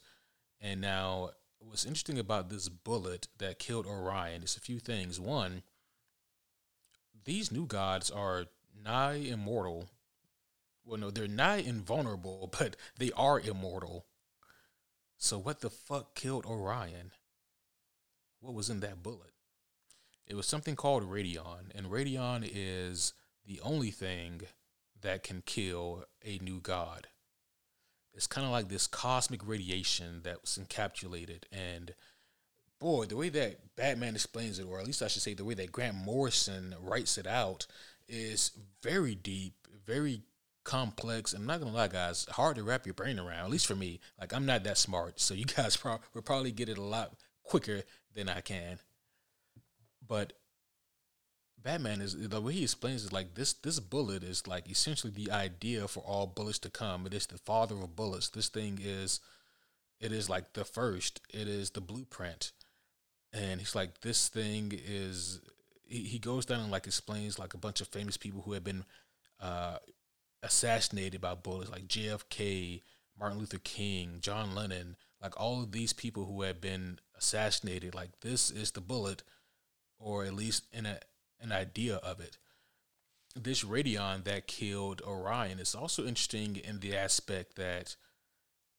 And 0.60 0.82
now, 0.82 1.30
what's 1.58 1.86
interesting 1.86 2.18
about 2.18 2.50
this 2.50 2.68
bullet 2.68 3.26
that 3.38 3.58
killed 3.58 3.86
Orion 3.86 4.42
is 4.42 4.54
a 4.54 4.60
few 4.60 4.78
things. 4.78 5.18
One, 5.18 5.62
these 7.24 7.50
new 7.50 7.64
gods 7.64 8.10
are 8.10 8.44
nigh 8.84 9.14
immortal. 9.14 9.88
Well, 10.84 11.00
no, 11.00 11.10
they're 11.10 11.26
nigh 11.26 11.56
invulnerable, 11.56 12.50
but 12.58 12.76
they 12.98 13.10
are 13.16 13.40
immortal. 13.40 14.04
So 15.16 15.38
what 15.38 15.60
the 15.60 15.70
fuck 15.70 16.14
killed 16.14 16.44
Orion? 16.44 17.12
What 18.40 18.52
was 18.52 18.68
in 18.68 18.80
that 18.80 19.02
bullet? 19.02 19.32
It 20.26 20.34
was 20.34 20.46
something 20.46 20.76
called 20.76 21.04
radion, 21.04 21.72
and 21.74 21.90
radion 21.90 22.44
is 22.46 23.14
the 23.46 23.58
only 23.62 23.90
thing 23.90 24.42
that 25.02 25.22
can 25.22 25.42
kill 25.44 26.04
a 26.24 26.38
new 26.38 26.60
god. 26.60 27.08
It's 28.14 28.26
kind 28.26 28.44
of 28.44 28.52
like 28.52 28.68
this 28.68 28.86
cosmic 28.86 29.46
radiation 29.46 30.20
that 30.24 30.42
was 30.42 30.58
encapsulated. 30.58 31.44
And 31.50 31.94
boy, 32.78 33.06
the 33.06 33.16
way 33.16 33.28
that 33.30 33.76
Batman 33.76 34.14
explains 34.14 34.58
it, 34.58 34.66
or 34.66 34.78
at 34.78 34.86
least 34.86 35.02
I 35.02 35.08
should 35.08 35.22
say 35.22 35.34
the 35.34 35.44
way 35.44 35.54
that 35.54 35.72
Grant 35.72 35.96
Morrison 35.96 36.74
writes 36.80 37.16
it 37.16 37.26
out, 37.26 37.66
is 38.08 38.50
very 38.82 39.14
deep, 39.14 39.54
very 39.86 40.22
complex. 40.64 41.32
I'm 41.32 41.46
not 41.46 41.60
gonna 41.60 41.72
lie, 41.72 41.88
guys, 41.88 42.26
hard 42.30 42.56
to 42.56 42.62
wrap 42.62 42.86
your 42.86 42.94
brain 42.94 43.18
around. 43.18 43.44
At 43.44 43.50
least 43.50 43.66
for 43.66 43.74
me, 43.74 44.00
like 44.20 44.34
I'm 44.34 44.46
not 44.46 44.64
that 44.64 44.78
smart, 44.78 45.20
so 45.20 45.34
you 45.34 45.44
guys 45.56 45.76
pro- 45.76 46.00
will 46.14 46.22
probably 46.22 46.52
get 46.52 46.68
it 46.68 46.78
a 46.78 46.82
lot 46.82 47.14
quicker 47.44 47.82
than 48.14 48.28
I 48.28 48.40
can. 48.40 48.78
But 50.06 50.34
Batman 51.62 52.00
is 52.00 52.16
the 52.28 52.40
way 52.40 52.54
he 52.54 52.64
explains 52.64 53.04
is 53.04 53.12
like 53.12 53.34
this. 53.34 53.52
This 53.52 53.78
bullet 53.80 54.22
is 54.22 54.46
like 54.46 54.70
essentially 54.70 55.12
the 55.12 55.30
idea 55.30 55.86
for 55.86 56.00
all 56.00 56.26
bullets 56.26 56.58
to 56.60 56.70
come. 56.70 57.06
It 57.06 57.14
is 57.14 57.26
the 57.26 57.38
father 57.38 57.76
of 57.76 57.96
bullets. 57.96 58.28
This 58.28 58.48
thing 58.48 58.78
is, 58.82 59.20
it 60.00 60.12
is 60.12 60.28
like 60.28 60.52
the 60.54 60.64
first. 60.64 61.20
It 61.30 61.48
is 61.48 61.70
the 61.70 61.80
blueprint, 61.80 62.52
and 63.32 63.60
he's 63.60 63.74
like 63.74 64.00
this 64.00 64.28
thing 64.28 64.72
is. 64.72 65.40
He, 65.84 66.04
he 66.04 66.18
goes 66.18 66.46
down 66.46 66.60
and 66.60 66.70
like 66.70 66.86
explains 66.86 67.38
like 67.38 67.54
a 67.54 67.58
bunch 67.58 67.80
of 67.80 67.88
famous 67.88 68.16
people 68.16 68.42
who 68.42 68.54
have 68.54 68.64
been 68.64 68.84
uh, 69.40 69.76
assassinated 70.42 71.20
by 71.20 71.34
bullets 71.34 71.70
like 71.70 71.86
JFK, 71.86 72.82
Martin 73.18 73.38
Luther 73.38 73.58
King, 73.58 74.18
John 74.20 74.54
Lennon, 74.54 74.96
like 75.22 75.38
all 75.40 75.62
of 75.62 75.72
these 75.72 75.92
people 75.92 76.24
who 76.24 76.42
have 76.42 76.60
been 76.60 76.98
assassinated, 77.16 77.94
like 77.94 78.20
this 78.20 78.50
is 78.50 78.72
the 78.72 78.80
bullet, 78.80 79.22
or 79.98 80.24
at 80.24 80.34
least 80.34 80.64
in 80.72 80.86
a 80.86 80.98
an 81.42 81.52
idea 81.52 81.96
of 81.96 82.20
it. 82.20 82.38
This 83.34 83.64
radion 83.64 84.22
that 84.24 84.46
killed 84.46 85.02
Orion 85.02 85.58
is 85.58 85.74
also 85.74 86.06
interesting 86.06 86.56
in 86.56 86.80
the 86.80 86.96
aspect 86.96 87.56
that 87.56 87.96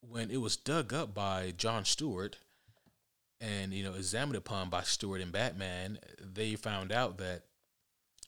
when 0.02 0.30
it 0.32 0.42
was 0.42 0.58
dug 0.58 0.94
up 0.94 1.14
by 1.14 1.54
John 1.56 1.86
Stewart 1.86 2.38
and 3.42 3.74
you 3.74 3.84
know 3.84 3.94
examined 3.94 4.38
upon 4.38 4.70
by 4.70 4.82
Stewart 4.84 5.22
and 5.22 5.32
Batman, 5.32 6.00
they 6.20 6.56
found 6.56 6.92
out 6.92 7.18
that 7.18 7.44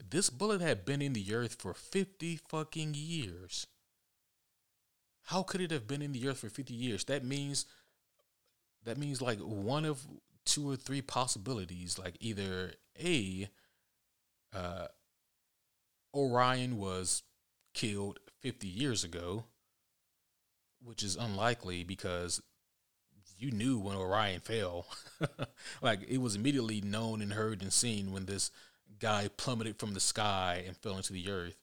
this 0.10 0.30
bullet 0.30 0.62
had 0.62 0.86
been 0.86 1.02
in 1.02 1.14
the 1.14 1.34
earth 1.34 1.56
for 1.60 1.74
50 1.74 2.38
fucking 2.48 2.94
years. 2.96 3.68
How 5.28 5.44
could 5.44 5.62
it 5.62 5.72
have 5.72 5.88
been 5.88 6.02
in 6.02 6.12
the 6.12 6.28
earth 6.28 6.40
for 6.40 6.50
50 6.50 6.74
years? 6.74 7.06
That 7.06 7.24
means 7.24 7.66
that 8.84 8.98
means 8.98 9.22
like 9.22 9.40
one 9.40 9.86
of 9.86 10.06
two 10.46 10.70
or 10.70 10.76
three 10.76 11.02
possibilities 11.02 11.98
like 11.98 12.16
either 12.20 12.74
a 13.00 13.50
uh, 14.56 14.88
Orion 16.14 16.78
was 16.78 17.24
killed 17.74 18.20
50 18.42 18.68
years 18.68 19.04
ago, 19.04 19.46
which 20.82 21.04
is 21.04 21.16
unlikely 21.16 21.84
because 21.84 22.42
you 23.38 23.52
knew 23.52 23.78
when 23.78 23.98
Orion 23.98 24.40
fell. 24.40 24.86
like 25.82 26.00
it 26.08 26.20
was 26.20 26.36
immediately 26.36 26.80
known 26.82 27.22
and 27.22 27.34
heard 27.34 27.62
and 27.62 27.74
seen 27.74 28.14
when 28.14 28.26
this 28.26 28.50
guy 29.00 29.30
plummeted 29.36 29.78
from 29.78 29.94
the 29.94 30.00
sky 30.00 30.64
and 30.66 30.78
fell 30.78 30.96
into 30.96 31.12
the 31.12 31.30
earth. 31.30 31.58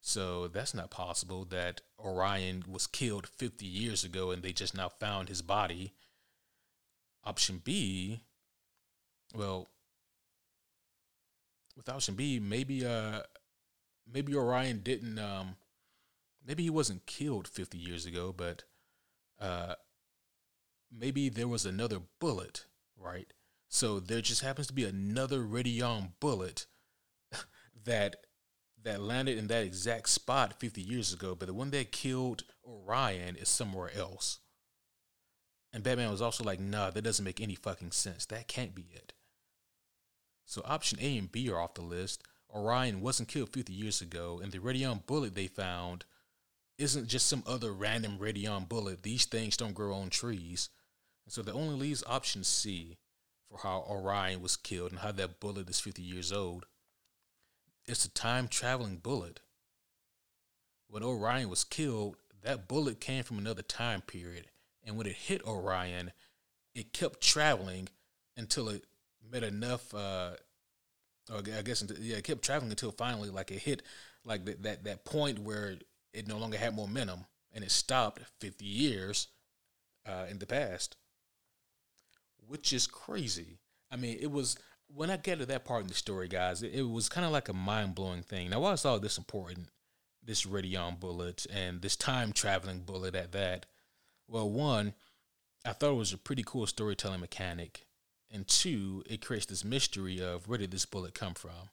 So 0.00 0.48
that's 0.48 0.74
not 0.74 0.90
possible 0.90 1.44
that 1.46 1.82
Orion 1.98 2.64
was 2.66 2.86
killed 2.86 3.28
50 3.28 3.66
years 3.66 4.04
ago 4.04 4.30
and 4.30 4.42
they 4.42 4.52
just 4.52 4.74
now 4.74 4.88
found 4.88 5.28
his 5.28 5.42
body. 5.42 5.92
Option 7.24 7.60
B, 7.62 8.22
well, 9.34 9.68
with 11.76 11.88
option 11.88 12.14
B, 12.14 12.38
maybe 12.38 12.84
uh 12.84 13.20
maybe 14.10 14.34
Orion 14.34 14.80
didn't 14.80 15.18
um 15.18 15.56
maybe 16.46 16.62
he 16.62 16.70
wasn't 16.70 17.06
killed 17.06 17.48
50 17.48 17.78
years 17.78 18.06
ago, 18.06 18.34
but 18.36 18.64
uh 19.40 19.74
maybe 20.90 21.28
there 21.28 21.48
was 21.48 21.64
another 21.64 21.98
bullet, 22.20 22.66
right? 22.96 23.32
So 23.68 24.00
there 24.00 24.20
just 24.20 24.42
happens 24.42 24.66
to 24.66 24.74
be 24.74 24.84
another 24.84 25.42
Radion 25.42 26.12
bullet 26.20 26.66
that 27.84 28.16
that 28.82 29.00
landed 29.00 29.38
in 29.38 29.46
that 29.46 29.64
exact 29.64 30.08
spot 30.08 30.58
50 30.58 30.80
years 30.80 31.12
ago, 31.12 31.34
but 31.34 31.46
the 31.46 31.54
one 31.54 31.70
that 31.70 31.92
killed 31.92 32.42
Orion 32.66 33.36
is 33.36 33.48
somewhere 33.48 33.90
else. 33.96 34.40
And 35.72 35.82
Batman 35.82 36.10
was 36.10 36.20
also 36.20 36.44
like, 36.44 36.60
nah, 36.60 36.90
that 36.90 37.02
doesn't 37.02 37.24
make 37.24 37.40
any 37.40 37.54
fucking 37.54 37.92
sense. 37.92 38.26
That 38.26 38.48
can't 38.48 38.74
be 38.74 38.86
it. 38.92 39.12
So 40.52 40.60
option 40.66 40.98
A 41.00 41.16
and 41.16 41.32
B 41.32 41.48
are 41.48 41.58
off 41.58 41.72
the 41.72 41.80
list. 41.80 42.24
Orion 42.54 43.00
wasn't 43.00 43.30
killed 43.30 43.48
50 43.54 43.72
years 43.72 44.02
ago, 44.02 44.38
and 44.42 44.52
the 44.52 44.58
Radion 44.58 45.00
bullet 45.06 45.34
they 45.34 45.46
found 45.46 46.04
isn't 46.76 47.08
just 47.08 47.24
some 47.24 47.42
other 47.46 47.72
random 47.72 48.18
Radion 48.18 48.68
bullet. 48.68 49.02
These 49.02 49.24
things 49.24 49.56
don't 49.56 49.72
grow 49.72 49.94
on 49.94 50.10
trees. 50.10 50.68
And 51.24 51.32
so 51.32 51.40
that 51.40 51.54
only 51.54 51.74
leaves 51.74 52.04
option 52.06 52.44
C 52.44 52.98
for 53.48 53.60
how 53.66 53.86
Orion 53.88 54.42
was 54.42 54.56
killed 54.56 54.90
and 54.90 55.00
how 55.00 55.12
that 55.12 55.40
bullet 55.40 55.70
is 55.70 55.80
50 55.80 56.02
years 56.02 56.30
old. 56.30 56.66
It's 57.86 58.04
a 58.04 58.10
time 58.10 58.46
traveling 58.46 58.98
bullet. 58.98 59.40
When 60.86 61.02
Orion 61.02 61.48
was 61.48 61.64
killed, 61.64 62.16
that 62.42 62.68
bullet 62.68 63.00
came 63.00 63.24
from 63.24 63.38
another 63.38 63.62
time 63.62 64.02
period. 64.02 64.48
And 64.84 64.98
when 64.98 65.06
it 65.06 65.16
hit 65.16 65.46
Orion, 65.46 66.12
it 66.74 66.92
kept 66.92 67.22
traveling 67.22 67.88
until 68.36 68.68
it 68.68 68.84
met 69.30 69.42
enough. 69.42 69.94
Uh, 69.94 70.32
or 71.30 71.38
I 71.38 71.62
guess 71.62 71.84
yeah, 72.00 72.16
it 72.16 72.24
kept 72.24 72.42
traveling 72.42 72.70
until 72.70 72.92
finally, 72.92 73.30
like 73.30 73.50
it 73.50 73.60
hit 73.60 73.82
like 74.24 74.44
that 74.44 74.62
that 74.62 74.84
that 74.84 75.04
point 75.04 75.38
where 75.38 75.76
it 76.12 76.28
no 76.28 76.38
longer 76.38 76.58
had 76.58 76.76
momentum, 76.76 77.26
and 77.52 77.64
it 77.64 77.70
stopped 77.70 78.20
50 78.40 78.64
years 78.64 79.28
uh, 80.06 80.26
in 80.30 80.38
the 80.38 80.46
past, 80.46 80.96
which 82.46 82.72
is 82.72 82.86
crazy. 82.86 83.58
I 83.90 83.96
mean, 83.96 84.18
it 84.20 84.30
was 84.30 84.56
when 84.88 85.10
I 85.10 85.16
get 85.16 85.38
to 85.38 85.46
that 85.46 85.64
part 85.64 85.82
in 85.82 85.88
the 85.88 85.94
story, 85.94 86.28
guys. 86.28 86.62
It, 86.62 86.74
it 86.74 86.88
was 86.88 87.08
kind 87.08 87.26
of 87.26 87.32
like 87.32 87.48
a 87.48 87.54
mind 87.54 87.94
blowing 87.94 88.22
thing. 88.22 88.50
Now, 88.50 88.60
why 88.60 88.72
is 88.72 88.84
all 88.84 88.98
this 88.98 89.18
important? 89.18 89.68
This 90.24 90.46
Radion 90.46 91.00
bullet 91.00 91.46
and 91.52 91.82
this 91.82 91.96
time 91.96 92.32
traveling 92.32 92.80
bullet 92.80 93.16
at 93.16 93.32
that. 93.32 93.66
Well, 94.28 94.48
one, 94.48 94.94
I 95.64 95.72
thought 95.72 95.92
it 95.92 95.96
was 95.96 96.12
a 96.12 96.18
pretty 96.18 96.44
cool 96.46 96.66
storytelling 96.66 97.20
mechanic 97.20 97.86
and 98.32 98.48
two, 98.48 99.02
it 99.08 99.24
creates 99.24 99.46
this 99.46 99.64
mystery 99.64 100.20
of 100.20 100.48
where 100.48 100.58
did 100.58 100.70
this 100.70 100.86
bullet 100.86 101.14
come 101.14 101.34
from? 101.34 101.70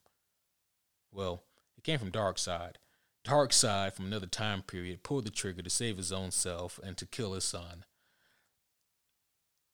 Well, 1.11 1.43
it 1.77 1.83
came 1.83 1.99
from 1.99 2.11
Darkseid. 2.11 2.75
Darkseid, 3.25 3.93
from 3.93 4.05
another 4.05 4.27
time 4.27 4.61
period, 4.61 5.03
pulled 5.03 5.25
the 5.25 5.31
trigger 5.31 5.61
to 5.61 5.69
save 5.69 5.97
his 5.97 6.11
own 6.11 6.31
self 6.31 6.79
and 6.83 6.97
to 6.97 7.05
kill 7.05 7.33
his 7.33 7.45
son. 7.45 7.85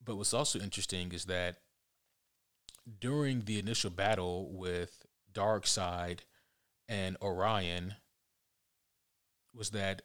But 0.03 0.15
what's 0.15 0.33
also 0.33 0.59
interesting 0.59 1.11
is 1.11 1.25
that 1.25 1.57
during 2.99 3.45
the 3.45 3.57
initial 3.57 3.89
battle 3.89 4.51
with 4.51 5.05
Darkseid 5.33 6.19
and 6.88 7.17
Orion, 7.21 7.95
was 9.53 9.71
that 9.71 10.03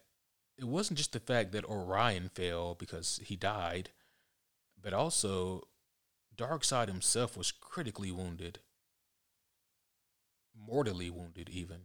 it 0.56 0.64
wasn't 0.66 0.98
just 0.98 1.12
the 1.12 1.20
fact 1.20 1.52
that 1.52 1.64
Orion 1.64 2.30
fell 2.34 2.74
because 2.74 3.20
he 3.24 3.36
died, 3.36 3.90
but 4.80 4.92
also 4.92 5.64
Darkseid 6.41 6.88
himself 6.88 7.36
was 7.36 7.53
critically 7.53 8.11
wounded, 8.11 8.61
mortally 10.57 11.11
wounded, 11.11 11.51
even. 11.51 11.82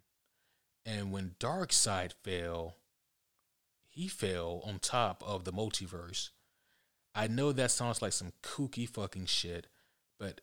And 0.86 1.12
when 1.12 1.36
Darkseid 1.41 2.14
fell, 2.24 2.78
he 3.86 4.08
fell 4.08 4.62
on 4.66 4.80
top 4.80 5.22
of 5.28 5.43
the 5.43 5.51
multiverse. 5.51 6.30
I 7.14 7.28
know 7.28 7.51
that 7.51 7.72
sounds 7.72 8.01
like 8.01 8.14
some 8.14 8.32
kooky 8.41 8.88
fucking 8.88 9.26
shit, 9.26 9.68
but 10.18 10.39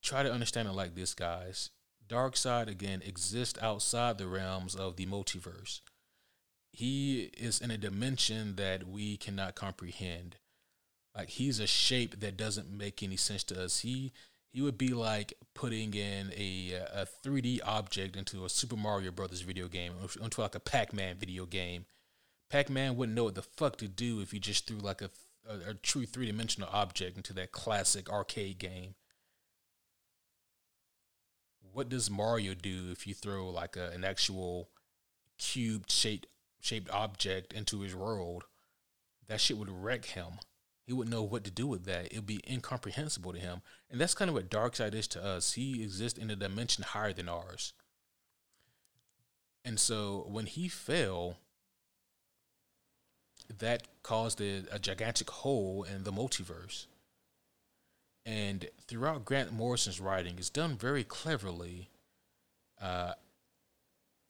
try 0.00 0.22
to 0.22 0.32
understand 0.32 0.68
it 0.68 0.74
like 0.74 0.94
this, 0.94 1.12
guys. 1.12 1.70
Darkseid, 2.06 2.68
again, 2.68 3.02
exists 3.04 3.58
outside 3.60 4.16
the 4.16 4.28
realms 4.28 4.76
of 4.76 4.94
the 4.94 5.06
multiverse. 5.06 5.80
He 6.70 7.30
is 7.36 7.60
in 7.60 7.72
a 7.72 7.78
dimension 7.78 8.54
that 8.56 8.86
we 8.86 9.16
cannot 9.16 9.56
comprehend. 9.56 10.36
Like 11.16 11.30
he's 11.30 11.60
a 11.60 11.66
shape 11.66 12.20
that 12.20 12.36
doesn't 12.36 12.70
make 12.70 13.02
any 13.02 13.16
sense 13.16 13.44
to 13.44 13.62
us. 13.62 13.80
He 13.80 14.12
he 14.52 14.60
would 14.60 14.78
be 14.78 14.88
like 14.88 15.34
putting 15.54 15.94
in 15.94 16.32
a 16.36 16.72
a 16.72 17.06
3D 17.24 17.60
object 17.64 18.16
into 18.16 18.44
a 18.44 18.48
Super 18.48 18.76
Mario 18.76 19.10
Brothers 19.10 19.42
video 19.42 19.68
game, 19.68 19.92
into 20.20 20.40
like 20.40 20.54
a 20.54 20.60
Pac-Man 20.60 21.16
video 21.16 21.46
game. 21.46 21.86
Pac-Man 22.50 22.96
wouldn't 22.96 23.16
know 23.16 23.24
what 23.24 23.34
the 23.34 23.42
fuck 23.42 23.76
to 23.78 23.88
do 23.88 24.20
if 24.20 24.32
you 24.32 24.40
just 24.40 24.66
threw 24.66 24.78
like 24.78 25.02
a 25.02 25.10
a, 25.48 25.70
a 25.70 25.74
true 25.74 26.06
three-dimensional 26.06 26.68
object 26.72 27.16
into 27.16 27.32
that 27.34 27.52
classic 27.52 28.10
arcade 28.10 28.58
game. 28.58 28.94
What 31.72 31.88
does 31.88 32.10
Mario 32.10 32.54
do 32.54 32.90
if 32.92 33.06
you 33.06 33.14
throw 33.14 33.50
like 33.50 33.76
a, 33.76 33.90
an 33.90 34.04
actual 34.04 34.70
cube 35.38 35.84
shaped 35.88 36.26
shaped 36.60 36.90
object 36.90 37.52
into 37.52 37.80
his 37.80 37.94
world? 37.94 38.44
That 39.26 39.40
shit 39.40 39.58
would 39.58 39.70
wreck 39.70 40.04
him. 40.06 40.34
He 40.86 40.92
wouldn't 40.92 41.14
know 41.14 41.22
what 41.22 41.44
to 41.44 41.50
do 41.50 41.66
with 41.66 41.84
that. 41.86 42.06
It 42.06 42.16
would 42.16 42.26
be 42.26 42.40
incomprehensible 42.48 43.32
to 43.32 43.38
him. 43.38 43.62
And 43.90 44.00
that's 44.00 44.14
kind 44.14 44.28
of 44.28 44.34
what 44.34 44.50
Darkseid 44.50 44.94
is 44.94 45.08
to 45.08 45.24
us. 45.24 45.52
He 45.52 45.82
exists 45.82 46.18
in 46.18 46.30
a 46.30 46.36
dimension 46.36 46.84
higher 46.84 47.12
than 47.12 47.28
ours. 47.28 47.72
And 49.64 49.80
so 49.80 50.26
when 50.28 50.44
he 50.46 50.68
fell, 50.68 51.38
that 53.58 53.84
caused 54.02 54.40
a, 54.40 54.64
a 54.70 54.78
gigantic 54.78 55.30
hole 55.30 55.84
in 55.84 56.04
the 56.04 56.12
multiverse. 56.12 56.86
And 58.26 58.68
throughout 58.86 59.24
Grant 59.24 59.52
Morrison's 59.52 60.00
writing, 60.00 60.34
it's 60.38 60.50
done 60.50 60.76
very 60.76 61.04
cleverly. 61.04 61.88
Uh, 62.80 63.12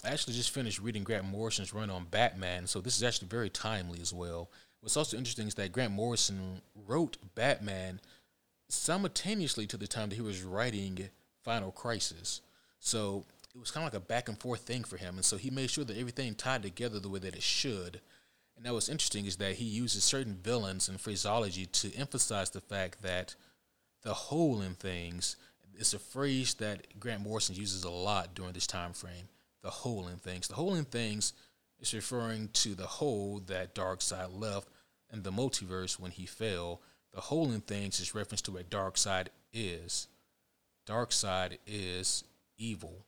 I 0.04 0.10
actually 0.10 0.34
just 0.34 0.50
finished 0.50 0.80
reading 0.80 1.04
Grant 1.04 1.24
Morrison's 1.24 1.72
run 1.72 1.90
on 1.90 2.06
Batman, 2.10 2.66
so 2.66 2.80
this 2.80 2.96
is 2.96 3.02
actually 3.02 3.28
very 3.28 3.48
timely 3.48 4.00
as 4.00 4.12
well. 4.12 4.50
What's 4.84 4.98
also 4.98 5.16
interesting 5.16 5.48
is 5.48 5.54
that 5.54 5.72
Grant 5.72 5.94
Morrison 5.94 6.60
wrote 6.86 7.16
Batman 7.34 8.02
simultaneously 8.68 9.66
to 9.68 9.78
the 9.78 9.86
time 9.86 10.10
that 10.10 10.16
he 10.16 10.20
was 10.20 10.42
writing 10.42 11.08
Final 11.42 11.72
Crisis. 11.72 12.42
So 12.80 13.24
it 13.54 13.58
was 13.58 13.70
kind 13.70 13.86
of 13.86 13.94
like 13.94 14.02
a 14.02 14.04
back 14.04 14.28
and 14.28 14.38
forth 14.38 14.60
thing 14.60 14.84
for 14.84 14.98
him. 14.98 15.14
And 15.14 15.24
so 15.24 15.38
he 15.38 15.48
made 15.48 15.70
sure 15.70 15.84
that 15.84 15.96
everything 15.96 16.34
tied 16.34 16.62
together 16.62 17.00
the 17.00 17.08
way 17.08 17.18
that 17.20 17.34
it 17.34 17.42
should. 17.42 18.02
And 18.58 18.66
that 18.66 18.74
what's 18.74 18.90
interesting 18.90 19.24
is 19.24 19.38
that 19.38 19.54
he 19.54 19.64
uses 19.64 20.04
certain 20.04 20.34
villains 20.34 20.90
and 20.90 21.00
phraseology 21.00 21.64
to 21.64 21.94
emphasize 21.94 22.50
the 22.50 22.60
fact 22.60 23.00
that 23.00 23.36
the 24.02 24.12
hole 24.12 24.60
in 24.60 24.74
things 24.74 25.36
is 25.78 25.94
a 25.94 25.98
phrase 25.98 26.52
that 26.56 27.00
Grant 27.00 27.22
Morrison 27.22 27.54
uses 27.54 27.84
a 27.84 27.90
lot 27.90 28.34
during 28.34 28.52
this 28.52 28.66
time 28.66 28.92
frame. 28.92 29.30
The 29.62 29.70
hole 29.70 30.08
in 30.08 30.16
things. 30.16 30.46
The 30.46 30.56
hole 30.56 30.74
in 30.74 30.84
things 30.84 31.32
is 31.80 31.94
referring 31.94 32.50
to 32.52 32.74
the 32.74 32.86
hole 32.86 33.42
that 33.46 33.74
Darkseid 33.74 34.38
left 34.38 34.68
in 35.12 35.22
the 35.22 35.32
multiverse 35.32 35.98
when 35.98 36.10
he 36.10 36.26
fell. 36.26 36.80
The 37.12 37.20
hole 37.20 37.52
in 37.52 37.60
things 37.60 38.00
is 38.00 38.14
reference 38.14 38.42
to 38.42 38.56
a 38.56 38.64
Darkseid 38.64 39.28
is. 39.52 40.08
Darkseid 40.86 41.58
is 41.66 42.24
evil. 42.58 43.04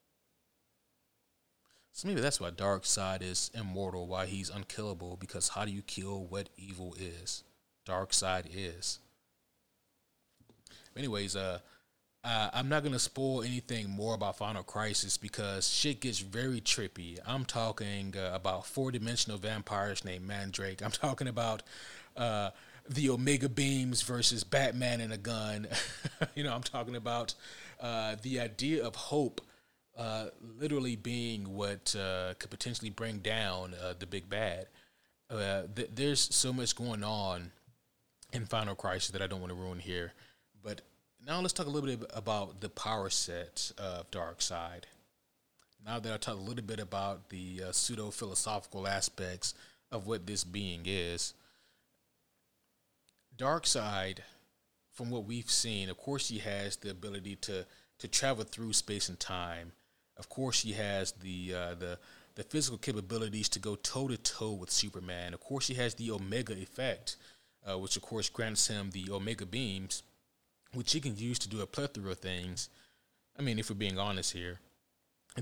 So 1.93 2.09
maybe 2.09 2.21
that's 2.21 2.41
why 2.41 2.51
Darkseid 2.51 3.23
is 3.23 3.51
immortal, 3.55 4.07
why 4.07 4.27
he's 4.27 4.51
unkillable, 4.51 5.17
because 5.17 5.49
how 5.49 5.65
do 5.65 5.71
you 5.71 5.83
kill 5.83 6.25
what 6.27 6.51
evil 6.57 6.95
is? 6.99 7.43
Darkseid 7.87 8.47
is. 8.55 8.99
Anyways, 10.97 11.37
uh, 11.37 11.61
uh, 12.27 12.51
I'm 12.53 12.68
not 12.68 12.83
gonna 12.83 12.99
spoil 12.99 13.43
anything 13.43 13.89
more 13.89 14.14
about 14.14 14.37
Final 14.37 14.64
Crisis 14.64 15.16
because 15.16 15.70
shit 15.70 16.01
gets 16.01 16.18
very 16.18 16.61
trippy. 16.61 17.20
I'm 17.24 17.45
talking 17.45 18.14
uh, 18.16 18.33
about 18.35 18.66
four 18.66 18.91
dimensional 18.91 19.39
vampires 19.39 20.05
named 20.05 20.29
Mandrakk. 20.29 20.83
I'm 20.83 20.91
talking 20.91 21.29
about 21.29 21.62
uh, 22.16 22.51
the 22.89 23.11
Omega 23.11 23.49
Beams 23.49 24.03
versus 24.03 24.43
Batman 24.43 25.01
and 25.01 25.12
a 25.12 25.16
gun. 25.16 25.68
you 26.35 26.43
know, 26.43 26.53
I'm 26.53 26.64
talking 26.64 26.97
about 26.97 27.35
uh, 27.81 28.16
the 28.22 28.41
idea 28.41 28.85
of 28.85 28.97
hope. 28.97 29.41
Uh, 29.97 30.27
literally 30.59 30.95
being 30.95 31.55
what 31.55 31.95
uh, 31.97 32.35
could 32.39 32.51
potentially 32.51 32.91
bring 32.91 33.18
down 33.18 33.72
the 33.99 34.05
big 34.05 34.29
bad. 34.29 34.66
Th- 35.31 35.89
there's 35.95 36.20
so 36.35 36.53
much 36.53 36.77
going 36.77 37.03
on 37.03 37.51
in 38.33 38.45
Final 38.45 38.74
Crisis 38.74 39.11
that 39.11 39.22
I 39.22 39.27
don't 39.27 39.41
want 39.41 39.53
to 39.53 39.59
ruin 39.59 39.79
here. 39.79 40.12
But 40.62 40.83
now 41.27 41.41
let's 41.41 41.53
talk 41.53 41.66
a 41.66 41.70
little 41.70 41.97
bit 41.97 42.11
about 42.14 42.61
the 42.61 42.68
power 42.68 43.11
set 43.11 43.72
of 43.79 44.09
Darkseid. 44.12 44.85
Now 45.85 45.99
that 45.99 46.12
I 46.12 46.16
talked 46.18 46.39
a 46.39 46.43
little 46.43 46.64
bit 46.64 46.79
about 46.79 47.31
the 47.31 47.62
uh, 47.68 47.72
pseudo 47.72 48.11
philosophical 48.11 48.87
aspects 48.87 49.55
of 49.91 50.07
what 50.07 50.27
this 50.27 50.45
being 50.45 50.83
is, 50.85 51.35
Darkseid, 53.37 54.18
from 54.93 55.11
what 55.11 55.24
we've 55.24 55.51
seen, 55.51 55.91
of 55.91 55.99
course, 55.99 56.29
he 56.29 56.39
has 56.39 56.77
the 56.77 56.91
ability 56.91 57.37
to 57.37 57.66
to 57.99 58.09
travel 58.09 58.45
through 58.45 58.72
space 58.72 59.09
and 59.09 59.18
time. 59.18 59.72
Of 60.16 60.29
course, 60.29 60.62
he 60.62 60.72
has 60.72 61.12
the 61.12 61.55
uh, 61.55 61.74
the 61.74 61.99
the 62.37 62.45
physical 62.45 62.79
capabilities 62.79 63.49
to 63.51 63.59
go 63.59 63.74
toe 63.77 64.09
to 64.09 64.16
toe 64.16 64.53
with 64.53 64.70
Superman. 64.70 65.35
Of 65.35 65.41
course, 65.41 65.66
he 65.66 65.74
has 65.74 65.95
the 65.95 66.11
Omega 66.12 66.55
effect, 66.55 67.16
uh, 67.66 67.79
which 67.79 67.97
of 67.97 68.03
course 68.03 68.29
grants 68.29 68.68
him 68.68 68.91
the 68.91 69.11
Omega 69.11 69.47
beams, 69.47 70.03
which 70.77 70.93
he 70.93 71.01
can 71.01 71.16
use 71.16 71.39
to 71.39 71.49
do 71.49 71.62
a 71.62 71.66
plethora 71.66 72.11
of 72.11 72.18
things. 72.18 72.68
I 73.39 73.43
mean, 73.43 73.59
if 73.59 73.70
we're 73.70 73.77
being 73.77 73.99
honest 73.99 74.33
here, 74.33 74.61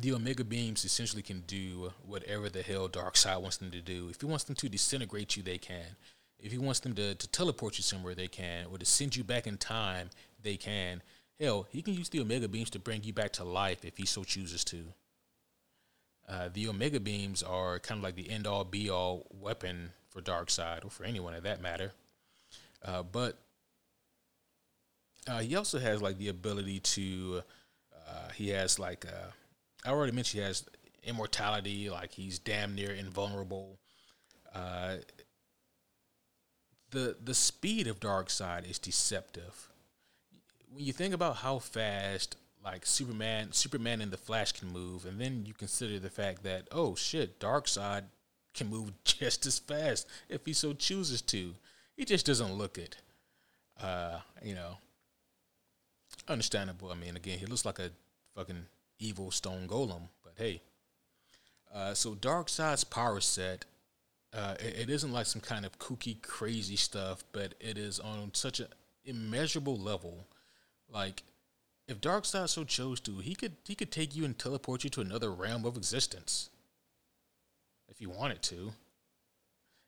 the 0.00 0.12
Omega 0.12 0.44
beams 0.44 0.84
essentially 0.84 1.22
can 1.22 1.40
do 1.40 1.92
whatever 2.06 2.48
the 2.48 2.62
hell 2.62 2.88
Darkseid 2.88 3.40
wants 3.40 3.56
them 3.56 3.70
to 3.72 3.80
do. 3.80 4.08
If 4.10 4.20
he 4.20 4.26
wants 4.26 4.44
them 4.44 4.54
to 4.56 4.68
disintegrate 4.68 5.36
you, 5.36 5.42
they 5.42 5.58
can. 5.58 5.96
If 6.38 6.52
he 6.52 6.58
wants 6.58 6.80
them 6.80 6.94
to, 6.94 7.14
to 7.14 7.28
teleport 7.28 7.78
you 7.78 7.82
somewhere, 7.82 8.14
they 8.14 8.28
can. 8.28 8.66
Or 8.70 8.78
to 8.78 8.84
send 8.84 9.16
you 9.16 9.24
back 9.24 9.46
in 9.46 9.56
time, 9.56 10.10
they 10.42 10.56
can. 10.56 11.02
Hell, 11.40 11.66
he 11.70 11.82
can 11.82 11.94
use 11.94 12.08
the 12.08 12.20
Omega 12.20 12.48
beams 12.48 12.70
to 12.70 12.78
bring 12.78 13.02
you 13.02 13.12
back 13.12 13.32
to 13.34 13.44
life 13.44 13.84
if 13.84 13.96
he 13.96 14.06
so 14.06 14.22
chooses 14.22 14.64
to. 14.64 14.84
Uh, 16.28 16.48
the 16.52 16.68
Omega 16.68 17.00
beams 17.00 17.42
are 17.42 17.80
kind 17.80 17.98
of 17.98 18.04
like 18.04 18.14
the 18.14 18.30
end 18.30 18.46
all 18.46 18.64
be 18.64 18.88
all 18.88 19.26
weapon 19.30 19.90
for 20.08 20.22
Darkseid, 20.22 20.84
or 20.84 20.90
for 20.90 21.04
anyone 21.04 21.34
at 21.34 21.42
that 21.42 21.60
matter. 21.60 21.92
Uh, 22.84 23.02
but 23.02 23.38
uh, 25.28 25.40
he 25.40 25.56
also 25.56 25.78
has 25.78 26.02
like 26.02 26.18
the 26.18 26.28
ability 26.28 26.80
to. 26.80 27.42
Uh, 28.06 28.28
he 28.34 28.50
has 28.50 28.78
like 28.78 29.06
uh, 29.06 29.30
I 29.84 29.90
already 29.90 30.12
mentioned 30.12 30.42
he 30.42 30.46
has 30.46 30.64
immortality. 31.02 31.90
Like 31.90 32.12
he's 32.12 32.38
damn 32.38 32.74
near 32.74 32.92
invulnerable. 32.92 33.78
Uh, 34.54 34.96
the 36.90 37.16
the 37.22 37.34
speed 37.34 37.86
of 37.86 38.00
Darkseid 38.00 38.68
is 38.68 38.78
deceptive. 38.78 39.68
When 40.70 40.84
you 40.84 40.92
think 40.92 41.14
about 41.14 41.36
how 41.36 41.58
fast 41.58 42.36
like 42.64 42.86
Superman, 42.86 43.52
Superman 43.52 44.00
and 44.00 44.10
the 44.10 44.16
Flash 44.16 44.52
can 44.52 44.72
move, 44.72 45.04
and 45.04 45.20
then 45.20 45.44
you 45.46 45.52
consider 45.52 45.98
the 45.98 46.10
fact 46.10 46.42
that 46.44 46.68
oh 46.72 46.94
shit, 46.94 47.40
Darkseid 47.40 48.04
can 48.54 48.68
move 48.68 48.92
just 49.04 49.46
as 49.46 49.58
fast 49.58 50.06
if 50.28 50.44
he 50.46 50.52
so 50.52 50.72
chooses 50.72 51.22
to. 51.22 51.54
He 51.96 52.04
just 52.04 52.26
doesn't 52.26 52.54
look 52.54 52.78
it. 52.78 52.96
Uh, 53.80 54.20
you 54.42 54.54
know, 54.54 54.78
understandable. 56.28 56.90
I 56.90 56.94
mean, 56.94 57.16
again, 57.16 57.38
he 57.38 57.46
looks 57.46 57.64
like 57.64 57.78
a 57.78 57.90
fucking 58.34 58.66
evil 58.98 59.30
stone 59.30 59.66
golem, 59.68 60.08
but 60.22 60.34
hey. 60.36 60.62
Uh, 61.72 61.92
so 61.92 62.14
Darkseid's 62.14 62.84
power 62.84 63.20
set, 63.20 63.64
uh, 64.32 64.54
it, 64.60 64.80
it 64.80 64.90
isn't 64.90 65.12
like 65.12 65.26
some 65.26 65.40
kind 65.40 65.66
of 65.66 65.78
kooky, 65.78 66.20
crazy 66.22 66.76
stuff, 66.76 67.24
but 67.32 67.54
it 67.60 67.76
is 67.76 67.98
on 67.98 68.30
such 68.32 68.60
an 68.60 68.68
immeasurable 69.04 69.76
level. 69.76 70.26
Like, 70.88 71.24
if 71.86 72.00
Darkseid 72.00 72.48
so 72.48 72.64
chose 72.64 73.00
to, 73.00 73.18
he 73.18 73.34
could 73.34 73.56
he 73.66 73.74
could 73.74 73.90
take 73.90 74.16
you 74.16 74.24
and 74.24 74.38
teleport 74.38 74.84
you 74.84 74.90
to 74.90 75.00
another 75.00 75.30
realm 75.30 75.64
of 75.64 75.76
existence. 75.76 76.48
If 77.88 77.98
he 77.98 78.06
wanted 78.06 78.42
to. 78.42 78.72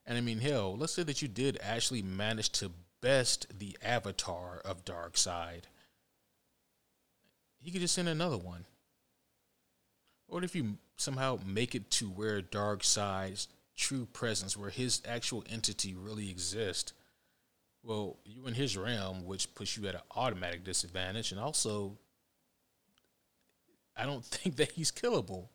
And 0.04 0.16
I 0.16 0.20
mean, 0.20 0.38
hell, 0.38 0.76
let's 0.76 0.92
say 0.92 1.02
that 1.02 1.22
you 1.22 1.28
did 1.28 1.58
actually 1.62 2.02
manage 2.02 2.50
to 2.50 2.70
best 3.00 3.58
the 3.58 3.76
avatar 3.82 4.60
of 4.64 4.84
Darkseid. 4.84 5.62
He 7.66 7.72
could 7.72 7.80
just 7.80 7.96
send 7.96 8.08
another 8.08 8.38
one. 8.38 8.64
Or 10.28 10.44
if 10.44 10.54
you 10.54 10.78
somehow 10.96 11.40
make 11.44 11.74
it 11.74 11.90
to 11.90 12.04
where 12.06 12.40
Darkseid's 12.40 13.48
true 13.76 14.06
presence, 14.12 14.56
where 14.56 14.70
his 14.70 15.02
actual 15.04 15.42
entity 15.50 15.92
really 15.92 16.30
exists, 16.30 16.92
well, 17.82 18.18
you're 18.24 18.46
in 18.46 18.54
his 18.54 18.76
realm, 18.76 19.26
which 19.26 19.52
puts 19.56 19.76
you 19.76 19.88
at 19.88 19.96
an 19.96 20.02
automatic 20.14 20.62
disadvantage. 20.62 21.32
And 21.32 21.40
also, 21.40 21.98
I 23.96 24.06
don't 24.06 24.24
think 24.24 24.54
that 24.58 24.70
he's 24.70 24.92
killable. 24.92 25.48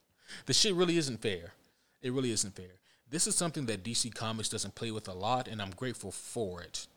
The 0.48 0.54
shit 0.54 0.76
really 0.76 0.98
isn't 0.98 1.22
fair. 1.22 1.54
It 2.02 2.12
really 2.12 2.32
isn't 2.32 2.58
fair. 2.58 2.82
This 3.10 3.26
is 3.26 3.36
something 3.36 3.68
that 3.68 3.86
DC 3.86 4.14
Comics 4.14 4.50
doesn't 4.50 4.76
play 4.76 4.92
with 4.92 5.08
a 5.08 5.14
lot, 5.14 5.48
and 5.48 5.62
I'm 5.62 5.72
grateful 5.72 6.12
for 6.12 6.62
it. 6.62 6.88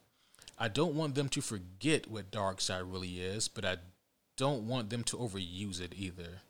I 0.59 0.67
don't 0.67 0.97
want 0.97 1.15
them 1.15 1.29
to 1.29 1.41
forget 1.41 2.11
what 2.11 2.33
Darkseid 2.33 2.93
really 2.93 3.21
is, 3.21 3.47
but 3.47 3.65
I 3.65 3.77
don't 4.37 4.67
want 4.67 4.91
them 4.91 5.05
to 5.05 5.17
overuse 5.17 5.81
it 5.81 5.95
either. 5.97 6.41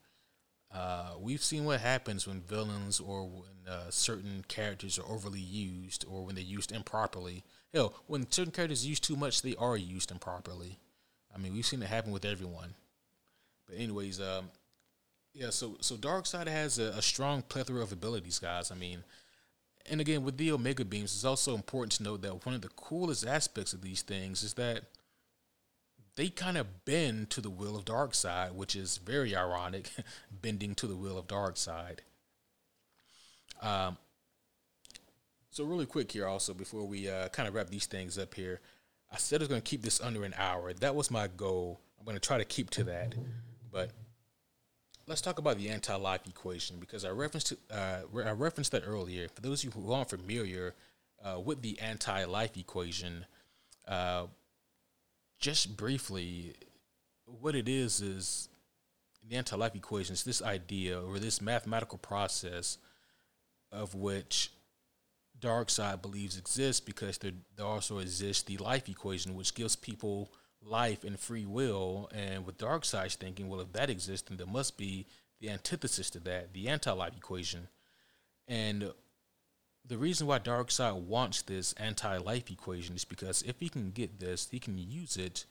Uh, 0.73 1.13
we've 1.21 1.43
seen 1.43 1.65
what 1.65 1.81
happens 1.81 2.27
when 2.27 2.41
villains 2.41 2.99
or 2.99 3.25
when 3.25 3.73
uh, 3.73 3.91
certain 3.91 4.45
characters 4.49 4.99
are 4.99 5.09
overly 5.09 5.41
used 5.41 6.05
or 6.11 6.25
when 6.25 6.35
they're 6.35 6.45
used 6.45 6.73
improperly. 6.73 7.45
Hell, 7.73 7.95
when 8.07 8.31
certain 8.31 8.53
characters 8.53 8.85
are 8.85 8.89
used 8.89 9.05
too 9.05 9.17
much, 9.17 9.43
they 9.43 9.55
are 9.57 9.77
used 9.77 10.11
improperly. 10.11 10.79
I 11.35 11.39
mean, 11.39 11.55
we've 11.55 11.67
seen 11.67 11.83
it 11.83 11.89
happen 11.89 12.13
with 12.13 12.25
everyone. 12.25 12.75
But 13.69 13.79
anyways, 13.79 14.21
um, 14.21 14.51
yeah. 15.33 15.51
So 15.51 15.77
so 15.81 15.97
Darkseid 15.97 16.49
has 16.49 16.79
a, 16.79 16.91
a 16.97 17.03
strong 17.03 17.43
plethora 17.43 17.83
of 17.83 17.93
abilities, 17.93 18.39
guys. 18.39 18.71
I 18.71 18.75
mean, 18.75 19.05
and 19.91 20.01
again, 20.01 20.25
with 20.25 20.37
the 20.37 20.53
Omega 20.53 20.85
beams, 20.85 21.15
it's 21.15 21.25
also 21.25 21.55
important 21.55 21.93
to 21.93 22.03
note 22.03 22.23
that 22.23 22.45
one 22.47 22.55
of 22.55 22.63
the 22.63 22.69
coolest 22.69 23.27
aspects 23.27 23.73
of 23.73 23.83
these 23.83 24.03
things 24.03 24.43
is 24.43 24.55
that 24.55 24.85
they 26.17 26.29
kind 26.29 26.57
of 26.57 26.85
bend 26.85 27.31
to 27.31 27.41
the 27.41 27.51
will 27.51 27.77
of 27.77 27.85
Darkseid, 27.85 28.53
which 28.53 28.77
is 28.77 28.99
very 28.99 29.35
ironic, 29.35 29.91
bending 30.43 30.75
to 30.77 30.87
the 30.87 30.97
will 30.97 31.19
of 31.19 31.27
Darkseid. 31.27 31.99
Um, 33.61 33.97
so 35.51 35.65
really 35.65 35.87
quick 35.87 36.13
here, 36.13 36.27
also 36.27 36.55
before 36.55 36.85
we 36.85 37.09
uh, 37.09 37.29
kind 37.29 37.49
of 37.49 37.55
wrap 37.55 37.71
these 37.71 37.87
things 37.87 38.19
up 38.19 38.35
here, 38.35 38.61
I 39.13 39.17
said 39.17 39.41
I 39.41 39.43
was 39.43 39.49
going 39.49 39.61
to 39.61 39.69
keep 39.69 39.83
this 39.83 40.01
under 40.01 40.25
an 40.25 40.35
hour. 40.37 40.73
That 40.73 40.95
was 40.95 41.11
my 41.11 41.29
goal. 41.29 41.81
I'm 41.99 42.05
going 42.05 42.17
to 42.17 42.21
try 42.21 42.39
to 42.39 42.45
keep 42.45 42.71
to 42.71 42.85
that, 42.85 43.15
but 43.71 43.91
let's 45.07 45.21
talk 45.21 45.39
about 45.39 45.57
the 45.57 45.71
anti-life 45.71 46.23
equation 46.29 46.79
because 46.79 47.05
I 47.05 47.11
referenced 47.11 47.53
uh, 47.71 48.01
I 48.15 48.31
referenced 48.33 48.73
that 48.73 48.83
earlier. 48.87 49.29
For 49.29 49.41
those 49.41 49.65
of 49.65 49.75
you 49.75 49.81
who 49.81 49.93
aren't 49.93 50.11
familiar 50.11 50.75
uh, 51.25 51.39
with 51.41 51.63
the 51.63 51.79
anti-life 51.81 52.57
equation, 52.57 53.25
uh, 53.87 54.27
just 55.39 55.77
briefly, 55.77 56.55
what 57.27 57.55
it 57.55 57.69
is 57.69 58.01
is 58.01 58.49
the 59.29 59.37
anti-life 59.37 59.75
equation 59.75 60.13
is 60.13 60.25
this 60.25 60.43
idea 60.43 61.01
or 61.01 61.19
this 61.19 61.41
mathematical 61.41 61.99
process 61.99 62.79
of 63.73 63.95
which 63.95 64.51
Darkseid 65.41 66.01
believes 66.03 66.39
exists 66.39 66.81
because 66.81 67.19
there, 67.19 67.33
there 67.57 67.67
also 67.67 67.99
exists 67.99 68.43
the 68.43 68.57
life 68.59 68.89
equation, 68.89 69.35
which 69.35 69.55
gives 69.55 69.77
people 69.77 70.31
life 70.63 71.05
and 71.05 71.19
free 71.19 71.45
will. 71.45 72.11
And 72.15 72.47
with 72.47 72.59
Darkseid's 72.59 73.17
thinking, 73.17 73.49
well, 73.49 73.61
if 73.61 73.73
that 73.73 73.91
exists, 73.91 74.29
then 74.29 74.39
there 74.39 74.47
must 74.47 74.79
be 74.79 75.07
the 75.41 75.51
antithesis 75.51 76.11
to 76.11 76.21
that, 76.21 76.53
the 76.55 76.69
anti-life 76.69 77.17
equation. 77.17 77.69
And 78.47 78.93
the 79.87 79.99
reason 79.99 80.27
why 80.27 80.39
Darkseid 80.39 81.03
wants 81.03 81.43
this 81.43 81.73
anti-life 81.75 82.51
equation 82.51 82.95
is 82.95 83.05
because 83.05 83.43
if 83.43 83.61
he 83.61 83.69
can 83.69 83.91
get 83.91 84.19
this, 84.19 84.49
he 84.51 84.59
can 84.59 84.79
use 84.79 85.17
it 85.17 85.45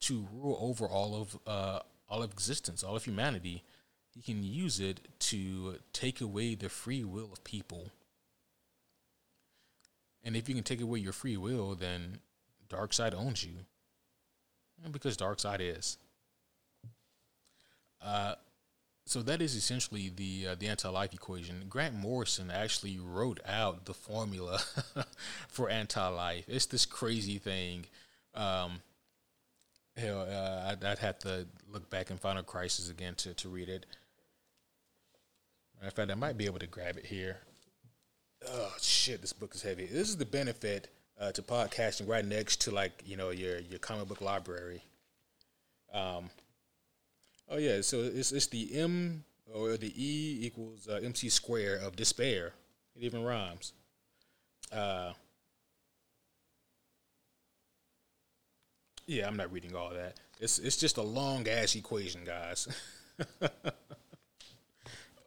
to 0.00 0.28
rule 0.32 0.58
over 0.60 0.86
all 0.86 1.20
of 1.20 1.38
uh, 1.46 1.80
all 2.08 2.22
of 2.22 2.32
existence, 2.32 2.82
all 2.82 2.96
of 2.96 3.04
humanity. 3.04 3.64
He 4.14 4.22
can 4.22 4.42
use 4.42 4.80
it 4.80 5.00
to 5.20 5.76
take 5.92 6.20
away 6.20 6.54
the 6.54 6.68
free 6.68 7.04
will 7.04 7.30
of 7.32 7.44
people. 7.44 7.92
And 10.24 10.36
if 10.36 10.48
you 10.48 10.54
can 10.54 10.64
take 10.64 10.80
away 10.80 10.98
your 10.98 11.12
free 11.12 11.36
will, 11.36 11.74
then 11.74 12.18
Darkseid 12.68 13.14
owns 13.14 13.44
you. 13.44 13.54
And 14.84 14.92
because 14.92 15.16
Darkseid 15.16 15.60
is. 15.60 15.98
Uh, 18.02 18.34
so 19.08 19.22
that 19.22 19.40
is 19.40 19.54
essentially 19.54 20.12
the 20.14 20.48
uh, 20.48 20.54
the 20.54 20.68
anti-life 20.68 21.14
equation. 21.14 21.64
Grant 21.66 21.94
Morrison 21.94 22.50
actually 22.50 22.98
wrote 22.98 23.40
out 23.46 23.86
the 23.86 23.94
formula 23.94 24.60
for 25.48 25.70
anti-life. 25.70 26.44
It's 26.46 26.66
this 26.66 26.84
crazy 26.84 27.38
thing. 27.38 27.86
Um, 28.34 28.82
hell, 29.96 30.20
uh, 30.20 30.70
I'd, 30.70 30.84
I'd, 30.84 30.98
have 30.98 31.18
to 31.20 31.46
look 31.72 31.88
back 31.88 32.10
in 32.10 32.18
Final 32.18 32.42
Crisis 32.42 32.90
again 32.90 33.14
to, 33.16 33.32
to 33.32 33.48
read 33.48 33.70
it. 33.70 33.86
In 35.82 35.90
fact, 35.90 36.10
I 36.10 36.14
might 36.14 36.36
be 36.36 36.44
able 36.44 36.58
to 36.58 36.66
grab 36.66 36.98
it 36.98 37.06
here. 37.06 37.38
Oh 38.46 38.74
shit, 38.78 39.22
this 39.22 39.32
book 39.32 39.54
is 39.54 39.62
heavy. 39.62 39.86
This 39.86 40.10
is 40.10 40.18
the 40.18 40.26
benefit 40.26 40.88
uh, 41.18 41.32
to 41.32 41.40
podcasting 41.40 42.08
right 42.08 42.24
next 42.24 42.60
to 42.62 42.72
like 42.72 43.02
you 43.06 43.16
know 43.16 43.30
your 43.30 43.58
your 43.58 43.78
comic 43.78 44.06
book 44.06 44.20
library. 44.20 44.82
Um, 45.94 46.28
Oh 47.50 47.56
yeah, 47.56 47.80
so 47.80 48.00
it's 48.02 48.32
it's 48.32 48.46
the 48.48 48.78
M 48.78 49.24
or 49.54 49.76
the 49.76 49.92
E 49.96 50.38
equals 50.42 50.86
uh, 50.88 51.00
MC 51.02 51.28
square 51.28 51.76
of 51.76 51.96
despair. 51.96 52.52
It 52.94 53.02
even 53.02 53.24
rhymes. 53.24 53.72
Uh, 54.70 55.12
yeah, 59.06 59.26
I'm 59.26 59.36
not 59.36 59.50
reading 59.50 59.74
all 59.74 59.90
that. 59.90 60.20
It's 60.40 60.58
it's 60.58 60.76
just 60.76 60.98
a 60.98 61.02
long 61.02 61.48
ass 61.48 61.74
equation, 61.74 62.24
guys. 62.24 62.68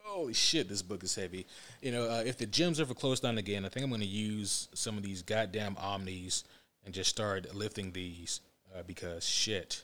Holy 0.03 0.33
shit, 0.33 0.69
this 0.69 0.81
book 0.81 1.03
is 1.03 1.15
heavy. 1.15 1.47
You 1.81 1.91
know, 1.93 2.03
uh, 2.03 2.23
if 2.25 2.37
the 2.37 2.45
gyms 2.45 2.79
ever 2.79 2.93
close 2.93 3.19
down 3.19 3.37
again, 3.37 3.65
I 3.65 3.69
think 3.69 3.83
I'm 3.83 3.89
going 3.89 4.01
to 4.01 4.07
use 4.07 4.67
some 4.73 4.97
of 4.97 5.03
these 5.03 5.23
goddamn 5.23 5.77
omnis 5.77 6.43
and 6.85 6.93
just 6.93 7.09
start 7.09 7.55
lifting 7.55 7.91
these 7.91 8.41
uh, 8.75 8.83
because 8.85 9.25
shit. 9.25 9.83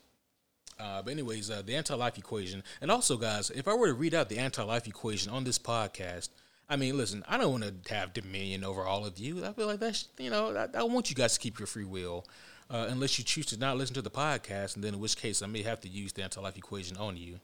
Uh, 0.79 1.01
but 1.01 1.11
anyways, 1.11 1.49
uh, 1.49 1.61
the 1.65 1.75
anti-life 1.75 2.17
equation, 2.17 2.63
and 2.81 2.91
also, 2.91 3.17
guys, 3.17 3.49
if 3.49 3.67
I 3.67 3.73
were 3.73 3.87
to 3.87 3.93
read 3.93 4.13
out 4.13 4.29
the 4.29 4.37
anti-life 4.37 4.87
equation 4.87 5.31
on 5.31 5.43
this 5.43 5.57
podcast, 5.57 6.29
I 6.69 6.75
mean, 6.75 6.97
listen, 6.97 7.23
I 7.27 7.37
don't 7.37 7.51
want 7.51 7.83
to 7.83 7.93
have 7.95 8.13
dominion 8.13 8.63
over 8.63 8.83
all 8.83 9.05
of 9.05 9.17
you. 9.17 9.45
I 9.45 9.53
feel 9.53 9.67
like 9.67 9.79
that's, 9.79 10.07
you 10.17 10.29
know, 10.29 10.55
I, 10.55 10.79
I 10.79 10.83
want 10.83 11.09
you 11.09 11.15
guys 11.15 11.33
to 11.33 11.39
keep 11.39 11.59
your 11.59 11.67
free 11.67 11.85
will, 11.85 12.25
uh, 12.69 12.87
unless 12.89 13.17
you 13.17 13.23
choose 13.23 13.45
to 13.47 13.57
not 13.57 13.77
listen 13.77 13.95
to 13.95 14.01
the 14.01 14.11
podcast, 14.11 14.75
and 14.75 14.83
then 14.83 14.93
in 14.93 14.99
which 14.99 15.17
case 15.17 15.41
I 15.41 15.47
may 15.47 15.63
have 15.63 15.81
to 15.81 15.89
use 15.89 16.13
the 16.13 16.23
anti-life 16.23 16.57
equation 16.57 16.97
on 16.97 17.17
you. 17.17 17.39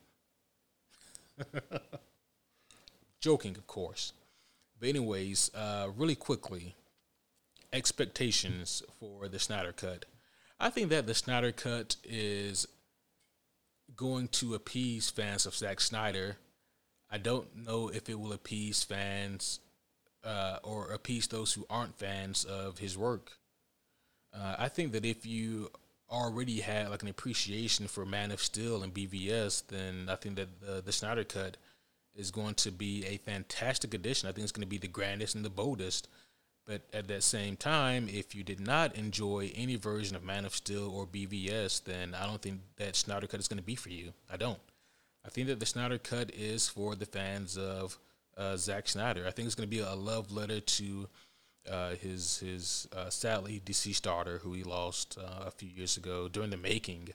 Joking, 3.21 3.55
of 3.55 3.65
course. 3.65 4.13
But 4.79 4.89
anyways, 4.89 5.49
uh, 5.55 5.88
really 5.95 6.15
quickly, 6.15 6.75
expectations 7.71 8.84
for 8.99 9.27
the 9.27 9.39
Snyder 9.39 9.71
Cut. 9.71 10.05
I 10.59 10.69
think 10.69 10.89
that 10.89 11.07
the 11.07 11.15
Snyder 11.15 11.51
Cut 11.51 11.95
is 12.03 12.67
going 13.95 14.27
to 14.29 14.55
appease 14.55 15.09
fans 15.09 15.45
of 15.45 15.55
Zack 15.55 15.79
Snyder. 15.79 16.37
I 17.09 17.17
don't 17.17 17.65
know 17.65 17.89
if 17.89 18.09
it 18.09 18.19
will 18.19 18.33
appease 18.33 18.83
fans 18.83 19.59
uh, 20.23 20.57
or 20.63 20.91
appease 20.91 21.27
those 21.27 21.53
who 21.53 21.65
aren't 21.69 21.97
fans 21.97 22.45
of 22.45 22.79
his 22.79 22.97
work. 22.97 23.33
Uh, 24.33 24.55
I 24.57 24.69
think 24.69 24.93
that 24.93 25.05
if 25.05 25.25
you 25.25 25.69
already 26.09 26.61
had 26.61 26.89
like 26.89 27.03
an 27.03 27.09
appreciation 27.09 27.87
for 27.87 28.05
Man 28.05 28.31
of 28.31 28.41
Steel 28.41 28.83
and 28.83 28.93
BVS, 28.93 29.67
then 29.67 30.07
I 30.09 30.15
think 30.15 30.35
that 30.37 30.61
the, 30.61 30.81
the 30.81 30.91
Snyder 30.91 31.23
Cut 31.23 31.57
is 32.15 32.31
going 32.31 32.55
to 32.55 32.71
be 32.71 33.05
a 33.05 33.17
fantastic 33.17 33.93
addition. 33.93 34.29
I 34.29 34.31
think 34.31 34.43
it's 34.43 34.51
going 34.51 34.61
to 34.61 34.67
be 34.67 34.77
the 34.77 34.87
grandest 34.87 35.35
and 35.35 35.43
the 35.43 35.49
boldest. 35.49 36.07
But 36.66 36.84
at 36.93 37.07
that 37.09 37.24
same 37.24 37.57
time, 37.57 38.07
if 38.09 38.34
you 38.34 38.43
did 38.43 38.59
not 38.59 38.95
enjoy 38.95 39.51
any 39.53 39.76
version 39.76 40.16
of 40.16 40.24
Man 40.24 40.45
of 40.45 40.55
Steel 40.55 40.89
or 40.89 41.05
BVS, 41.05 41.84
then 41.84 42.16
I 42.16 42.26
don't 42.26 42.41
think 42.41 42.61
that 42.78 42.95
Snyder 42.95 43.28
Cut 43.28 43.41
is 43.41 43.49
going 43.49 43.57
to 43.57 43.64
be 43.64 43.76
for 43.76 43.89
you. 43.89 44.14
I 44.32 44.38
don't. 44.38 44.59
I 45.26 45.30
think 45.30 45.47
that 45.47 45.59
the 45.59 45.66
Snyder 45.66 45.97
Cut 45.97 46.32
is 46.34 46.70
for 46.70 46.95
the 46.95 47.05
fans 47.05 47.57
of 47.57 47.97
uh, 48.38 48.55
Zack 48.55 48.88
Snyder. 48.88 49.26
I 49.28 49.32
think 49.32 49.45
it's 49.45 49.55
going 49.55 49.70
to 49.70 49.76
be 49.76 49.82
a 49.82 49.93
love 49.93 50.32
letter 50.32 50.61
to 50.61 51.07
uh, 51.70 51.95
his 51.95 52.39
his 52.39 52.88
uh, 52.95 53.09
sadly 53.09 53.61
deceased 53.64 54.03
daughter, 54.03 54.39
who 54.39 54.53
he 54.53 54.64
lost 54.64 55.18
uh, 55.20 55.45
a 55.45 55.51
few 55.51 55.70
years 55.70 55.97
ago 55.97 56.28
during 56.28 56.49
the 56.49 56.57
making 56.57 57.09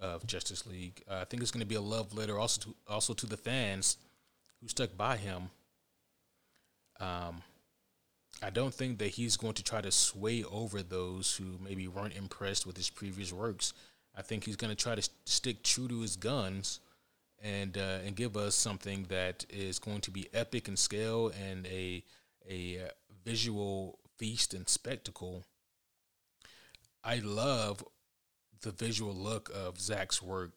of 0.00 0.26
Justice 0.26 0.66
League. 0.66 1.02
I 1.10 1.24
think 1.24 1.42
it's 1.42 1.50
going 1.50 1.60
to 1.60 1.66
be 1.66 1.74
a 1.74 1.80
love 1.80 2.14
letter 2.14 2.38
also 2.38 2.60
to 2.62 2.74
also 2.88 3.14
to 3.14 3.26
the 3.26 3.36
fans 3.36 3.96
who 4.60 4.68
stuck 4.68 4.96
by 4.96 5.16
him. 5.16 5.50
Um, 7.00 7.42
I 8.42 8.50
don't 8.50 8.74
think 8.74 8.98
that 8.98 9.08
he's 9.08 9.36
going 9.36 9.54
to 9.54 9.62
try 9.62 9.80
to 9.80 9.92
sway 9.92 10.42
over 10.42 10.82
those 10.82 11.36
who 11.36 11.58
maybe 11.64 11.86
weren't 11.86 12.16
impressed 12.16 12.66
with 12.66 12.76
his 12.76 12.90
previous 12.90 13.32
works. 13.32 13.72
I 14.16 14.22
think 14.22 14.44
he's 14.44 14.56
going 14.56 14.74
to 14.74 14.82
try 14.82 14.96
to 14.96 15.08
stick 15.24 15.62
true 15.62 15.86
to 15.88 16.00
his 16.00 16.16
guns 16.16 16.80
and 17.40 17.78
uh, 17.78 17.98
and 18.04 18.16
give 18.16 18.36
us 18.36 18.54
something 18.54 19.06
that 19.08 19.44
is 19.48 19.78
going 19.78 20.00
to 20.02 20.10
be 20.10 20.28
epic 20.34 20.68
in 20.68 20.76
scale 20.76 21.32
and 21.40 21.66
a 21.66 22.02
a 22.48 22.80
uh, 22.80 22.88
visual 23.24 23.98
feast 24.18 24.54
and 24.54 24.68
spectacle. 24.68 25.44
I 27.04 27.18
love 27.18 27.84
the 28.60 28.72
visual 28.72 29.14
look 29.14 29.50
of 29.54 29.80
Zack's 29.80 30.22
work. 30.22 30.52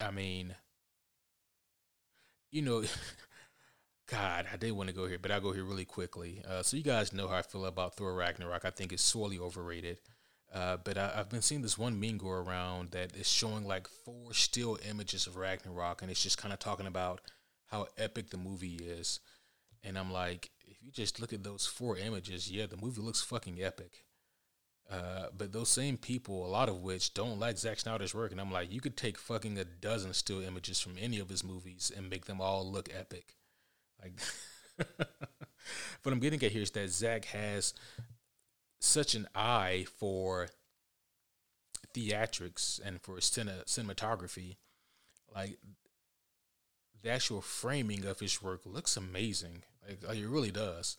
I 0.00 0.10
mean, 0.10 0.54
you 2.50 2.62
know, 2.62 2.84
God, 4.08 4.46
I 4.52 4.56
did 4.56 4.72
want 4.72 4.88
to 4.88 4.94
go 4.94 5.06
here, 5.06 5.18
but 5.20 5.32
I'll 5.32 5.40
go 5.40 5.52
here 5.52 5.64
really 5.64 5.84
quickly. 5.84 6.40
Uh, 6.48 6.62
so 6.62 6.76
you 6.76 6.84
guys 6.84 7.12
know 7.12 7.26
how 7.26 7.36
I 7.36 7.42
feel 7.42 7.66
about 7.66 7.96
Thor 7.96 8.14
Ragnarok. 8.14 8.64
I 8.64 8.70
think 8.70 8.92
it's 8.92 9.02
sorely 9.02 9.38
overrated. 9.38 9.98
Uh, 10.54 10.76
but 10.76 10.96
I, 10.96 11.08
have 11.16 11.28
been 11.28 11.42
seeing 11.42 11.62
this 11.62 11.76
one 11.76 11.98
meme 11.98 12.18
go 12.18 12.30
around 12.30 12.92
that 12.92 13.16
is 13.16 13.28
showing 13.28 13.66
like 13.66 13.88
four 13.88 14.32
still 14.32 14.78
images 14.88 15.26
of 15.26 15.36
Ragnarok, 15.36 16.02
and 16.02 16.10
it's 16.10 16.22
just 16.22 16.38
kind 16.38 16.52
of 16.52 16.60
talking 16.60 16.86
about 16.86 17.20
how 17.66 17.88
epic 17.98 18.30
the 18.30 18.36
movie 18.36 18.76
is. 18.76 19.18
And 19.82 19.98
I'm 19.98 20.12
like, 20.12 20.50
if 20.64 20.82
you 20.82 20.92
just 20.92 21.20
look 21.20 21.32
at 21.32 21.42
those 21.42 21.66
four 21.66 21.96
images, 21.98 22.50
yeah, 22.50 22.66
the 22.66 22.76
movie 22.76 23.02
looks 23.02 23.22
fucking 23.22 23.60
epic. 23.60 24.04
Uh, 24.88 25.26
but 25.36 25.52
those 25.52 25.68
same 25.68 25.96
people, 25.96 26.46
a 26.46 26.48
lot 26.48 26.68
of 26.68 26.80
which 26.80 27.12
don't 27.12 27.40
like 27.40 27.58
Zack 27.58 27.80
Snyder's 27.80 28.14
work, 28.14 28.30
and 28.30 28.40
I'm 28.40 28.52
like, 28.52 28.72
you 28.72 28.80
could 28.80 28.96
take 28.96 29.18
fucking 29.18 29.58
a 29.58 29.64
dozen 29.64 30.12
still 30.14 30.42
images 30.42 30.80
from 30.80 30.94
any 30.96 31.18
of 31.18 31.28
his 31.28 31.42
movies 31.42 31.90
and 31.94 32.08
make 32.08 32.26
them 32.26 32.40
all 32.40 32.70
look 32.70 32.88
epic. 32.96 33.34
Like, 34.02 34.20
what 36.02 36.12
I'm 36.12 36.20
getting 36.20 36.42
at 36.42 36.52
here 36.52 36.62
is 36.62 36.70
that 36.72 36.90
Zack 36.90 37.26
has 37.26 37.74
such 38.80 39.14
an 39.14 39.26
eye 39.34 39.86
for 39.96 40.48
theatrics 41.94 42.80
and 42.84 43.00
for 43.00 43.16
cine- 43.16 43.64
cinematography. 43.64 44.56
Like, 45.34 45.58
the 47.02 47.10
actual 47.10 47.40
framing 47.40 48.04
of 48.04 48.20
his 48.20 48.42
work 48.42 48.62
looks 48.64 48.96
amazing. 48.96 49.62
Like, 49.86 50.06
like 50.06 50.18
it 50.18 50.28
really 50.28 50.50
does. 50.50 50.96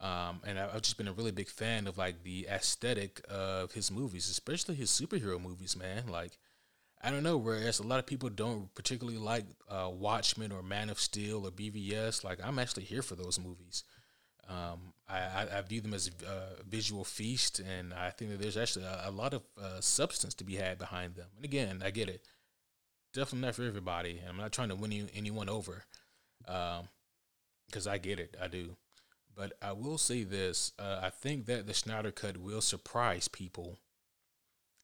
Um, 0.00 0.40
and 0.46 0.58
I've 0.58 0.82
just 0.82 0.96
been 0.96 1.08
a 1.08 1.12
really 1.12 1.32
big 1.32 1.48
fan 1.48 1.88
of 1.88 1.98
like 1.98 2.22
the 2.22 2.46
aesthetic 2.48 3.20
of 3.28 3.72
his 3.72 3.90
movies, 3.90 4.30
especially 4.30 4.76
his 4.76 4.90
superhero 4.90 5.40
movies, 5.40 5.76
man. 5.76 6.06
Like, 6.06 6.38
I 7.00 7.10
don't 7.10 7.22
know. 7.22 7.36
Whereas 7.36 7.78
a 7.78 7.86
lot 7.86 7.98
of 7.98 8.06
people 8.06 8.28
don't 8.28 8.74
particularly 8.74 9.18
like 9.18 9.44
uh, 9.68 9.90
Watchmen 9.92 10.52
or 10.52 10.62
Man 10.62 10.90
of 10.90 11.00
Steel 11.00 11.46
or 11.46 11.50
BVS. 11.50 12.24
Like 12.24 12.40
I'm 12.42 12.58
actually 12.58 12.84
here 12.84 13.02
for 13.02 13.14
those 13.14 13.38
movies. 13.38 13.84
Um, 14.48 14.94
I, 15.06 15.18
I, 15.18 15.58
I, 15.58 15.60
view 15.60 15.82
them 15.82 15.92
as 15.92 16.10
a 16.26 16.62
visual 16.64 17.04
feast, 17.04 17.60
and 17.60 17.92
I 17.92 18.08
think 18.08 18.30
that 18.30 18.40
there's 18.40 18.56
actually 18.56 18.86
a, 18.86 19.02
a 19.04 19.10
lot 19.10 19.34
of 19.34 19.42
uh, 19.62 19.80
substance 19.80 20.32
to 20.36 20.44
be 20.44 20.56
had 20.56 20.78
behind 20.78 21.16
them. 21.16 21.26
And 21.36 21.44
again, 21.44 21.82
I 21.84 21.90
get 21.90 22.08
it. 22.08 22.22
Definitely 23.12 23.46
not 23.46 23.56
for 23.56 23.64
everybody. 23.64 24.22
I'm 24.26 24.38
not 24.38 24.52
trying 24.52 24.70
to 24.70 24.74
win 24.74 24.90
any, 24.90 25.06
anyone 25.14 25.50
over, 25.50 25.84
because 26.40 27.86
um, 27.86 27.92
I 27.92 27.98
get 27.98 28.18
it. 28.18 28.38
I 28.40 28.48
do. 28.48 28.76
But 29.36 29.52
I 29.60 29.72
will 29.72 29.98
say 29.98 30.24
this: 30.24 30.72
uh, 30.78 31.00
I 31.02 31.10
think 31.10 31.44
that 31.44 31.66
the 31.66 31.74
Snyder 31.74 32.10
Cut 32.10 32.38
will 32.38 32.62
surprise 32.62 33.28
people 33.28 33.76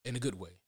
in 0.05 0.15
a 0.15 0.21
good 0.21 0.39
way 0.39 0.59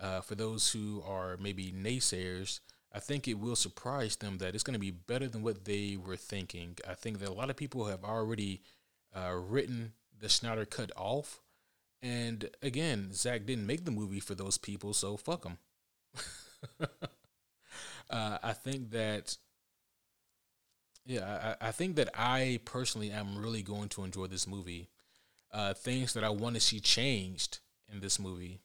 uh, 0.00 0.20
for 0.20 0.34
those 0.34 0.72
who 0.72 1.02
are 1.06 1.36
maybe 1.38 1.72
naysayers, 1.72 2.60
I 2.92 2.98
think 2.98 3.28
it 3.28 3.38
will 3.38 3.56
surprise 3.56 4.16
them 4.16 4.38
that 4.38 4.54
it's 4.54 4.64
going 4.64 4.74
to 4.74 4.80
be 4.80 4.90
better 4.90 5.28
than 5.28 5.42
what 5.42 5.64
they 5.64 5.96
were 5.96 6.16
thinking. 6.16 6.78
I 6.88 6.94
think 6.94 7.18
that 7.20 7.28
a 7.28 7.32
lot 7.32 7.50
of 7.50 7.56
people 7.56 7.86
have 7.86 8.02
already 8.02 8.62
uh, 9.14 9.34
written 9.34 9.92
the 10.18 10.28
Snyder 10.28 10.64
cut 10.64 10.90
off. 10.96 11.40
And 12.02 12.48
again, 12.62 13.10
Zack 13.12 13.44
didn't 13.44 13.66
make 13.66 13.84
the 13.84 13.90
movie 13.90 14.20
for 14.20 14.34
those 14.34 14.58
people, 14.58 14.94
so 14.94 15.16
fuck 15.16 15.42
them. 15.42 15.58
uh, 18.10 18.38
I 18.42 18.52
think 18.54 18.90
that, 18.90 19.36
yeah, 21.04 21.56
I, 21.60 21.68
I, 21.68 21.72
think 21.72 21.96
that 21.96 22.08
I 22.14 22.60
personally 22.64 23.10
am 23.10 23.38
really 23.38 23.62
going 23.62 23.90
to 23.90 24.04
enjoy 24.04 24.26
this 24.26 24.46
movie. 24.46 24.88
Uh, 25.52 25.74
things 25.74 26.14
that 26.14 26.24
I 26.24 26.30
want 26.30 26.54
to 26.54 26.60
see 26.60 26.80
changed 26.80 27.58
in 27.92 28.00
this 28.00 28.18
movie 28.18 28.60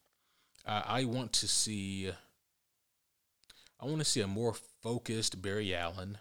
uh, 0.66 0.82
I 0.86 1.06
want 1.06 1.34
to 1.34 1.48
see. 1.48 2.12
I 3.80 3.86
want 3.86 4.00
to 4.00 4.06
see 4.06 4.22
a 4.22 4.28
more 4.28 4.56
focused 4.82 5.42
Barry 5.42 5.76
Allen. 5.76 6.18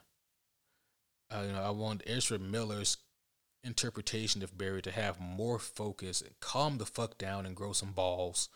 Uh, 1.31 1.45
you 1.47 1.53
know, 1.53 1.63
I 1.63 1.71
want 1.71 2.03
Ezra 2.07 2.39
Miller's 2.39 2.99
interpretation 3.63 4.43
of 4.43 4.59
Barry 4.59 4.83
to 4.83 4.91
have 4.91 5.19
more 5.21 5.59
focus, 5.59 6.23
calm 6.41 6.79
the 6.79 6.87
fuck 6.87 7.17
down 7.17 7.47
and 7.47 7.57
grow 7.57 7.73
some 7.73 7.93
balls. 7.93 8.49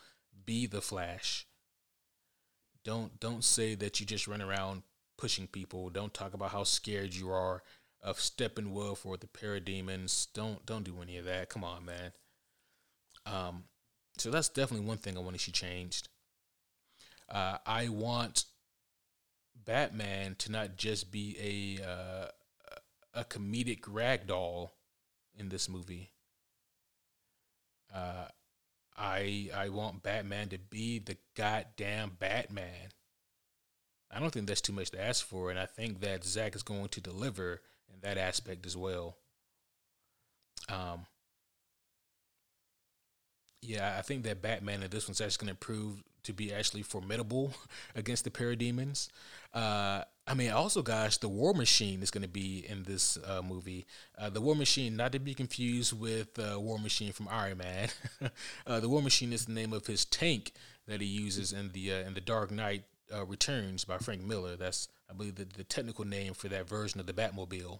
Be 0.45 0.67
the 0.67 0.81
Flash. 0.81 1.47
Don't 2.83 3.19
don't 3.19 3.43
say 3.43 3.75
that 3.75 3.99
you 3.99 4.05
just 4.05 4.27
run 4.27 4.41
around 4.41 4.83
pushing 5.17 5.47
people. 5.47 5.89
Don't 5.89 6.13
talk 6.13 6.33
about 6.33 6.51
how 6.51 6.63
scared 6.63 7.13
you 7.13 7.29
are 7.29 7.61
of 8.01 8.17
Steppenwolf 8.17 9.05
or 9.05 9.17
the 9.17 9.27
Parademons. 9.27 10.27
Don't 10.33 10.65
don't 10.65 10.85
do 10.85 11.01
any 11.01 11.17
of 11.17 11.25
that. 11.25 11.49
Come 11.49 11.63
on, 11.63 11.85
man. 11.85 12.11
Um, 13.25 13.63
so 14.19 14.31
that's 14.31 14.49
definitely 14.49 14.85
one 14.85 14.97
thing 14.97 15.17
I 15.17 15.21
want 15.21 15.37
to 15.37 15.41
see 15.41 15.51
changed. 15.51 16.09
Uh, 17.29 17.57
I 17.65 17.89
want 17.89 18.45
Batman 19.65 20.35
to 20.39 20.51
not 20.51 20.75
just 20.77 21.11
be 21.11 21.77
a 21.79 21.87
uh, 21.87 22.27
a 23.13 23.23
comedic 23.23 23.81
ragdoll 23.81 24.71
in 25.37 25.49
this 25.49 25.69
movie. 25.69 26.11
Uh, 27.93 28.25
I 28.97 29.49
I 29.55 29.69
want 29.69 30.03
Batman 30.03 30.49
to 30.49 30.57
be 30.57 30.99
the 30.99 31.17
goddamn 31.35 32.17
Batman. 32.19 32.89
I 34.11 34.19
don't 34.19 34.31
think 34.31 34.47
that's 34.47 34.61
too 34.61 34.73
much 34.73 34.89
to 34.91 35.01
ask 35.01 35.23
for, 35.25 35.51
and 35.51 35.59
I 35.59 35.67
think 35.67 36.01
that 36.01 36.23
Zack 36.23 36.55
is 36.55 36.63
going 36.63 36.89
to 36.89 37.01
deliver 37.01 37.61
in 37.93 37.99
that 38.01 38.17
aspect 38.17 38.65
as 38.65 38.75
well. 38.75 39.17
Um, 40.67 41.05
yeah, 43.61 43.95
I 43.97 44.01
think 44.01 44.23
that 44.23 44.41
Batman 44.41 44.83
in 44.83 44.89
this 44.89 45.07
one's 45.07 45.21
actually 45.21 45.47
going 45.47 45.55
to 45.55 45.59
prove 45.59 46.03
to 46.23 46.33
be 46.33 46.53
actually 46.53 46.81
formidable 46.81 47.53
against 47.95 48.23
the 48.23 48.29
parademons. 48.29 49.09
Uh, 49.53 50.03
I 50.27 50.33
mean, 50.35 50.51
also, 50.51 50.81
guys, 50.81 51.17
the 51.17 51.27
War 51.27 51.53
Machine 51.53 52.03
is 52.03 52.11
going 52.11 52.21
to 52.21 52.29
be 52.29 52.65
in 52.67 52.83
this 52.83 53.17
uh, 53.25 53.41
movie. 53.41 53.87
Uh, 54.17 54.29
the 54.29 54.41
War 54.41 54.55
Machine, 54.55 54.95
not 54.95 55.11
to 55.13 55.19
be 55.19 55.33
confused 55.33 55.99
with 55.99 56.37
uh, 56.37 56.59
War 56.59 56.77
Machine 56.77 57.11
from 57.11 57.27
Iron 57.29 57.57
Man. 57.57 57.89
Uh, 58.67 58.79
the 58.79 58.89
War 58.89 59.01
Machine 59.01 59.33
is 59.33 59.45
the 59.45 59.53
name 59.53 59.73
of 59.73 59.87
his 59.87 60.05
tank 60.05 60.51
that 60.87 61.01
he 61.01 61.07
uses 61.07 61.51
in 61.51 61.71
the 61.71 61.91
uh, 61.91 61.99
in 61.99 62.13
the 62.13 62.21
Dark 62.21 62.51
Knight 62.51 62.83
uh, 63.13 63.25
Returns 63.25 63.85
by 63.85 63.97
Frank 63.97 64.21
Miller. 64.21 64.55
That's, 64.55 64.87
I 65.09 65.13
believe, 65.13 65.35
the, 65.35 65.45
the 65.45 65.63
technical 65.63 66.05
name 66.05 66.33
for 66.33 66.47
that 66.49 66.67
version 66.67 66.99
of 66.99 67.07
the 67.07 67.13
Batmobile. 67.13 67.79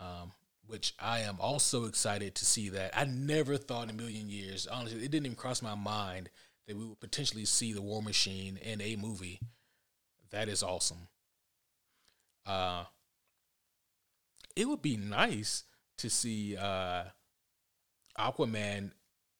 Um, 0.00 0.32
which 0.66 0.94
I 0.98 1.20
am 1.20 1.36
also 1.40 1.84
excited 1.84 2.34
to 2.36 2.44
see 2.44 2.68
that. 2.70 2.96
I 2.96 3.04
never 3.04 3.56
thought 3.56 3.84
in 3.84 3.90
a 3.90 3.94
million 4.02 4.30
years, 4.30 4.66
honestly, 4.66 5.04
it 5.04 5.10
didn't 5.10 5.26
even 5.26 5.36
cross 5.36 5.62
my 5.62 5.74
mind 5.74 6.30
that 6.66 6.76
we 6.76 6.84
would 6.84 7.00
potentially 7.00 7.44
see 7.44 7.72
the 7.72 7.82
War 7.82 8.02
Machine 8.02 8.56
in 8.56 8.80
a 8.80 8.96
movie. 8.96 9.40
That 10.30 10.48
is 10.48 10.62
awesome. 10.62 11.08
Uh, 12.46 12.84
it 14.56 14.68
would 14.68 14.82
be 14.82 14.96
nice 14.96 15.64
to 15.98 16.08
see 16.08 16.56
uh, 16.56 17.04
Aquaman, 18.18 18.92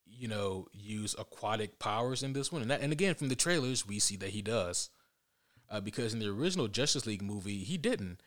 you 0.07 0.29
know, 0.29 0.68
use 0.73 1.14
aquatic 1.18 1.79
powers 1.79 2.23
in 2.23 2.33
this 2.33 2.53
one, 2.53 2.62
and 2.62 2.70
that, 2.70 2.81
and 2.81 2.93
again 2.93 3.14
from 3.14 3.29
the 3.29 3.37
trailers 3.37 3.87
we 3.87 3.99
see 3.99 4.16
that 4.16 4.31
he 4.31 4.43
does, 4.43 4.91
uh, 5.70 5.81
because 5.81 6.12
in 6.12 6.20
the 6.20 6.29
original 6.29 6.68
Justice 6.68 7.07
League 7.07 7.23
movie 7.23 7.59
he 7.59 7.77
didn't. 7.77 8.20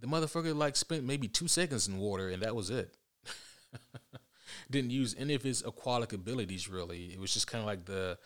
The 0.00 0.06
motherfucker 0.06 0.54
like 0.56 0.76
spent 0.76 1.04
maybe 1.04 1.28
two 1.28 1.48
seconds 1.48 1.88
in 1.88 1.98
water, 1.98 2.28
and 2.28 2.42
that 2.42 2.54
was 2.54 2.70
it. 2.70 2.96
didn't 4.70 4.90
use 4.90 5.14
any 5.18 5.34
of 5.34 5.42
his 5.42 5.62
aquatic 5.62 6.12
abilities 6.12 6.68
really. 6.68 7.06
It 7.06 7.20
was 7.20 7.32
just 7.32 7.46
kind 7.46 7.60
of 7.60 7.66
like 7.66 7.84
the 7.86 8.18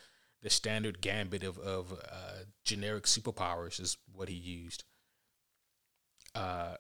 the 0.43 0.51
standard 0.51 1.01
gambit 1.01 1.45
of 1.45 1.59
of 1.59 1.93
uh, 1.93 2.45
generic 2.65 3.05
superpowers 3.05 3.81
is 3.81 3.97
what 4.15 4.29
he 4.29 4.35
used. 4.35 4.85
Uh, 6.35 6.77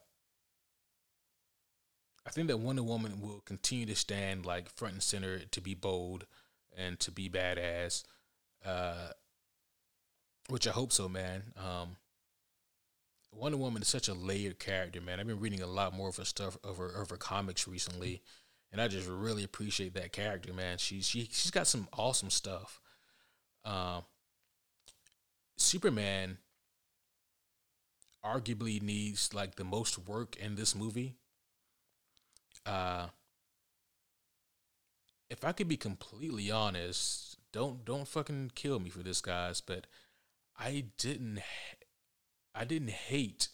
I 2.27 2.31
think 2.31 2.49
that 2.49 2.59
Wonder 2.59 2.83
Woman 2.83 3.21
will 3.21 3.41
continue 3.41 3.87
to 3.87 3.97
stand 3.97 4.47
like 4.47 4.69
front 4.69 4.95
and 4.95 5.03
center 5.03 5.41
to 5.41 5.61
be 5.61 5.75
bold 5.75 6.27
and 6.77 6.99
to 7.01 7.11
be 7.11 7.29
badass. 7.29 8.05
Uh, 8.65 9.09
which 10.49 10.67
I 10.67 10.71
hope 10.71 10.93
so, 10.93 11.09
man. 11.09 11.43
Um, 11.57 11.97
Wonder 13.33 13.59
Woman 13.59 13.83
is 13.83 13.89
such 13.89 14.09
a 14.09 14.15
layered 14.15 14.59
character, 14.59 15.01
man. 15.01 15.19
I've 15.19 15.27
been 15.27 15.41
reading 15.41 15.63
a 15.63 15.67
lot 15.67 15.95
more 15.95 16.09
of 16.09 16.17
her 16.17 16.25
stuff 16.25 16.57
of 16.63 16.77
her, 16.77 16.89
of 16.89 17.11
her 17.11 17.17
comics 17.17 17.67
recently, 17.67 18.23
and 18.71 18.81
I 18.81 18.89
just 18.89 19.09
really 19.09 19.43
appreciate 19.43 19.95
that 19.95 20.13
character, 20.13 20.53
man. 20.53 20.79
She 20.79 21.01
she 21.01 21.29
she's 21.31 21.51
got 21.51 21.67
some 21.67 21.89
awesome 21.93 22.31
stuff. 22.31 22.81
Um, 23.65 24.03
Superman 25.57 26.39
arguably 28.25 28.81
needs 28.81 29.35
like 29.35 29.57
the 29.57 29.65
most 29.65 29.99
work 29.99 30.37
in 30.37 30.55
this 30.55 30.75
movie. 30.75 31.15
Uh 32.65 33.09
if 35.29 35.45
I 35.45 35.53
could 35.53 35.67
be 35.67 35.77
completely 35.79 36.51
honest, 36.51 37.39
don't 37.53 37.85
don't 37.85 38.07
fucking 38.07 38.53
kill 38.55 38.79
me 38.79 38.91
for 38.91 39.03
this 39.03 39.21
guys, 39.21 39.61
but 39.61 39.87
I 40.59 40.85
didn't 40.99 41.41
I 42.55 42.65
didn't 42.65 42.91
hate 42.91 43.49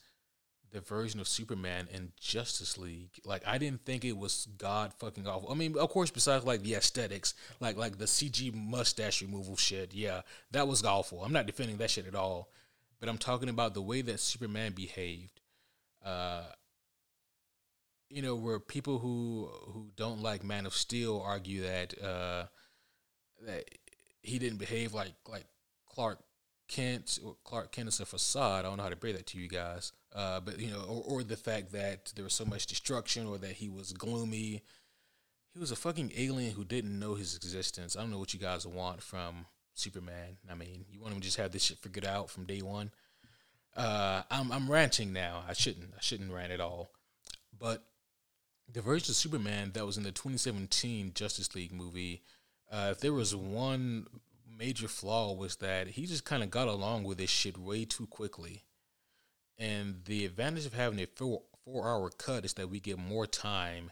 the 0.70 0.80
version 0.80 1.18
of 1.18 1.28
Superman 1.28 1.88
in 1.90 2.12
Justice 2.20 2.76
League. 2.76 3.20
Like 3.24 3.42
I 3.46 3.58
didn't 3.58 3.84
think 3.84 4.04
it 4.04 4.16
was 4.16 4.46
god 4.58 4.92
fucking 4.94 5.26
awful. 5.26 5.50
I 5.50 5.54
mean, 5.54 5.76
of 5.78 5.88
course, 5.90 6.10
besides 6.10 6.44
like 6.44 6.62
the 6.62 6.74
aesthetics, 6.74 7.34
like 7.60 7.76
like 7.76 7.98
the 7.98 8.04
CG 8.04 8.54
mustache 8.54 9.22
removal 9.22 9.56
shit, 9.56 9.94
yeah, 9.94 10.22
that 10.50 10.68
was 10.68 10.84
awful. 10.84 11.24
I'm 11.24 11.32
not 11.32 11.46
defending 11.46 11.78
that 11.78 11.90
shit 11.90 12.06
at 12.06 12.14
all 12.14 12.50
but 13.00 13.08
I'm 13.08 13.18
talking 13.18 13.48
about 13.48 13.74
the 13.74 13.82
way 13.82 14.02
that 14.02 14.20
Superman 14.20 14.72
behaved. 14.72 15.40
Uh, 16.04 16.44
you 18.08 18.22
know, 18.22 18.34
where 18.34 18.58
people 18.58 18.98
who 18.98 19.50
who 19.72 19.90
don't 19.96 20.22
like 20.22 20.42
Man 20.42 20.66
of 20.66 20.74
Steel 20.74 21.22
argue 21.24 21.62
that 21.62 22.02
uh, 22.02 22.44
that 23.46 23.64
he 24.22 24.38
didn't 24.38 24.58
behave 24.58 24.94
like 24.94 25.14
like 25.28 25.46
Clark 25.86 26.18
Kent 26.68 27.18
or 27.24 27.36
Clark 27.44 27.72
Kent 27.72 27.88
is 27.88 28.00
a 28.00 28.06
facade. 28.06 28.64
I 28.64 28.68
don't 28.68 28.76
know 28.76 28.82
how 28.84 28.88
to 28.90 28.96
break 28.96 29.16
that 29.16 29.26
to 29.28 29.38
you 29.38 29.48
guys. 29.48 29.92
Uh, 30.14 30.40
but 30.40 30.58
you 30.60 30.70
know, 30.70 30.82
or, 30.88 31.02
or 31.06 31.22
the 31.22 31.36
fact 31.36 31.72
that 31.72 32.12
there 32.14 32.24
was 32.24 32.34
so 32.34 32.44
much 32.44 32.66
destruction, 32.66 33.26
or 33.26 33.38
that 33.38 33.52
he 33.52 33.68
was 33.68 33.92
gloomy. 33.92 34.62
He 35.52 35.58
was 35.58 35.70
a 35.70 35.76
fucking 35.76 36.12
alien 36.16 36.52
who 36.52 36.64
didn't 36.64 36.98
know 36.98 37.14
his 37.14 37.34
existence. 37.34 37.96
I 37.96 38.00
don't 38.00 38.10
know 38.10 38.18
what 38.18 38.34
you 38.34 38.40
guys 38.40 38.66
want 38.66 39.02
from 39.02 39.46
Superman. 39.74 40.36
I 40.50 40.54
mean, 40.54 40.84
you 40.90 41.00
want 41.00 41.14
him 41.14 41.20
to 41.20 41.24
just 41.24 41.38
have 41.38 41.52
this 41.52 41.64
shit 41.64 41.78
figured 41.78 42.04
out 42.04 42.30
from 42.30 42.44
day 42.44 42.62
one. 42.62 42.90
Uh, 43.76 44.22
I'm 44.30 44.52
I'm 44.52 44.70
ranting 44.70 45.12
now. 45.12 45.44
I 45.48 45.52
shouldn't. 45.52 45.92
I 45.96 46.00
shouldn't 46.00 46.32
rant 46.32 46.52
at 46.52 46.60
all. 46.60 46.90
But 47.58 47.84
the 48.72 48.82
version 48.82 49.12
of 49.12 49.16
Superman 49.16 49.72
that 49.74 49.86
was 49.86 49.96
in 49.96 50.02
the 50.02 50.12
2017 50.12 51.12
Justice 51.14 51.54
League 51.54 51.72
movie, 51.72 52.22
uh, 52.70 52.88
if 52.92 53.00
there 53.00 53.12
was 53.12 53.34
one 53.34 54.06
major 54.58 54.88
flaw 54.88 55.32
was 55.32 55.56
that 55.56 55.88
he 55.88 56.06
just 56.06 56.24
kind 56.24 56.42
of 56.42 56.50
got 56.50 56.68
along 56.68 57.04
with 57.04 57.18
this 57.18 57.30
shit 57.30 57.56
way 57.56 57.84
too 57.84 58.06
quickly. 58.06 58.64
And 59.56 60.02
the 60.04 60.24
advantage 60.24 60.66
of 60.66 60.74
having 60.74 61.00
a 61.00 61.06
four 61.06 61.42
four 61.64 61.88
hour 61.88 62.10
cut 62.10 62.44
is 62.44 62.54
that 62.54 62.70
we 62.70 62.80
get 62.80 62.98
more 62.98 63.26
time 63.26 63.90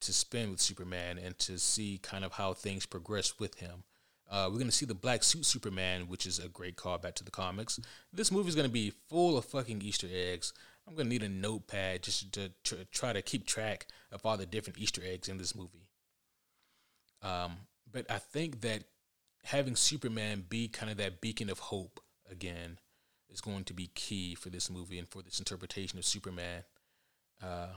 to 0.00 0.12
spend 0.12 0.50
with 0.50 0.60
Superman 0.60 1.18
and 1.18 1.38
to 1.38 1.58
see 1.58 1.98
kind 2.02 2.24
of 2.24 2.32
how 2.32 2.52
things 2.52 2.86
progress 2.86 3.38
with 3.38 3.60
him. 3.60 3.84
Uh, 4.28 4.46
we're 4.48 4.56
going 4.56 4.66
to 4.66 4.72
see 4.72 4.86
the 4.86 4.94
black 4.94 5.22
suit 5.22 5.44
Superman, 5.44 6.08
which 6.08 6.26
is 6.26 6.38
a 6.38 6.48
great 6.48 6.76
callback 6.76 7.14
to 7.14 7.24
the 7.24 7.30
comics. 7.30 7.78
This 8.12 8.32
movie 8.32 8.48
is 8.48 8.54
going 8.54 8.66
to 8.66 8.72
be 8.72 8.92
full 9.08 9.36
of 9.36 9.44
fucking 9.44 9.82
Easter 9.82 10.08
eggs. 10.10 10.52
I'm 10.88 10.94
going 10.94 11.06
to 11.06 11.10
need 11.10 11.22
a 11.22 11.28
notepad 11.28 12.02
just 12.02 12.32
to, 12.32 12.50
try 12.90 13.12
to 13.12 13.22
keep 13.22 13.46
track 13.46 13.86
of 14.10 14.24
all 14.24 14.36
the 14.36 14.46
different 14.46 14.78
Easter 14.78 15.02
eggs 15.04 15.28
in 15.28 15.36
this 15.36 15.54
movie. 15.54 15.86
Um, 17.22 17.52
but 17.90 18.10
I 18.10 18.18
think 18.18 18.62
that 18.62 18.84
having 19.44 19.76
Superman 19.76 20.44
be 20.48 20.68
kind 20.68 20.90
of 20.90 20.98
that 20.98 21.20
beacon 21.20 21.50
of 21.50 21.58
hope 21.58 22.00
again 22.30 22.78
is 23.30 23.40
going 23.40 23.64
to 23.64 23.74
be 23.74 23.90
key 23.94 24.34
for 24.34 24.50
this 24.50 24.70
movie 24.70 24.98
and 24.98 25.08
for 25.08 25.22
this 25.22 25.38
interpretation 25.38 25.98
of 25.98 26.04
Superman. 26.04 26.64
Uh, 27.42 27.68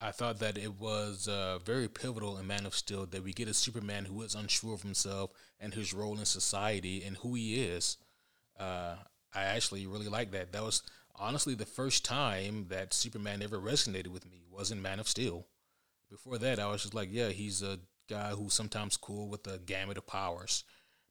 I 0.00 0.10
thought 0.10 0.38
that 0.40 0.58
it 0.58 0.80
was 0.80 1.28
uh, 1.28 1.58
very 1.64 1.88
pivotal 1.88 2.38
in 2.38 2.46
Man 2.46 2.66
of 2.66 2.74
Steel 2.74 3.06
that 3.06 3.22
we 3.22 3.32
get 3.32 3.48
a 3.48 3.54
Superman 3.54 4.06
who 4.06 4.22
is 4.22 4.34
unsure 4.34 4.74
of 4.74 4.82
himself 4.82 5.30
and 5.60 5.72
his 5.72 5.94
role 5.94 6.18
in 6.18 6.24
society 6.24 7.02
and 7.04 7.16
who 7.18 7.34
he 7.34 7.62
is. 7.62 7.96
Uh, 8.58 8.96
I 9.34 9.44
actually 9.44 9.86
really 9.86 10.08
like 10.08 10.30
that. 10.32 10.52
That 10.52 10.62
was 10.62 10.82
honestly 11.16 11.54
the 11.54 11.64
first 11.64 12.04
time 12.04 12.66
that 12.68 12.92
Superman 12.92 13.42
ever 13.42 13.58
resonated 13.58 14.08
with 14.08 14.30
me 14.30 14.44
was 14.50 14.70
in 14.70 14.82
Man 14.82 15.00
of 15.00 15.08
Steel. 15.08 15.46
Before 16.10 16.38
that, 16.38 16.58
I 16.58 16.66
was 16.70 16.82
just 16.82 16.94
like, 16.94 17.08
yeah, 17.10 17.28
he's 17.28 17.62
a 17.62 17.78
guy 18.08 18.30
who's 18.30 18.52
sometimes 18.54 18.96
cool 18.96 19.28
with 19.28 19.46
a 19.46 19.58
gamut 19.58 19.96
of 19.96 20.06
powers. 20.06 20.64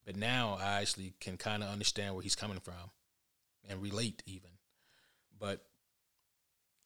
But 0.05 0.17
now 0.17 0.57
I 0.59 0.81
actually 0.81 1.13
can 1.19 1.37
kind 1.37 1.63
of 1.63 1.69
understand 1.69 2.13
where 2.13 2.23
he's 2.23 2.35
coming 2.35 2.59
from 2.59 2.91
and 3.67 3.81
relate 3.81 4.21
even. 4.25 4.49
But 5.39 5.63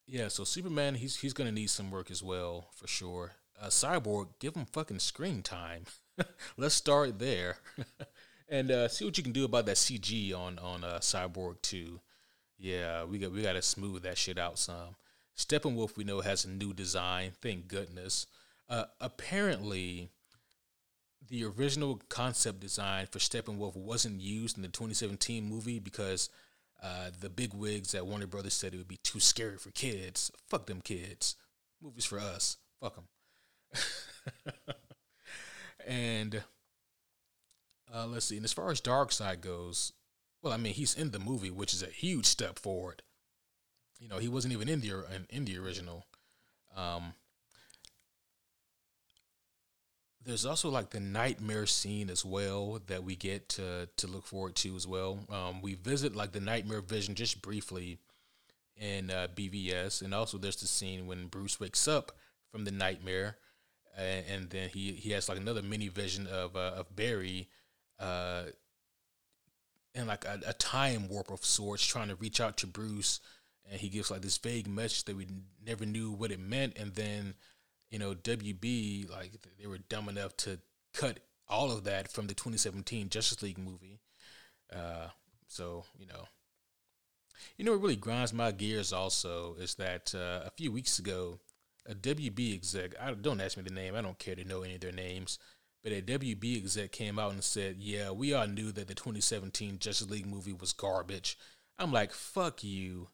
yeah, 0.05 0.28
so 0.30 0.43
Superman, 0.43 0.95
he's 0.95 1.18
he's 1.18 1.34
gonna 1.34 1.51
need 1.51 1.70
some 1.70 1.91
work 1.91 2.09
as 2.11 2.24
well 2.24 2.70
for 2.74 2.88
sure. 2.88 3.34
Uh, 3.59 3.68
Cyborg, 3.68 4.28
give 4.39 4.55
him 4.55 4.65
fucking 4.65 4.99
screen 4.99 5.41
time. 5.41 5.84
Let's 6.57 6.76
start 6.76 7.20
there, 7.20 7.57
and 8.49 8.72
uh, 8.72 8.88
see 8.88 9.05
what 9.05 9.18
you 9.18 9.24
can 9.24 9.34
do 9.34 9.45
about 9.45 9.65
that 9.65 9.76
CG 9.76 10.34
on 10.34 10.59
on 10.59 10.84
uh, 10.84 10.99
Cyborg 10.99 11.61
too. 11.61 11.99
Yeah, 12.57 13.03
we 13.03 13.20
got 13.20 13.32
we 13.32 13.41
got 13.41 13.53
to 13.53 13.61
smooth 13.61 14.03
that 14.03 14.18
shit 14.18 14.38
out 14.38 14.59
some. 14.59 14.95
Steppenwolf, 15.38 15.97
we 15.97 16.03
know 16.03 16.22
has 16.22 16.45
a 16.45 16.49
new 16.49 16.74
design. 16.74 17.32
Thank 17.41 17.68
goodness. 17.68 18.26
Uh, 18.70 18.86
apparently, 18.99 20.09
the 21.26 21.43
original 21.43 22.01
concept 22.09 22.59
design 22.59 23.07
for 23.07 23.20
Steppenwolf 23.20 23.76
wasn't 23.76 24.22
used 24.22 24.57
in 24.57 24.63
the 24.63 24.70
2017 24.70 25.43
movie 25.43 25.80
because 25.80 26.30
uh, 26.82 27.09
the 27.20 27.30
big 27.30 27.53
wigs 27.53 27.95
at 27.95 28.05
Warner 28.05 28.28
Brothers 28.28 28.53
said 28.53 28.74
it 28.74 28.78
would 28.78 28.88
be 28.88 28.99
too 29.03 29.20
scary 29.20 29.57
for 29.57 29.72
kids. 29.72 30.32
Fuck 30.47 30.68
them 30.68 30.82
kids. 30.82 31.36
Movies 31.82 32.05
for 32.05 32.20
us. 32.20 32.57
Fuck 32.80 32.95
them. 32.95 33.05
and 35.88 36.43
uh, 37.93 38.05
let's 38.07 38.26
see. 38.26 38.38
And 38.38 38.45
as 38.45 38.53
far 38.53 38.70
as 38.70 38.82
Darkseid 38.82 39.41
goes, 39.41 39.93
well, 40.41 40.53
I 40.53 40.57
mean, 40.57 40.74
he's 40.74 40.95
in 40.95 41.11
the 41.11 41.20
movie, 41.20 41.51
which 41.51 41.74
is 41.74 41.82
a 41.82 41.88
huge 41.88 42.26
step 42.26 42.59
forward. 42.59 43.01
You 43.99 44.07
know, 44.07 44.20
he 44.20 44.28
wasn't 44.28 44.53
even 44.53 44.70
in 44.70 44.82
the 44.82 45.03
in 45.30 45.45
the 45.45 45.57
original. 45.57 46.05
Um, 46.76 47.13
there's 50.28 50.45
also 50.45 50.69
like 50.69 50.89
the 50.89 50.99
nightmare 50.99 51.65
scene 51.65 52.09
as 52.09 52.25
well 52.25 52.82
that 52.88 53.03
we 53.03 53.15
get 53.15 53.47
to 53.47 53.88
to 53.95 54.07
look 54.07 54.25
forward 54.25 54.55
to 54.55 54.75
as 54.75 54.86
well. 54.86 55.19
Um, 55.32 55.61
we 55.61 55.75
visit 55.75 56.15
like 56.15 56.34
the 56.34 56.41
nightmare 56.41 56.82
vision 56.82 57.15
just 57.15 57.41
briefly 57.41 57.97
in 58.75 59.09
uh, 59.09 59.30
BVS, 59.34 60.01
and 60.01 60.13
also 60.13 60.38
there's 60.38 60.57
the 60.57 60.67
scene 60.67 61.07
when 61.07 61.28
Bruce 61.28 61.61
wakes 61.61 61.88
up 61.88 62.11
from 62.51 62.65
the 62.65 62.71
nightmare, 62.71 63.38
and, 63.97 64.25
and 64.30 64.49
then 64.49 64.67
he 64.67 64.91
he 64.91 65.11
has 65.11 65.30
like 65.30 65.38
another 65.38 65.61
mini 65.61 65.88
vision 65.88 66.28
of 66.28 66.57
uh, 66.57 66.73
of 66.75 66.93
Barry, 66.93 67.47
uh, 67.97 68.43
in 69.95 70.07
like 70.07 70.25
a, 70.25 70.41
a 70.45 70.53
time 70.53 71.07
warp 71.07 71.32
of 71.32 71.45
sorts, 71.45 71.86
trying 71.86 72.09
to 72.09 72.15
reach 72.15 72.41
out 72.41 72.57
to 72.57 72.67
Bruce, 72.67 73.21
and 73.71 73.80
he 73.80 73.88
gives 73.88 74.11
like 74.11 74.21
this 74.21 74.38
vague 74.38 74.67
message 74.67 75.05
that 75.05 75.15
we 75.15 75.25
never 75.65 75.86
knew 75.86 76.11
what 76.11 76.32
it 76.32 76.39
meant, 76.39 76.78
and 76.78 76.95
then 76.95 77.34
you 77.89 77.99
know 77.99 78.13
WB 78.13 79.09
like 79.09 79.31
they 79.59 79.67
were 79.67 79.77
dumb 79.77 80.09
enough 80.09 80.35
to 80.38 80.59
cut 80.93 81.19
all 81.47 81.71
of 81.71 81.83
that 81.85 82.11
from 82.11 82.27
the 82.27 82.33
2017 82.33 83.09
Justice 83.09 83.41
League 83.41 83.57
movie. 83.57 83.99
Uh, 84.73 85.07
so 85.47 85.85
you 85.97 86.05
know, 86.05 86.27
you 87.57 87.65
know 87.65 87.71
what 87.71 87.81
really 87.81 87.95
grinds 87.95 88.33
my 88.33 88.51
gears 88.51 88.91
also 88.91 89.55
is 89.59 89.75
that 89.75 90.13
uh, 90.13 90.45
a 90.45 90.51
few 90.57 90.71
weeks 90.71 90.99
ago, 90.99 91.39
a 91.88 91.95
WB 91.95 92.53
exec, 92.53 92.91
I 93.01 93.13
don't 93.13 93.41
ask 93.41 93.57
me 93.57 93.63
the 93.63 93.73
name, 93.73 93.95
I 93.95 94.01
don't 94.01 94.19
care 94.19 94.35
to 94.35 94.43
know 94.43 94.63
any 94.63 94.75
of 94.75 94.81
their 94.81 94.91
names, 94.91 95.39
but 95.83 95.93
a 95.93 96.01
WB 96.01 96.57
exec 96.57 96.91
came 96.91 97.17
out 97.17 97.31
and 97.31 97.43
said, 97.43 97.77
"Yeah, 97.79 98.11
we 98.11 98.33
all 98.33 98.47
knew 98.47 98.71
that 98.73 98.88
the 98.88 98.95
2017 98.95 99.79
Justice 99.79 100.09
League 100.09 100.27
movie 100.27 100.53
was 100.53 100.73
garbage." 100.73 101.38
I'm 101.79 101.93
like, 101.93 102.11
"Fuck 102.11 102.63
you, 102.63 103.07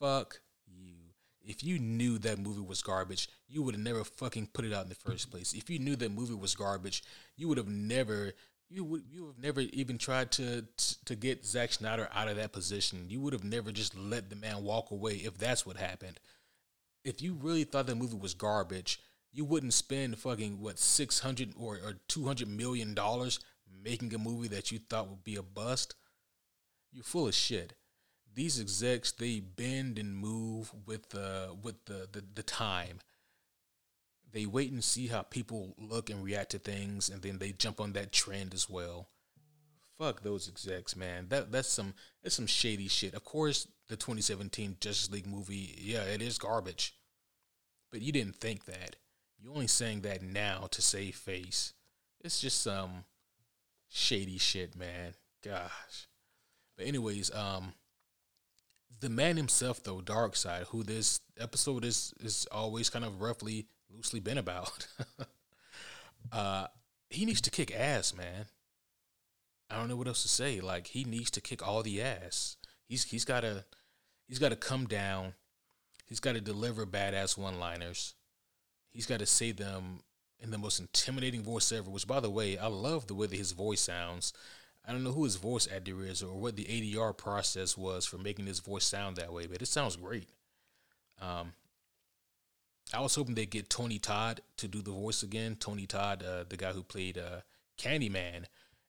fuck 0.00 0.40
you." 0.66 1.05
If 1.46 1.62
you 1.62 1.78
knew 1.78 2.18
that 2.18 2.38
movie 2.38 2.60
was 2.60 2.82
garbage, 2.82 3.28
you 3.48 3.62
would 3.62 3.74
have 3.74 3.84
never 3.84 4.02
fucking 4.04 4.48
put 4.52 4.64
it 4.64 4.72
out 4.72 4.82
in 4.82 4.88
the 4.88 4.96
first 4.96 5.30
place. 5.30 5.54
If 5.54 5.70
you 5.70 5.78
knew 5.78 5.94
that 5.96 6.10
movie 6.10 6.34
was 6.34 6.56
garbage, 6.56 7.04
you 7.36 7.48
would 7.48 7.58
have 7.58 7.68
never 7.68 8.32
you 8.68 8.82
would 8.82 9.04
you 9.08 9.26
have 9.26 9.38
never 9.38 9.60
even 9.60 9.96
tried 9.96 10.32
to 10.32 10.64
to 11.04 11.14
get 11.14 11.46
Zack 11.46 11.72
Snyder 11.72 12.08
out 12.12 12.28
of 12.28 12.36
that 12.36 12.52
position. 12.52 13.06
You 13.08 13.20
would 13.20 13.32
have 13.32 13.44
never 13.44 13.70
just 13.70 13.96
let 13.96 14.28
the 14.28 14.36
man 14.36 14.64
walk 14.64 14.90
away 14.90 15.14
if 15.14 15.38
that's 15.38 15.64
what 15.64 15.76
happened. 15.76 16.18
If 17.04 17.22
you 17.22 17.34
really 17.34 17.64
thought 17.64 17.86
that 17.86 17.94
movie 17.94 18.16
was 18.16 18.34
garbage, 18.34 19.00
you 19.32 19.44
wouldn't 19.44 19.74
spend 19.74 20.18
fucking 20.18 20.60
what 20.60 20.80
six 20.80 21.20
hundred 21.20 21.52
or, 21.56 21.74
or 21.76 21.94
two 22.08 22.26
hundred 22.26 22.48
million 22.48 22.94
dollars 22.94 23.38
making 23.84 24.12
a 24.14 24.18
movie 24.18 24.48
that 24.48 24.72
you 24.72 24.80
thought 24.80 25.08
would 25.08 25.22
be 25.22 25.36
a 25.36 25.42
bust. 25.42 25.94
You're 26.90 27.04
full 27.04 27.28
of 27.28 27.34
shit. 27.34 27.74
These 28.36 28.60
execs 28.60 29.10
they 29.10 29.40
bend 29.40 29.98
and 29.98 30.16
move 30.16 30.72
with 30.86 31.08
the 31.08 31.56
with 31.60 31.84
the, 31.86 32.06
the, 32.12 32.22
the 32.34 32.44
time 32.44 33.00
they 34.36 34.44
wait 34.44 34.70
and 34.70 34.84
see 34.84 35.06
how 35.06 35.22
people 35.22 35.74
look 35.78 36.10
and 36.10 36.22
react 36.22 36.50
to 36.50 36.58
things, 36.58 37.08
and 37.08 37.22
then 37.22 37.38
they 37.38 37.52
jump 37.52 37.80
on 37.80 37.94
that 37.94 38.12
trend 38.12 38.52
as 38.52 38.68
well. 38.68 39.08
Fuck 39.98 40.22
those 40.22 40.46
execs, 40.46 40.94
man. 40.94 41.28
That 41.30 41.50
that's 41.50 41.70
some 41.70 41.94
that's 42.22 42.34
some 42.34 42.46
shady 42.46 42.86
shit. 42.86 43.14
Of 43.14 43.24
course, 43.24 43.66
the 43.88 43.96
2017 43.96 44.76
Justice 44.78 45.10
League 45.10 45.26
movie, 45.26 45.78
yeah, 45.80 46.02
it 46.02 46.20
is 46.20 46.36
garbage. 46.36 46.94
But 47.90 48.02
you 48.02 48.12
didn't 48.12 48.36
think 48.36 48.66
that. 48.66 48.96
You 49.38 49.52
only 49.52 49.68
saying 49.68 50.02
that 50.02 50.22
now 50.22 50.68
to 50.70 50.82
save 50.82 51.16
face. 51.16 51.72
It's 52.22 52.38
just 52.38 52.62
some 52.62 53.04
shady 53.88 54.36
shit, 54.36 54.76
man. 54.76 55.14
Gosh. 55.42 56.08
But 56.76 56.88
anyways, 56.88 57.34
um 57.34 57.72
the 59.00 59.08
man 59.08 59.36
himself 59.36 59.82
though, 59.82 60.00
Darkseid, 60.00 60.64
who 60.68 60.82
this 60.82 61.20
episode 61.38 61.84
is 61.84 62.14
is 62.20 62.46
always 62.50 62.90
kind 62.90 63.04
of 63.04 63.20
roughly 63.20 63.66
loosely 63.94 64.20
been 64.20 64.38
about. 64.38 64.86
uh, 66.32 66.66
he 67.10 67.24
needs 67.24 67.40
to 67.42 67.50
kick 67.50 67.74
ass, 67.74 68.14
man. 68.14 68.46
I 69.70 69.76
don't 69.76 69.88
know 69.88 69.96
what 69.96 70.08
else 70.08 70.22
to 70.22 70.28
say. 70.28 70.60
Like 70.60 70.88
he 70.88 71.04
needs 71.04 71.30
to 71.32 71.40
kick 71.40 71.66
all 71.66 71.82
the 71.82 72.02
ass. 72.02 72.56
He's 72.88 73.04
he's 73.04 73.24
got 73.24 73.40
to 73.40 73.64
he's 74.28 74.38
got 74.38 74.50
to 74.50 74.56
come 74.56 74.86
down. 74.86 75.34
He's 76.06 76.20
got 76.20 76.34
to 76.34 76.40
deliver 76.40 76.86
badass 76.86 77.36
one-liners. 77.36 78.14
He's 78.90 79.06
got 79.06 79.18
to 79.18 79.26
say 79.26 79.50
them 79.50 80.00
in 80.38 80.52
the 80.52 80.58
most 80.58 80.78
intimidating 80.78 81.42
voice 81.42 81.72
ever. 81.72 81.90
Which, 81.90 82.06
by 82.06 82.20
the 82.20 82.30
way, 82.30 82.56
I 82.56 82.68
love 82.68 83.08
the 83.08 83.14
way 83.14 83.26
that 83.26 83.36
his 83.36 83.52
voice 83.52 83.80
sounds. 83.80 84.32
I 84.86 84.92
don't 84.92 85.02
know 85.02 85.12
who 85.12 85.24
his 85.24 85.36
voice 85.36 85.66
actor 85.74 86.04
is 86.04 86.22
or 86.22 86.38
what 86.38 86.56
the 86.56 86.64
ADR 86.64 87.16
process 87.16 87.76
was 87.76 88.06
for 88.06 88.18
making 88.18 88.46
his 88.46 88.60
voice 88.60 88.84
sound 88.84 89.16
that 89.16 89.32
way, 89.32 89.46
but 89.46 89.60
it 89.60 89.66
sounds 89.66 89.96
great. 89.96 90.28
Um, 91.20 91.52
I 92.94 93.00
was 93.00 93.16
hoping 93.16 93.34
they'd 93.34 93.50
get 93.50 93.68
Tony 93.68 93.98
Todd 93.98 94.42
to 94.58 94.68
do 94.68 94.80
the 94.80 94.92
voice 94.92 95.24
again. 95.24 95.56
Tony 95.56 95.86
Todd, 95.86 96.22
uh, 96.22 96.44
the 96.48 96.56
guy 96.56 96.72
who 96.72 96.84
played 96.84 97.18
uh, 97.18 97.40
Candyman 97.78 98.44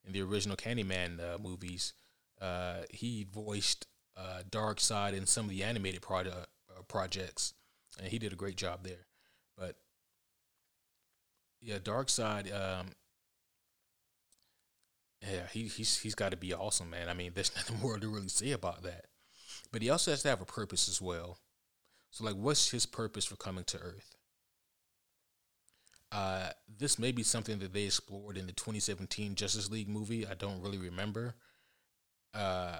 in 0.06 0.14
the 0.14 0.22
original 0.22 0.56
Candyman 0.56 1.20
uh, 1.20 1.40
movies, 1.40 1.94
uh, 2.40 2.82
he 2.92 3.26
voiced 3.34 3.88
uh, 4.16 4.42
Darkseid 4.52 5.14
in 5.14 5.26
some 5.26 5.46
of 5.46 5.50
the 5.50 5.64
animated 5.64 6.02
product, 6.02 6.48
uh, 6.70 6.82
projects, 6.88 7.54
and 8.00 8.10
he 8.10 8.20
did 8.20 8.34
a 8.34 8.36
great 8.36 8.56
job 8.56 8.84
there. 8.84 9.08
But 9.58 9.78
yeah, 11.60 11.80
Darkseid, 11.80 12.54
um, 12.54 12.88
yeah, 15.32 15.48
he, 15.52 15.64
he's 15.64 15.98
he's 15.98 16.16
got 16.16 16.32
to 16.32 16.38
be 16.38 16.54
awesome, 16.54 16.90
man. 16.90 17.10
I 17.10 17.14
mean, 17.14 17.32
there's 17.34 17.56
nothing 17.56 17.80
more 17.80 17.98
to 17.98 18.08
really 18.08 18.30
say 18.30 18.52
about 18.52 18.84
that. 18.84 19.06
But 19.72 19.82
he 19.82 19.90
also 19.90 20.12
has 20.12 20.22
to 20.24 20.30
have 20.30 20.42
a 20.42 20.46
purpose 20.46 20.88
as 20.88 21.02
well. 21.02 21.40
So, 22.12 22.24
like, 22.24 22.36
what's 22.36 22.72
his 22.72 22.86
purpose 22.86 23.26
for 23.26 23.36
coming 23.36 23.66
to 23.66 23.78
Earth? 23.78 24.16
Uh, 26.12 26.50
this 26.80 26.98
may 26.98 27.12
be 27.12 27.24
something 27.24 27.60
that 27.60 27.74
they 27.74 27.84
explored 27.84 28.38
in 28.38 28.48
the 28.48 28.54
2017 28.54 29.36
Justice 29.36 29.70
League 29.70 29.90
movie. 29.90 30.26
I 30.26 30.36
don't 30.36 30.62
really 30.62 30.78
remember. 30.78 31.36
Uh, 32.34 32.78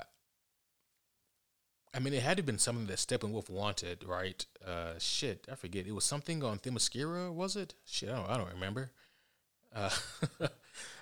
I 1.94 2.00
mean, 2.00 2.14
it 2.14 2.22
had 2.22 2.38
to 2.38 2.42
have 2.42 2.46
been 2.46 2.60
something 2.60 2.86
that 2.88 2.98
Steppenwolf 2.98 3.50
wanted, 3.50 4.04
right? 4.06 4.46
Uh, 4.66 4.94
shit, 5.00 5.48
I 5.52 5.56
forget. 5.56 5.88
It 5.88 5.94
was 5.94 6.06
something 6.06 6.44
on 6.44 6.60
Themyscira, 6.60 7.34
was 7.34 7.56
it? 7.56 7.74
Shit, 7.86 8.10
I 8.10 8.16
don't, 8.16 8.30
I 8.30 8.38
don't 8.38 8.54
remember. 8.54 8.92
Uh, 9.76 9.90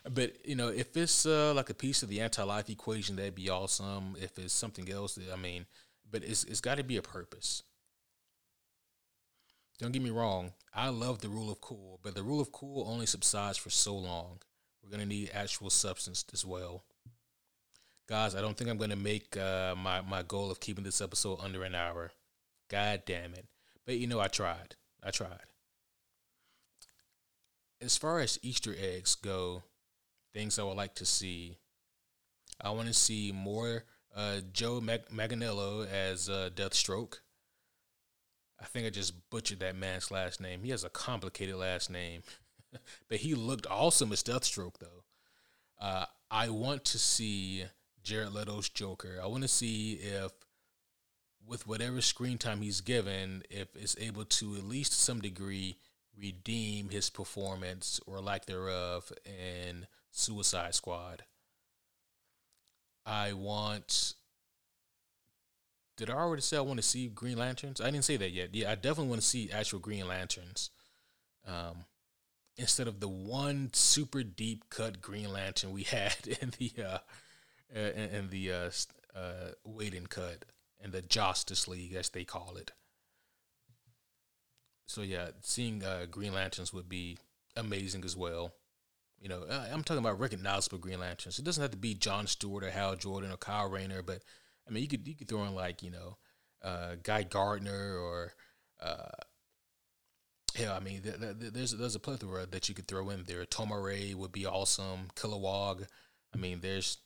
but 0.09 0.35
you 0.45 0.55
know, 0.55 0.69
if 0.69 0.95
it's 0.95 1.25
uh, 1.25 1.53
like 1.53 1.69
a 1.69 1.73
piece 1.73 2.03
of 2.03 2.09
the 2.09 2.21
anti-life 2.21 2.69
equation, 2.69 3.15
that'd 3.15 3.35
be 3.35 3.49
awesome. 3.49 4.15
If 4.21 4.37
it's 4.37 4.53
something 4.53 4.89
else, 4.91 5.17
I 5.31 5.35
mean, 5.35 5.65
but 6.09 6.23
it's 6.23 6.43
it's 6.43 6.61
got 6.61 6.77
to 6.77 6.83
be 6.83 6.97
a 6.97 7.01
purpose. 7.01 7.63
Don't 9.79 9.91
get 9.91 10.01
me 10.01 10.09
wrong, 10.09 10.53
I 10.73 10.89
love 10.89 11.19
the 11.19 11.29
rule 11.29 11.51
of 11.51 11.59
cool, 11.59 11.99
but 12.01 12.15
the 12.15 12.23
rule 12.23 12.39
of 12.39 12.51
cool 12.51 12.87
only 12.87 13.05
subsides 13.05 13.57
for 13.57 13.69
so 13.69 13.95
long. 13.95 14.39
We're 14.81 14.91
gonna 14.91 15.05
need 15.05 15.31
actual 15.33 15.69
substance 15.69 16.23
as 16.31 16.45
well. 16.45 16.83
Guys, 18.07 18.35
I 18.35 18.41
don't 18.41 18.55
think 18.55 18.69
I'm 18.69 18.77
gonna 18.77 18.95
make 18.95 19.35
uh, 19.35 19.73
my 19.75 20.01
my 20.01 20.21
goal 20.21 20.51
of 20.51 20.59
keeping 20.59 20.83
this 20.83 21.01
episode 21.01 21.39
under 21.41 21.63
an 21.63 21.75
hour. 21.75 22.11
God 22.69 23.03
damn 23.05 23.33
it! 23.33 23.47
But 23.85 23.97
you 23.97 24.07
know, 24.07 24.19
I 24.19 24.27
tried. 24.27 24.75
I 25.03 25.11
tried. 25.11 25.47
As 27.81 27.97
far 27.97 28.19
as 28.19 28.39
Easter 28.41 28.75
eggs 28.77 29.15
go, 29.15 29.63
things 30.35 30.59
I 30.59 30.63
would 30.63 30.77
like 30.77 30.95
to 30.95 31.05
see. 31.05 31.57
I 32.59 32.69
want 32.71 32.89
to 32.89 32.93
see 32.93 33.31
more 33.33 33.85
uh, 34.15 34.41
Joe 34.51 34.81
Mag- 34.81 35.09
Manganiello 35.09 35.87
as 35.89 36.29
uh, 36.29 36.49
Deathstroke. 36.53 37.19
I 38.59 38.65
think 38.65 38.85
I 38.85 38.89
just 38.89 39.29
butchered 39.29 39.61
that 39.61 39.77
man's 39.77 40.11
last 40.11 40.41
name. 40.41 40.61
He 40.63 40.71
has 40.71 40.83
a 40.83 40.89
complicated 40.89 41.55
last 41.55 41.89
name, 41.89 42.21
but 43.09 43.19
he 43.19 43.33
looked 43.33 43.65
awesome 43.69 44.11
as 44.11 44.23
Deathstroke, 44.23 44.77
though. 44.79 45.03
Uh, 45.79 46.05
I 46.29 46.49
want 46.49 46.83
to 46.85 46.99
see 46.99 47.63
Jared 48.03 48.33
Leto's 48.33 48.69
Joker. 48.69 49.19
I 49.23 49.27
want 49.27 49.43
to 49.43 49.49
see 49.49 49.93
if, 49.93 50.31
with 51.47 51.65
whatever 51.65 52.01
screen 52.01 52.37
time 52.37 52.61
he's 52.61 52.81
given, 52.81 53.43
if 53.49 53.73
it's 53.75 53.95
able 53.99 54.25
to 54.25 54.55
at 54.55 54.65
least 54.65 54.93
to 54.93 54.97
some 54.97 55.21
degree 55.21 55.77
redeem 56.17 56.89
his 56.89 57.09
performance 57.09 57.99
or 58.05 58.19
lack 58.19 58.45
thereof 58.45 59.11
in 59.25 59.85
Suicide 60.15 60.73
Squad. 60.73 61.23
I 63.05 63.33
want 63.33 64.13
did 65.97 66.09
I 66.09 66.13
already 66.13 66.41
say 66.41 66.57
I 66.57 66.61
want 66.61 66.77
to 66.77 66.83
see 66.83 67.07
Green 67.07 67.37
Lanterns? 67.37 67.79
I 67.79 67.85
didn't 67.85 68.03
say 68.05 68.17
that 68.17 68.31
yet. 68.31 68.53
Yeah, 68.53 68.71
I 68.71 68.75
definitely 68.75 69.09
want 69.09 69.21
to 69.21 69.27
see 69.27 69.49
actual 69.51 69.79
Green 69.79 70.07
Lanterns. 70.07 70.69
Um, 71.47 71.85
instead 72.57 72.87
of 72.87 72.99
the 72.99 73.07
one 73.07 73.69
super 73.73 74.23
deep 74.23 74.69
cut 74.69 75.01
Green 75.01 75.31
Lantern 75.31 75.71
we 75.71 75.83
had 75.83 76.15
in 76.41 76.53
the 76.57 76.71
uh, 76.83 76.99
in, 77.73 78.29
the 78.29 78.51
uh, 78.51 78.69
uh, 79.15 79.51
Whedon 79.63 80.07
cut 80.07 80.45
and 80.81 80.91
the 80.91 81.01
Justice 81.01 81.67
League, 81.67 81.93
as 81.93 82.09
they 82.09 82.23
call 82.23 82.55
it. 82.57 82.71
So 84.87 85.01
yeah, 85.01 85.29
seeing 85.41 85.83
uh, 85.83 86.05
Green 86.09 86.33
Lanterns 86.33 86.73
would 86.73 86.89
be 86.89 87.17
amazing 87.55 88.03
as 88.05 88.15
well. 88.15 88.53
You 89.19 89.29
know, 89.29 89.45
I'm 89.49 89.83
talking 89.83 90.03
about 90.03 90.19
recognizable 90.19 90.77
Green 90.77 90.99
Lanterns. 90.99 91.39
It 91.39 91.45
doesn't 91.45 91.61
have 91.61 91.71
to 91.71 91.77
be 91.77 91.95
John 91.95 92.27
Stewart 92.27 92.63
or 92.63 92.69
Hal 92.69 92.95
Jordan 92.95 93.31
or 93.31 93.37
Kyle 93.37 93.69
Rayner, 93.69 94.01
but 94.01 94.23
I 94.67 94.71
mean, 94.71 94.83
you 94.83 94.89
could 94.89 95.07
you 95.07 95.15
could 95.15 95.27
throw 95.27 95.43
in 95.43 95.55
like 95.55 95.81
you 95.81 95.91
know, 95.91 96.17
uh, 96.63 96.95
Guy 97.01 97.23
Gardner 97.23 97.97
or 97.97 98.33
uh, 98.81 99.09
hell, 100.55 100.73
I 100.75 100.79
mean, 100.79 101.01
th- 101.01 101.19
th- 101.19 101.53
there's 101.53 101.71
there's 101.71 101.95
a 101.95 101.99
plethora 101.99 102.45
that 102.45 102.69
you 102.69 102.75
could 102.75 102.87
throw 102.87 103.09
in 103.09 103.23
there. 103.25 103.45
Tomar-Re 103.45 104.13
would 104.15 104.31
be 104.31 104.45
awesome. 104.45 105.09
Kilowog. 105.15 105.85
I 106.33 106.37
mean, 106.37 106.59
there's 106.61 106.97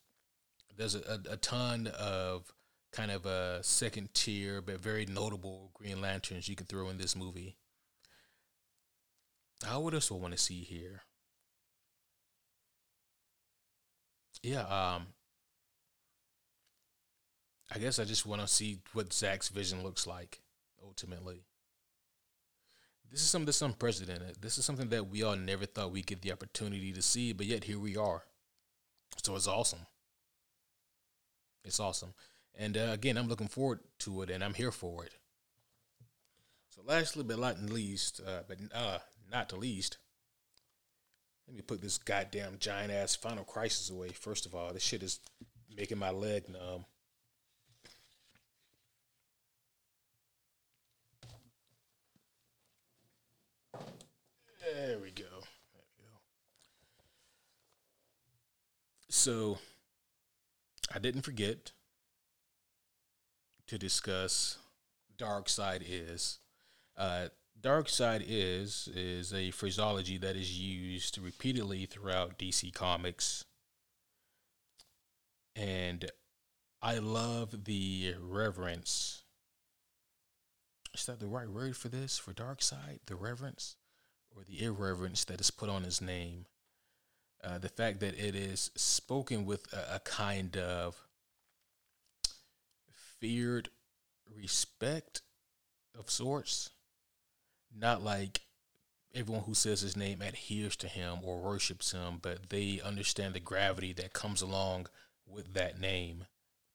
there's 0.77 0.95
a, 0.95 0.99
a, 0.99 1.33
a 1.33 1.37
ton 1.37 1.87
of 1.99 2.51
kind 2.91 3.11
of 3.11 3.25
a 3.25 3.59
second 3.63 4.11
tier 4.15 4.61
but 4.61 4.79
very 4.79 5.05
notable 5.05 5.69
Green 5.75 6.01
Lanterns 6.01 6.49
you 6.49 6.55
could 6.55 6.67
throw 6.67 6.89
in 6.89 6.97
this 6.97 7.15
movie. 7.15 7.57
I 9.67 9.77
would 9.77 9.93
also 9.93 10.15
want 10.15 10.33
to 10.33 10.39
see 10.39 10.61
here. 10.61 11.03
Yeah, 14.41 14.61
um, 14.61 15.07
I 17.71 17.79
guess 17.79 17.99
I 17.99 18.05
just 18.05 18.25
want 18.25 18.41
to 18.41 18.47
see 18.47 18.79
what 18.93 19.13
Zack's 19.13 19.49
vision 19.49 19.83
looks 19.83 20.07
like 20.07 20.41
ultimately. 20.83 21.43
This 23.11 23.21
is 23.21 23.29
something 23.29 23.47
that's 23.47 23.61
unprecedented. 23.61 24.37
This 24.41 24.57
is 24.57 24.65
something 24.65 24.89
that 24.89 25.09
we 25.09 25.23
all 25.23 25.35
never 25.35 25.65
thought 25.65 25.91
we'd 25.91 26.05
get 26.05 26.21
the 26.21 26.31
opportunity 26.31 26.93
to 26.93 27.01
see, 27.01 27.33
but 27.33 27.47
yet 27.47 27.63
here 27.63 27.79
we 27.79 27.97
are. 27.97 28.23
So 29.23 29.35
it's 29.35 29.47
awesome. 29.47 29.87
It's 31.63 31.79
awesome. 31.79 32.13
And 32.55 32.77
uh, 32.77 32.89
again, 32.91 33.17
I'm 33.17 33.27
looking 33.27 33.47
forward 33.47 33.79
to 33.99 34.21
it 34.21 34.29
and 34.29 34.43
I'm 34.43 34.53
here 34.53 34.71
for 34.71 35.03
it. 35.05 35.13
So, 36.69 36.81
lastly, 36.85 37.23
but 37.23 37.39
not 37.39 37.61
least, 37.61 38.21
uh, 38.25 38.41
but 38.47 38.57
uh, 38.73 38.99
not 39.31 39.49
the 39.49 39.55
least, 39.55 39.97
let 41.49 41.55
me 41.55 41.63
put 41.63 41.81
this 41.81 41.97
goddamn 41.97 42.57
giant 42.59 42.91
ass 42.91 43.15
Final 43.15 43.43
Crisis 43.43 43.89
away. 43.89 44.09
First 44.09 44.45
of 44.45 44.53
all, 44.53 44.71
this 44.71 44.83
shit 44.83 45.01
is 45.01 45.19
making 45.75 45.97
my 45.97 46.11
leg 46.11 46.43
numb. 46.47 46.85
There 54.61 54.99
we 54.99 55.09
go. 55.09 55.23
There 55.23 55.81
we 55.81 56.03
go. 56.03 56.19
So, 59.09 59.57
I 60.93 60.99
didn't 60.99 61.23
forget 61.23 61.71
to 63.65 63.79
discuss 63.79 64.59
Darkseid 65.17 65.81
is. 65.83 66.37
Uh, 66.95 67.29
Darkseid 67.61 68.23
is 68.25 68.87
is 68.95 69.33
a 69.33 69.51
phraseology 69.51 70.17
that 70.17 70.35
is 70.35 70.57
used 70.57 71.17
repeatedly 71.17 71.85
throughout 71.85 72.39
DC 72.39 72.73
Comics, 72.73 73.43
and 75.55 76.09
I 76.81 76.99
love 76.99 77.65
the 77.65 78.15
reverence. 78.19 79.23
Is 80.93 81.05
that 81.05 81.19
the 81.19 81.27
right 81.27 81.49
word 81.49 81.75
for 81.75 81.89
this 81.89 82.17
for 82.17 82.33
Darkseid? 82.33 82.99
The 83.07 83.15
reverence 83.15 83.75
or 84.35 84.43
the 84.43 84.63
irreverence 84.63 85.25
that 85.25 85.41
is 85.41 85.51
put 85.51 85.69
on 85.69 85.83
his 85.83 86.01
name. 86.01 86.45
Uh, 87.43 87.57
the 87.57 87.69
fact 87.69 87.99
that 87.99 88.17
it 88.19 88.35
is 88.35 88.71
spoken 88.75 89.45
with 89.45 89.71
a, 89.73 89.95
a 89.95 89.99
kind 89.99 90.57
of 90.57 91.01
feared 93.19 93.69
respect 94.33 95.21
of 95.97 96.09
sorts 96.09 96.71
not 97.75 98.03
like 98.03 98.41
everyone 99.13 99.43
who 99.43 99.53
says 99.53 99.81
his 99.81 99.97
name 99.97 100.21
adheres 100.21 100.75
to 100.77 100.87
him 100.87 101.19
or 101.23 101.39
worships 101.39 101.91
him, 101.91 102.19
but 102.21 102.49
they 102.49 102.81
understand 102.83 103.33
the 103.33 103.39
gravity 103.39 103.93
that 103.93 104.13
comes 104.13 104.41
along 104.41 104.87
with 105.25 105.53
that 105.53 105.79
name, 105.79 106.25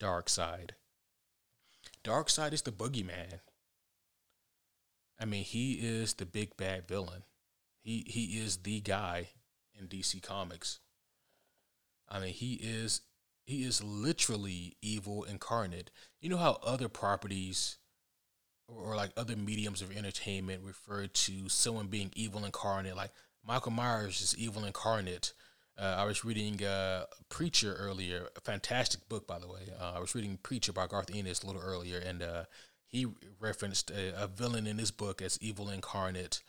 Darkseid. 0.01 0.71
Dark 2.03 2.29
Side 2.29 2.53
is 2.53 2.63
the 2.63 2.73
boogeyman. 2.73 3.41
I 5.19 5.25
mean, 5.25 5.45
he 5.45 5.75
is 5.75 6.15
the 6.15 6.27
big 6.27 6.57
bad 6.57 6.89
villain. 6.89 7.23
He 7.81 8.05
he 8.07 8.39
is 8.39 8.59
the 8.59 8.81
guy 8.81 9.29
in 9.79 9.87
DC 9.89 10.23
Comics. 10.23 10.81
I 12.09 12.19
mean, 12.21 12.33
he 12.33 12.55
is 12.55 13.03
he 13.47 13.65
is 13.65 13.83
literally 13.83 14.77
evil 14.83 15.25
incarnate. 15.25 15.91
You 16.21 16.31
know 16.31 16.37
how 16.37 16.59
other 16.63 16.89
properties 16.89 17.79
or, 18.69 18.97
like 18.97 19.11
other 19.17 19.37
mediums 19.37 19.83
of 19.83 19.95
entertainment 19.97 20.63
refer 20.65 21.07
to 21.07 21.49
someone 21.49 21.87
being 21.89 22.11
evil 22.15 22.45
incarnate. 22.45 22.97
Like 22.97 23.11
Michael 23.47 23.73
Myers 23.73 24.21
is 24.21 24.37
evil 24.39 24.65
incarnate. 24.65 25.33
Uh, 25.77 25.97
I 25.99 26.05
was 26.05 26.25
reading 26.25 26.63
uh, 26.63 27.05
Preacher 27.29 27.75
earlier, 27.75 28.29
a 28.37 28.41
fantastic 28.41 29.09
book, 29.09 29.27
by 29.27 29.39
the 29.39 29.49
way. 29.49 29.63
Uh, 29.81 29.95
I 29.97 30.01
was 30.01 30.15
reading 30.15 30.39
Preacher 30.43 30.73
by 30.73 30.87
Garth 30.87 31.11
Ennis 31.13 31.43
a 31.43 31.47
little 31.47 31.63
earlier, 31.63 31.99
and 31.99 32.23
uh, 32.23 32.45
he 32.87 33.07
referenced 33.41 33.91
a, 33.91 34.23
a, 34.23 34.29
villain 34.29 34.69
in 34.69 34.79
his 34.79 34.93
book 34.93 35.21
as 35.21 35.39
evil 35.43 35.69
incarnate. 35.69 36.43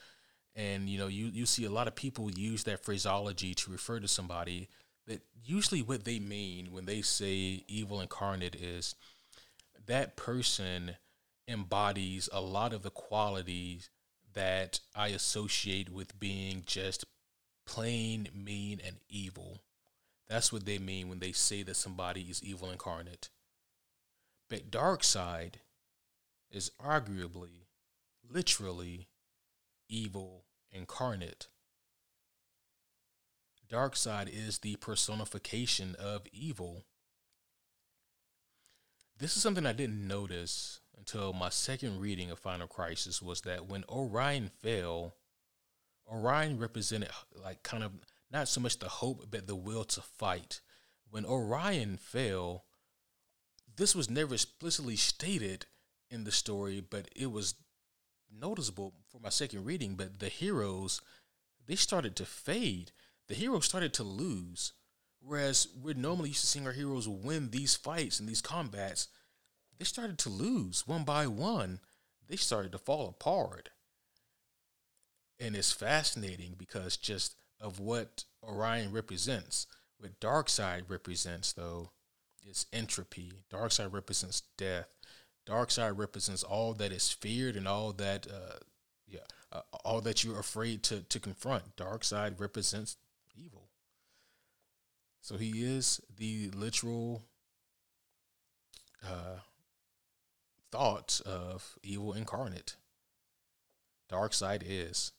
And 0.55 0.87
you 0.87 0.99
know, 0.99 1.07
you 1.07 1.25
you 1.25 1.47
see 1.47 1.65
a 1.65 1.71
lot 1.71 1.87
of 1.87 1.95
people 1.95 2.29
use 2.31 2.63
that 2.65 2.85
phraseology 2.85 3.55
to 3.55 3.71
refer 3.71 3.99
to 3.99 4.07
somebody. 4.07 4.69
That 5.07 5.21
usually 5.43 5.81
what 5.81 6.05
they 6.05 6.19
mean 6.19 6.71
when 6.71 6.85
they 6.85 7.01
say 7.01 7.63
evil 7.67 7.99
incarnate 7.99 8.55
is 8.55 8.95
that 9.87 10.15
person 10.15 10.95
embodies 11.47 12.29
a 12.31 12.41
lot 12.41 12.73
of 12.73 12.83
the 12.83 12.89
qualities 12.89 13.89
that 14.33 14.79
I 14.95 15.09
associate 15.09 15.89
with 15.89 16.19
being 16.19 16.63
just 16.65 17.05
plain 17.65 18.29
mean 18.33 18.81
and 18.85 18.97
evil. 19.09 19.61
That's 20.27 20.51
what 20.51 20.65
they 20.65 20.77
mean 20.77 21.09
when 21.09 21.19
they 21.19 21.31
say 21.31 21.63
that 21.63 21.75
somebody 21.75 22.21
is 22.23 22.43
evil 22.43 22.69
incarnate. 22.69 23.29
But 24.49 24.71
Darkseid 24.71 25.55
is 26.51 26.71
arguably, 26.83 27.67
literally, 28.29 29.07
evil 29.89 30.45
incarnate. 30.71 31.47
Darkseid 33.69 34.29
is 34.31 34.59
the 34.59 34.75
personification 34.77 35.95
of 35.95 36.23
evil. 36.31 36.85
This 39.17 39.35
is 39.35 39.41
something 39.41 39.65
I 39.65 39.73
didn't 39.73 40.07
notice 40.07 40.81
until 40.97 41.33
my 41.33 41.49
second 41.49 41.99
reading 41.99 42.31
of 42.31 42.39
Final 42.39 42.67
Crisis 42.67 43.21
was 43.21 43.41
that 43.41 43.67
when 43.67 43.83
Orion 43.89 44.49
fell, 44.61 45.15
Orion 46.11 46.57
represented 46.57 47.09
like 47.43 47.63
kind 47.63 47.83
of 47.83 47.91
not 48.31 48.47
so 48.47 48.61
much 48.61 48.79
the 48.79 48.87
hope 48.87 49.25
but 49.29 49.47
the 49.47 49.55
will 49.55 49.83
to 49.85 50.01
fight. 50.01 50.61
When 51.09 51.25
Orion 51.25 51.97
fell, 51.97 52.65
this 53.75 53.95
was 53.95 54.09
never 54.09 54.33
explicitly 54.33 54.95
stated 54.95 55.65
in 56.09 56.23
the 56.23 56.31
story, 56.31 56.81
but 56.81 57.09
it 57.15 57.31
was 57.31 57.55
noticeable 58.31 58.93
for 59.09 59.19
my 59.19 59.29
second 59.29 59.65
reading. 59.65 59.95
But 59.95 60.19
the 60.19 60.29
heroes, 60.29 61.01
they 61.67 61.75
started 61.75 62.15
to 62.17 62.25
fade. 62.25 62.91
The 63.27 63.35
heroes 63.35 63.65
started 63.65 63.93
to 63.95 64.03
lose. 64.03 64.73
Whereas 65.19 65.67
we're 65.81 65.95
normally 65.95 66.29
used 66.29 66.41
to 66.41 66.47
seeing 66.47 66.67
our 66.67 66.73
heroes 66.73 67.07
win 67.07 67.49
these 67.49 67.75
fights 67.75 68.19
and 68.19 68.29
these 68.29 68.41
combats, 68.41 69.07
they 69.77 69.85
started 69.85 70.17
to 70.19 70.29
lose 70.29 70.87
one 70.87 71.03
by 71.03 71.27
one. 71.27 71.79
They 72.27 72.35
started 72.35 72.71
to 72.71 72.77
fall 72.77 73.09
apart. 73.09 73.69
And 75.39 75.55
it's 75.55 75.71
fascinating 75.71 76.55
because 76.57 76.97
just 76.97 77.35
of 77.59 77.79
what 77.79 78.23
Orion 78.43 78.91
represents. 78.91 79.67
What 79.97 80.19
Darkseid 80.19 80.83
represents, 80.87 81.53
though, 81.53 81.91
is 82.45 82.65
entropy. 82.71 83.33
Darkseid 83.51 83.91
represents 83.93 84.43
death. 84.57 84.87
Darkseid 85.47 85.97
represents 85.97 86.43
all 86.43 86.73
that 86.75 86.91
is 86.91 87.11
feared 87.11 87.55
and 87.55 87.67
all 87.67 87.91
that, 87.93 88.27
uh, 88.27 88.57
yeah, 89.07 89.19
uh, 89.51 89.61
all 89.83 90.01
that 90.01 90.23
you're 90.23 90.39
afraid 90.39 90.83
to 90.83 91.01
to 91.01 91.19
confront. 91.19 91.75
Darkseid 91.75 92.39
represents 92.39 92.97
evil. 93.35 93.69
So 95.21 95.37
he 95.37 95.63
is 95.63 96.01
the 96.17 96.49
literal 96.51 97.23
uh, 99.03 99.39
thoughts 100.75 101.21
of 101.21 101.77
evil 101.83 102.11
incarnate. 102.11 102.75
Darkseid 104.11 104.61
is. 104.65 105.13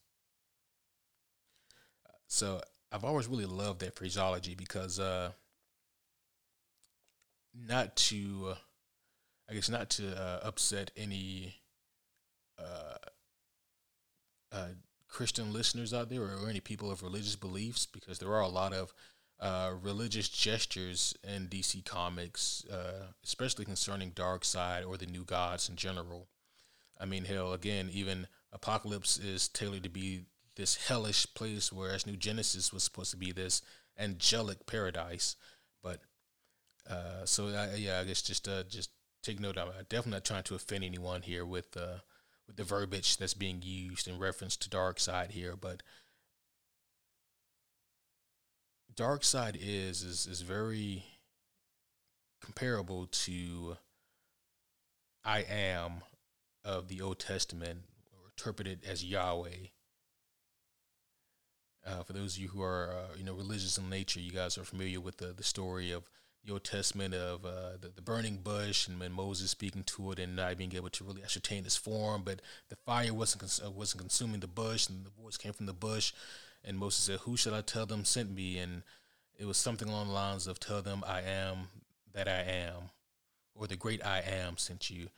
So 2.27 2.61
I've 2.93 3.05
always 3.05 3.27
really 3.27 3.47
loved 3.47 3.81
that 3.81 3.97
phraseology 3.97 4.55
because 4.55 5.01
uh 5.01 5.31
not 7.55 7.97
to 7.97 8.49
uh, 8.51 8.55
I 9.49 9.55
guess 9.55 9.71
not 9.71 9.89
to 9.91 10.15
uh, 10.15 10.41
upset 10.43 10.91
any 10.95 11.55
uh, 12.59 12.97
uh, 14.53 14.69
Christian 15.09 15.55
listeners 15.55 15.95
out 15.95 16.11
there 16.11 16.23
or 16.23 16.51
any 16.51 16.61
people 16.61 16.91
of 16.91 17.03
religious 17.03 17.37
beliefs, 17.37 17.87
because 17.87 18.19
there 18.19 18.35
are 18.35 18.43
a 18.43 18.49
lot 18.49 18.75
of 18.75 18.93
uh, 19.39 19.73
religious 19.83 20.29
gestures 20.29 21.15
in 21.23 21.49
DC 21.49 21.85
Comics, 21.85 22.65
uh, 22.73 23.09
especially 23.25 23.65
concerning 23.65 24.13
Darkseid 24.13 24.87
or 24.87 24.97
the 24.97 25.07
New 25.07 25.25
Gods 25.25 25.69
in 25.69 25.77
general. 25.77 26.29
I 26.99 27.05
mean, 27.05 27.25
hell, 27.25 27.53
again, 27.53 27.91
even 27.93 28.27
Apokolips 28.55 29.23
is 29.23 29.49
tailored 29.49 29.83
to 29.83 29.91
be 29.91 30.25
this 30.57 30.77
hellish 30.89 31.27
place, 31.35 31.71
whereas 31.71 32.07
New 32.07 32.17
Genesis 32.17 32.73
was 32.73 32.83
supposed 32.83 33.11
to 33.11 33.17
be 33.19 33.33
this 33.33 33.61
angelic 33.99 34.67
paradise. 34.67 35.37
But 35.83 36.01
uh, 36.89 37.25
so 37.25 37.49
I, 37.49 37.75
yeah, 37.77 38.01
I 38.01 38.05
guess 38.05 38.23
just 38.23 38.49
uh, 38.49 38.63
just 38.65 38.91
take 39.23 39.41
note. 39.41 39.59
I'm 39.59 39.69
definitely 39.89 40.13
not 40.13 40.25
trying 40.25 40.45
to 40.45 40.55
offend 40.55 40.85
anyone 40.85 41.23
here 41.23 41.45
with 41.45 41.77
uh, 41.77 41.99
with 42.47 42.57
the 42.57 42.65
verbiage 42.65 43.17
that's 43.17 43.35
being 43.35 43.61
used 43.63 44.09
in 44.09 44.19
reference 44.19 44.57
to 44.57 44.71
Darkseid 44.71 45.33
here, 45.33 45.57
but 45.57 45.83
Darkseid 48.97 49.57
is 49.61 50.03
is 50.03 50.27
is 50.27 50.41
very 50.41 51.05
comparable 52.41 53.07
to 53.07 53.77
I 55.25 55.41
am 55.41 56.03
of 56.65 56.89
the 56.89 57.03
Old 57.03 57.19
Testament, 57.19 57.81
or 58.13 58.31
interpreted 58.31 58.81
as 58.89 59.05
Yahweh. 59.05 59.69
Uh, 61.87 62.03
for 62.03 62.13
those 62.13 62.37
of 62.37 62.43
you 62.43 62.49
who 62.49 62.63
are 62.63 62.91
uh, 62.91 63.17
you 63.19 63.25
know 63.25 63.35
religious 63.35 63.77
in 63.77 63.91
nature, 63.91 64.21
you 64.21 64.33
guys 64.33 64.57
are 64.57 64.65
familiar 64.65 65.01
with 65.01 65.19
the 65.19 65.27
the 65.27 65.45
story 65.45 65.93
of 65.93 66.09
the 66.45 66.53
Old 66.53 66.65
Testament 66.65 67.13
of 67.13 67.45
uh, 67.45 67.73
the, 67.81 67.89
the 67.95 68.03
burning 68.03 68.39
bush 68.39 68.87
and 68.87 69.01
when 69.01 69.13
Moses 69.13 69.51
speaking 69.51 69.83
to 69.83 70.13
it 70.13 70.19
and 70.19 70.37
not 70.37 70.57
being 70.57 70.75
able 70.75 70.91
to 70.91 71.05
really 71.05 71.23
ascertain 71.23 71.65
its 71.65 71.77
form, 71.77 72.23
but 72.25 72.41
the 72.69 72.77
fire 72.77 73.13
wasn't 73.13 73.41
cons- 73.41 73.61
uh, 73.65 73.71
wasn't 73.71 74.01
consuming 74.01 74.41
the 74.41 74.47
bush, 74.47 74.89
and 74.89 75.05
the 75.05 75.11
voice 75.11 75.37
came 75.37 75.53
from 75.53 75.67
the 75.67 75.73
bush, 75.73 76.13
and 76.67 76.77
Moses 76.77 77.05
said, 77.05 77.21
"Who 77.21 77.37
shall 77.37 77.55
I 77.55 77.63
tell 77.63 77.87
them 77.87 78.05
sent 78.05 78.31
me?" 78.31 78.59
And 78.59 78.83
it 79.39 79.47
was 79.47 79.57
something 79.57 79.89
along 79.89 80.09
the 80.09 80.13
lines 80.15 80.47
of, 80.47 80.59
"Tell 80.59 80.83
them 80.83 81.05
I 81.07 81.23
am 81.23 81.69
that 82.13 82.29
I 82.29 82.43
am," 82.43 82.91
or 83.55 83.67
the 83.67 83.77
great 83.77 84.05
I 84.05 84.21
am 84.21 84.59
sent 84.59 84.91
you. 84.91 85.09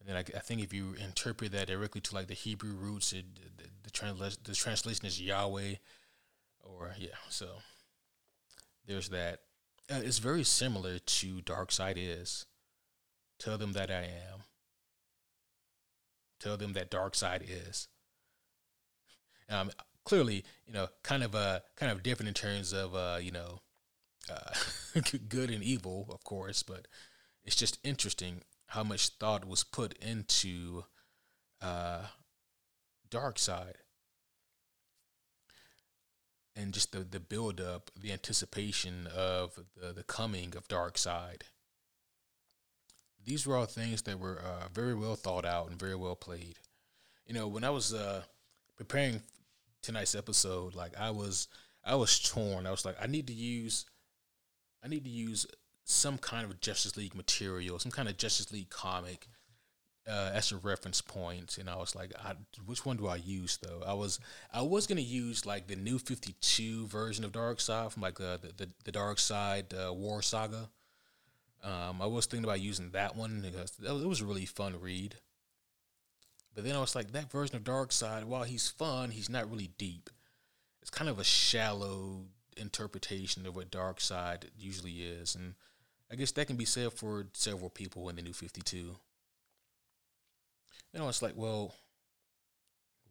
And 0.00 0.08
then 0.08 0.16
I, 0.16 0.36
I 0.36 0.40
think 0.40 0.62
if 0.62 0.72
you 0.72 0.94
interpret 0.94 1.52
that 1.52 1.68
directly 1.68 2.00
to 2.02 2.14
like 2.14 2.26
the 2.26 2.34
Hebrew 2.34 2.72
roots, 2.72 3.12
it, 3.12 3.24
the, 3.56 3.64
the, 3.84 3.90
translation 3.90 4.38
the 4.44 4.54
translation 4.54 5.06
is 5.06 5.20
Yahweh, 5.20 5.74
or 6.62 6.94
yeah. 6.98 7.16
So 7.28 7.48
there's 8.86 9.10
that. 9.10 9.40
Uh, 9.90 10.00
it's 10.02 10.18
very 10.18 10.44
similar 10.44 10.98
to 10.98 11.40
Darkseid 11.42 11.94
is. 11.96 12.46
Tell 13.38 13.58
them 13.58 13.72
that 13.72 13.90
I 13.90 14.04
am. 14.04 14.44
Tell 16.40 16.56
them 16.56 16.72
that 16.72 16.90
Darkseid 16.90 17.42
is. 17.42 17.88
Um, 19.50 19.70
clearly, 20.04 20.44
you 20.66 20.72
know, 20.72 20.88
kind 21.02 21.22
of 21.22 21.34
uh, 21.34 21.60
kind 21.76 21.90
of 21.90 22.02
different 22.02 22.28
in 22.28 22.34
terms 22.34 22.72
of 22.72 22.94
uh, 22.94 23.18
you 23.20 23.30
know, 23.30 23.60
uh, 24.30 25.00
good 25.28 25.50
and 25.50 25.62
evil, 25.62 26.06
of 26.10 26.24
course, 26.24 26.62
but 26.62 26.86
it's 27.44 27.56
just 27.56 27.78
interesting 27.84 28.42
how 28.68 28.82
much 28.82 29.08
thought 29.08 29.44
was 29.46 29.64
put 29.64 29.96
into 29.98 30.84
uh, 31.62 32.02
Side 33.36 33.76
and 36.56 36.72
just 36.72 36.92
the 36.92 37.00
the 37.00 37.20
build 37.20 37.60
up, 37.60 37.90
the 38.00 38.12
anticipation 38.12 39.08
of 39.14 39.58
the 39.76 39.92
the 39.92 40.02
coming 40.02 40.54
of 40.56 40.68
Darkseid. 40.68 41.42
These 43.24 43.46
were 43.46 43.56
all 43.56 43.66
things 43.66 44.02
that 44.02 44.18
were 44.18 44.38
uh, 44.38 44.68
very 44.72 44.94
well 44.94 45.14
thought 45.14 45.44
out 45.44 45.70
and 45.70 45.78
very 45.78 45.94
well 45.94 46.16
played. 46.16 46.56
You 47.26 47.34
know, 47.34 47.48
when 47.48 47.64
I 47.64 47.70
was 47.70 47.94
uh, 47.94 48.22
preparing 48.76 49.22
tonight's 49.84 50.14
episode, 50.14 50.74
like 50.74 50.98
I 50.98 51.10
was 51.10 51.48
I 51.84 51.94
was 51.94 52.18
torn. 52.18 52.66
I 52.66 52.70
was 52.70 52.84
like, 52.84 52.96
I 53.00 53.06
need 53.06 53.26
to 53.28 53.32
use 53.32 53.86
I 54.82 54.88
need 54.88 55.04
to 55.04 55.10
use 55.10 55.46
some 55.84 56.18
kind 56.18 56.44
of 56.50 56.60
Justice 56.60 56.96
League 56.96 57.14
material, 57.14 57.78
some 57.78 57.92
kind 57.92 58.08
of 58.08 58.16
Justice 58.16 58.52
League 58.52 58.70
comic 58.70 59.28
uh, 60.06 60.30
as 60.34 60.52
a 60.52 60.56
reference 60.56 61.00
point. 61.00 61.58
and 61.58 61.68
I 61.68 61.76
was 61.76 61.94
like, 61.94 62.12
I, 62.22 62.34
which 62.66 62.84
one 62.84 62.96
do 62.96 63.06
I 63.06 63.16
use 63.16 63.58
though? 63.62 63.82
I 63.86 63.94
was 63.94 64.18
I 64.52 64.62
was 64.62 64.86
gonna 64.86 65.00
use 65.00 65.46
like 65.46 65.66
the 65.66 65.76
new 65.76 65.98
Fifty 65.98 66.34
Two 66.40 66.86
version 66.86 67.24
of 67.24 67.32
Darkseid 67.32 67.92
from 67.92 68.02
like 68.02 68.20
uh, 68.20 68.38
the 68.38 68.52
the, 68.56 68.68
the 68.84 68.92
Darkseid 68.92 69.88
uh, 69.88 69.92
War 69.92 70.22
Saga. 70.22 70.68
Um, 71.62 72.02
I 72.02 72.06
was 72.06 72.26
thinking 72.26 72.44
about 72.44 72.60
using 72.60 72.90
that 72.90 73.16
one 73.16 73.40
because 73.40 73.72
it 73.82 74.06
was 74.06 74.20
a 74.20 74.26
really 74.26 74.44
fun 74.44 74.78
read. 74.78 75.16
But 76.54 76.64
then 76.64 76.76
I 76.76 76.80
was 76.80 76.94
like, 76.94 77.12
that 77.12 77.30
version 77.30 77.56
of 77.56 77.64
Darkseid, 77.64 78.24
while 78.24 78.44
he's 78.44 78.68
fun, 78.68 79.10
he's 79.10 79.28
not 79.28 79.50
really 79.50 79.70
deep. 79.76 80.08
It's 80.80 80.90
kind 80.90 81.10
of 81.10 81.18
a 81.18 81.24
shallow 81.24 82.26
interpretation 82.56 83.46
of 83.46 83.56
what 83.56 83.70
Darkseid 83.70 84.44
usually 84.56 85.02
is, 85.02 85.34
and 85.34 85.54
I 86.10 86.14
guess 86.14 86.32
that 86.32 86.46
can 86.46 86.56
be 86.56 86.64
said 86.64 86.92
for 86.92 87.26
several 87.32 87.70
people 87.70 88.08
in 88.08 88.16
the 88.16 88.22
New 88.22 88.32
Fifty 88.32 88.62
Two. 88.62 88.96
You 90.92 91.00
know, 91.00 91.08
it's 91.08 91.22
like, 91.22 91.32
well, 91.34 91.74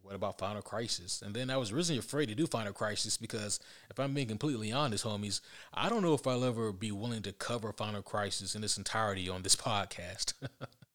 what 0.03 0.15
about 0.15 0.37
Final 0.37 0.61
Crisis? 0.61 1.21
And 1.21 1.33
then 1.33 1.49
I 1.49 1.57
was 1.57 1.71
originally 1.71 1.99
afraid 1.99 2.27
to 2.27 2.35
do 2.35 2.45
Final 2.45 2.73
Crisis 2.73 3.17
because 3.17 3.59
if 3.89 3.99
I'm 3.99 4.13
being 4.13 4.27
completely 4.27 4.71
honest, 4.71 5.03
homies, 5.03 5.41
I 5.73 5.89
don't 5.89 6.01
know 6.01 6.13
if 6.13 6.27
I'll 6.27 6.45
ever 6.45 6.71
be 6.71 6.91
willing 6.91 7.23
to 7.23 7.33
cover 7.33 7.73
Final 7.73 8.01
Crisis 8.01 8.55
in 8.55 8.63
its 8.63 8.77
entirety 8.77 9.27
on 9.29 9.41
this 9.41 9.55
podcast. 9.57 10.33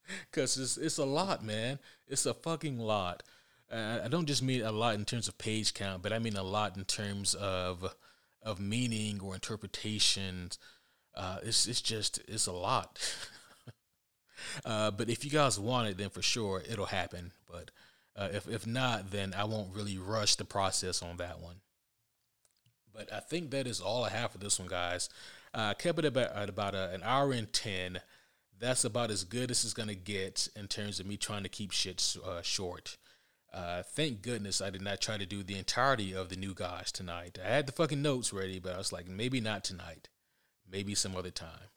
Cause 0.31 0.57
it's 0.57 0.77
it's 0.77 0.97
a 0.97 1.05
lot, 1.05 1.43
man. 1.43 1.79
It's 2.07 2.25
a 2.25 2.33
fucking 2.33 2.79
lot. 2.79 3.23
Uh, 3.71 3.99
I 4.03 4.07
don't 4.07 4.25
just 4.25 4.41
mean 4.41 4.61
a 4.63 4.71
lot 4.71 4.95
in 4.95 5.05
terms 5.05 5.27
of 5.27 5.37
page 5.37 5.73
count, 5.73 6.01
but 6.01 6.11
I 6.11 6.19
mean 6.19 6.35
a 6.35 6.43
lot 6.43 6.75
in 6.77 6.85
terms 6.85 7.35
of 7.35 7.95
of 8.41 8.59
meaning 8.59 9.19
or 9.21 9.33
interpretations. 9.33 10.57
Uh, 11.15 11.39
it's 11.43 11.67
it's 11.67 11.81
just 11.81 12.19
it's 12.27 12.47
a 12.47 12.53
lot. 12.53 12.99
Uh, 14.65 14.89
but 14.89 15.09
if 15.09 15.25
you 15.25 15.29
guys 15.29 15.59
want 15.59 15.89
it, 15.89 15.97
then 15.97 16.09
for 16.09 16.21
sure 16.21 16.63
it'll 16.69 16.85
happen. 16.85 17.31
But 17.49 17.71
uh, 18.15 18.29
if 18.31 18.47
if 18.47 18.65
not, 18.65 19.11
then 19.11 19.33
I 19.37 19.43
won't 19.43 19.75
really 19.75 19.97
rush 19.97 20.35
the 20.35 20.45
process 20.45 21.01
on 21.01 21.17
that 21.17 21.39
one. 21.39 21.57
But 22.93 23.11
I 23.13 23.19
think 23.19 23.51
that 23.51 23.67
is 23.67 23.81
all 23.81 24.03
I 24.05 24.09
have 24.09 24.31
for 24.31 24.37
this 24.37 24.59
one, 24.59 24.67
guys. 24.67 25.09
I 25.53 25.71
uh, 25.71 25.73
kept 25.73 25.99
it 25.99 26.05
about 26.05 26.35
at 26.35 26.49
about 26.49 26.75
a, 26.75 26.91
an 26.91 27.01
hour 27.03 27.31
and 27.31 27.51
ten. 27.51 28.01
That's 28.59 28.83
about 28.83 29.11
as 29.11 29.23
good 29.23 29.51
as 29.51 29.63
it's 29.63 29.73
gonna 29.73 29.95
get 29.95 30.49
in 30.55 30.67
terms 30.67 30.99
of 30.99 31.05
me 31.05 31.17
trying 31.17 31.43
to 31.43 31.49
keep 31.49 31.71
shit 31.71 32.15
uh, 32.25 32.41
short. 32.41 32.97
Uh, 33.53 33.81
thank 33.81 34.21
goodness 34.21 34.61
I 34.61 34.69
did 34.69 34.81
not 34.81 35.01
try 35.01 35.17
to 35.17 35.25
do 35.25 35.41
the 35.41 35.57
entirety 35.57 36.13
of 36.13 36.29
the 36.29 36.35
new 36.35 36.53
guys 36.53 36.91
tonight. 36.91 37.39
I 37.43 37.47
had 37.47 37.65
the 37.65 37.71
fucking 37.71 38.01
notes 38.01 38.31
ready, 38.31 38.59
but 38.59 38.75
I 38.75 38.77
was 38.77 38.91
like, 38.91 39.07
maybe 39.07 39.41
not 39.41 39.63
tonight, 39.63 40.09
maybe 40.69 40.93
some 40.93 41.15
other 41.15 41.31
time. 41.31 41.69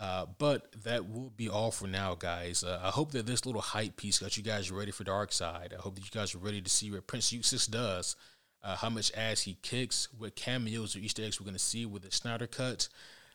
Uh, 0.00 0.26
but 0.38 0.70
that 0.84 1.10
will 1.10 1.30
be 1.30 1.48
all 1.48 1.72
for 1.72 1.88
now, 1.88 2.14
guys. 2.14 2.62
Uh, 2.62 2.80
I 2.82 2.90
hope 2.90 3.10
that 3.12 3.26
this 3.26 3.44
little 3.44 3.60
hype 3.60 3.96
piece 3.96 4.20
got 4.20 4.36
you 4.36 4.44
guys 4.44 4.70
ready 4.70 4.92
for 4.92 5.04
Darkseid. 5.04 5.74
I 5.74 5.80
hope 5.80 5.96
that 5.96 6.04
you 6.04 6.10
guys 6.12 6.34
are 6.34 6.38
ready 6.38 6.62
to 6.62 6.70
see 6.70 6.90
what 6.90 7.08
Prince 7.08 7.32
Uxas 7.32 7.68
does, 7.68 8.14
uh, 8.62 8.76
how 8.76 8.90
much 8.90 9.12
ass 9.16 9.42
he 9.42 9.58
kicks, 9.60 10.08
what 10.16 10.36
cameos 10.36 10.94
or 10.94 11.00
Easter 11.00 11.24
eggs 11.24 11.40
we're 11.40 11.46
going 11.46 11.54
to 11.54 11.58
see 11.58 11.84
with 11.84 12.02
the 12.02 12.12
Snyder 12.12 12.46
Cut. 12.46 12.88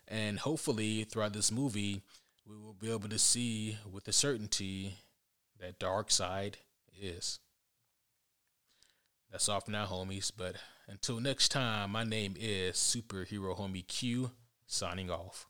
And 0.08 0.40
hopefully, 0.40 1.04
throughout 1.04 1.34
this 1.34 1.52
movie, 1.52 2.02
we 2.48 2.58
will 2.58 2.74
be 2.74 2.92
able 2.92 3.10
to 3.10 3.20
see 3.20 3.78
with 3.90 4.08
a 4.08 4.14
certainty 4.14 4.98
that 5.60 5.80
Darkseid 5.80 6.56
is. 7.00 7.40
That's 9.32 9.50
all 9.50 9.62
for 9.62 9.72
now, 9.72 9.86
homies. 9.86 10.32
But 10.36 10.56
until 10.88 11.20
next 11.20 11.50
time, 11.50 11.92
my 11.92 12.04
name 12.04 12.36
is 12.38 12.76
Superhero 12.76 13.58
Homie 13.58 13.88
Q, 13.88 14.32
signing 14.68 15.10
off. 15.10 15.48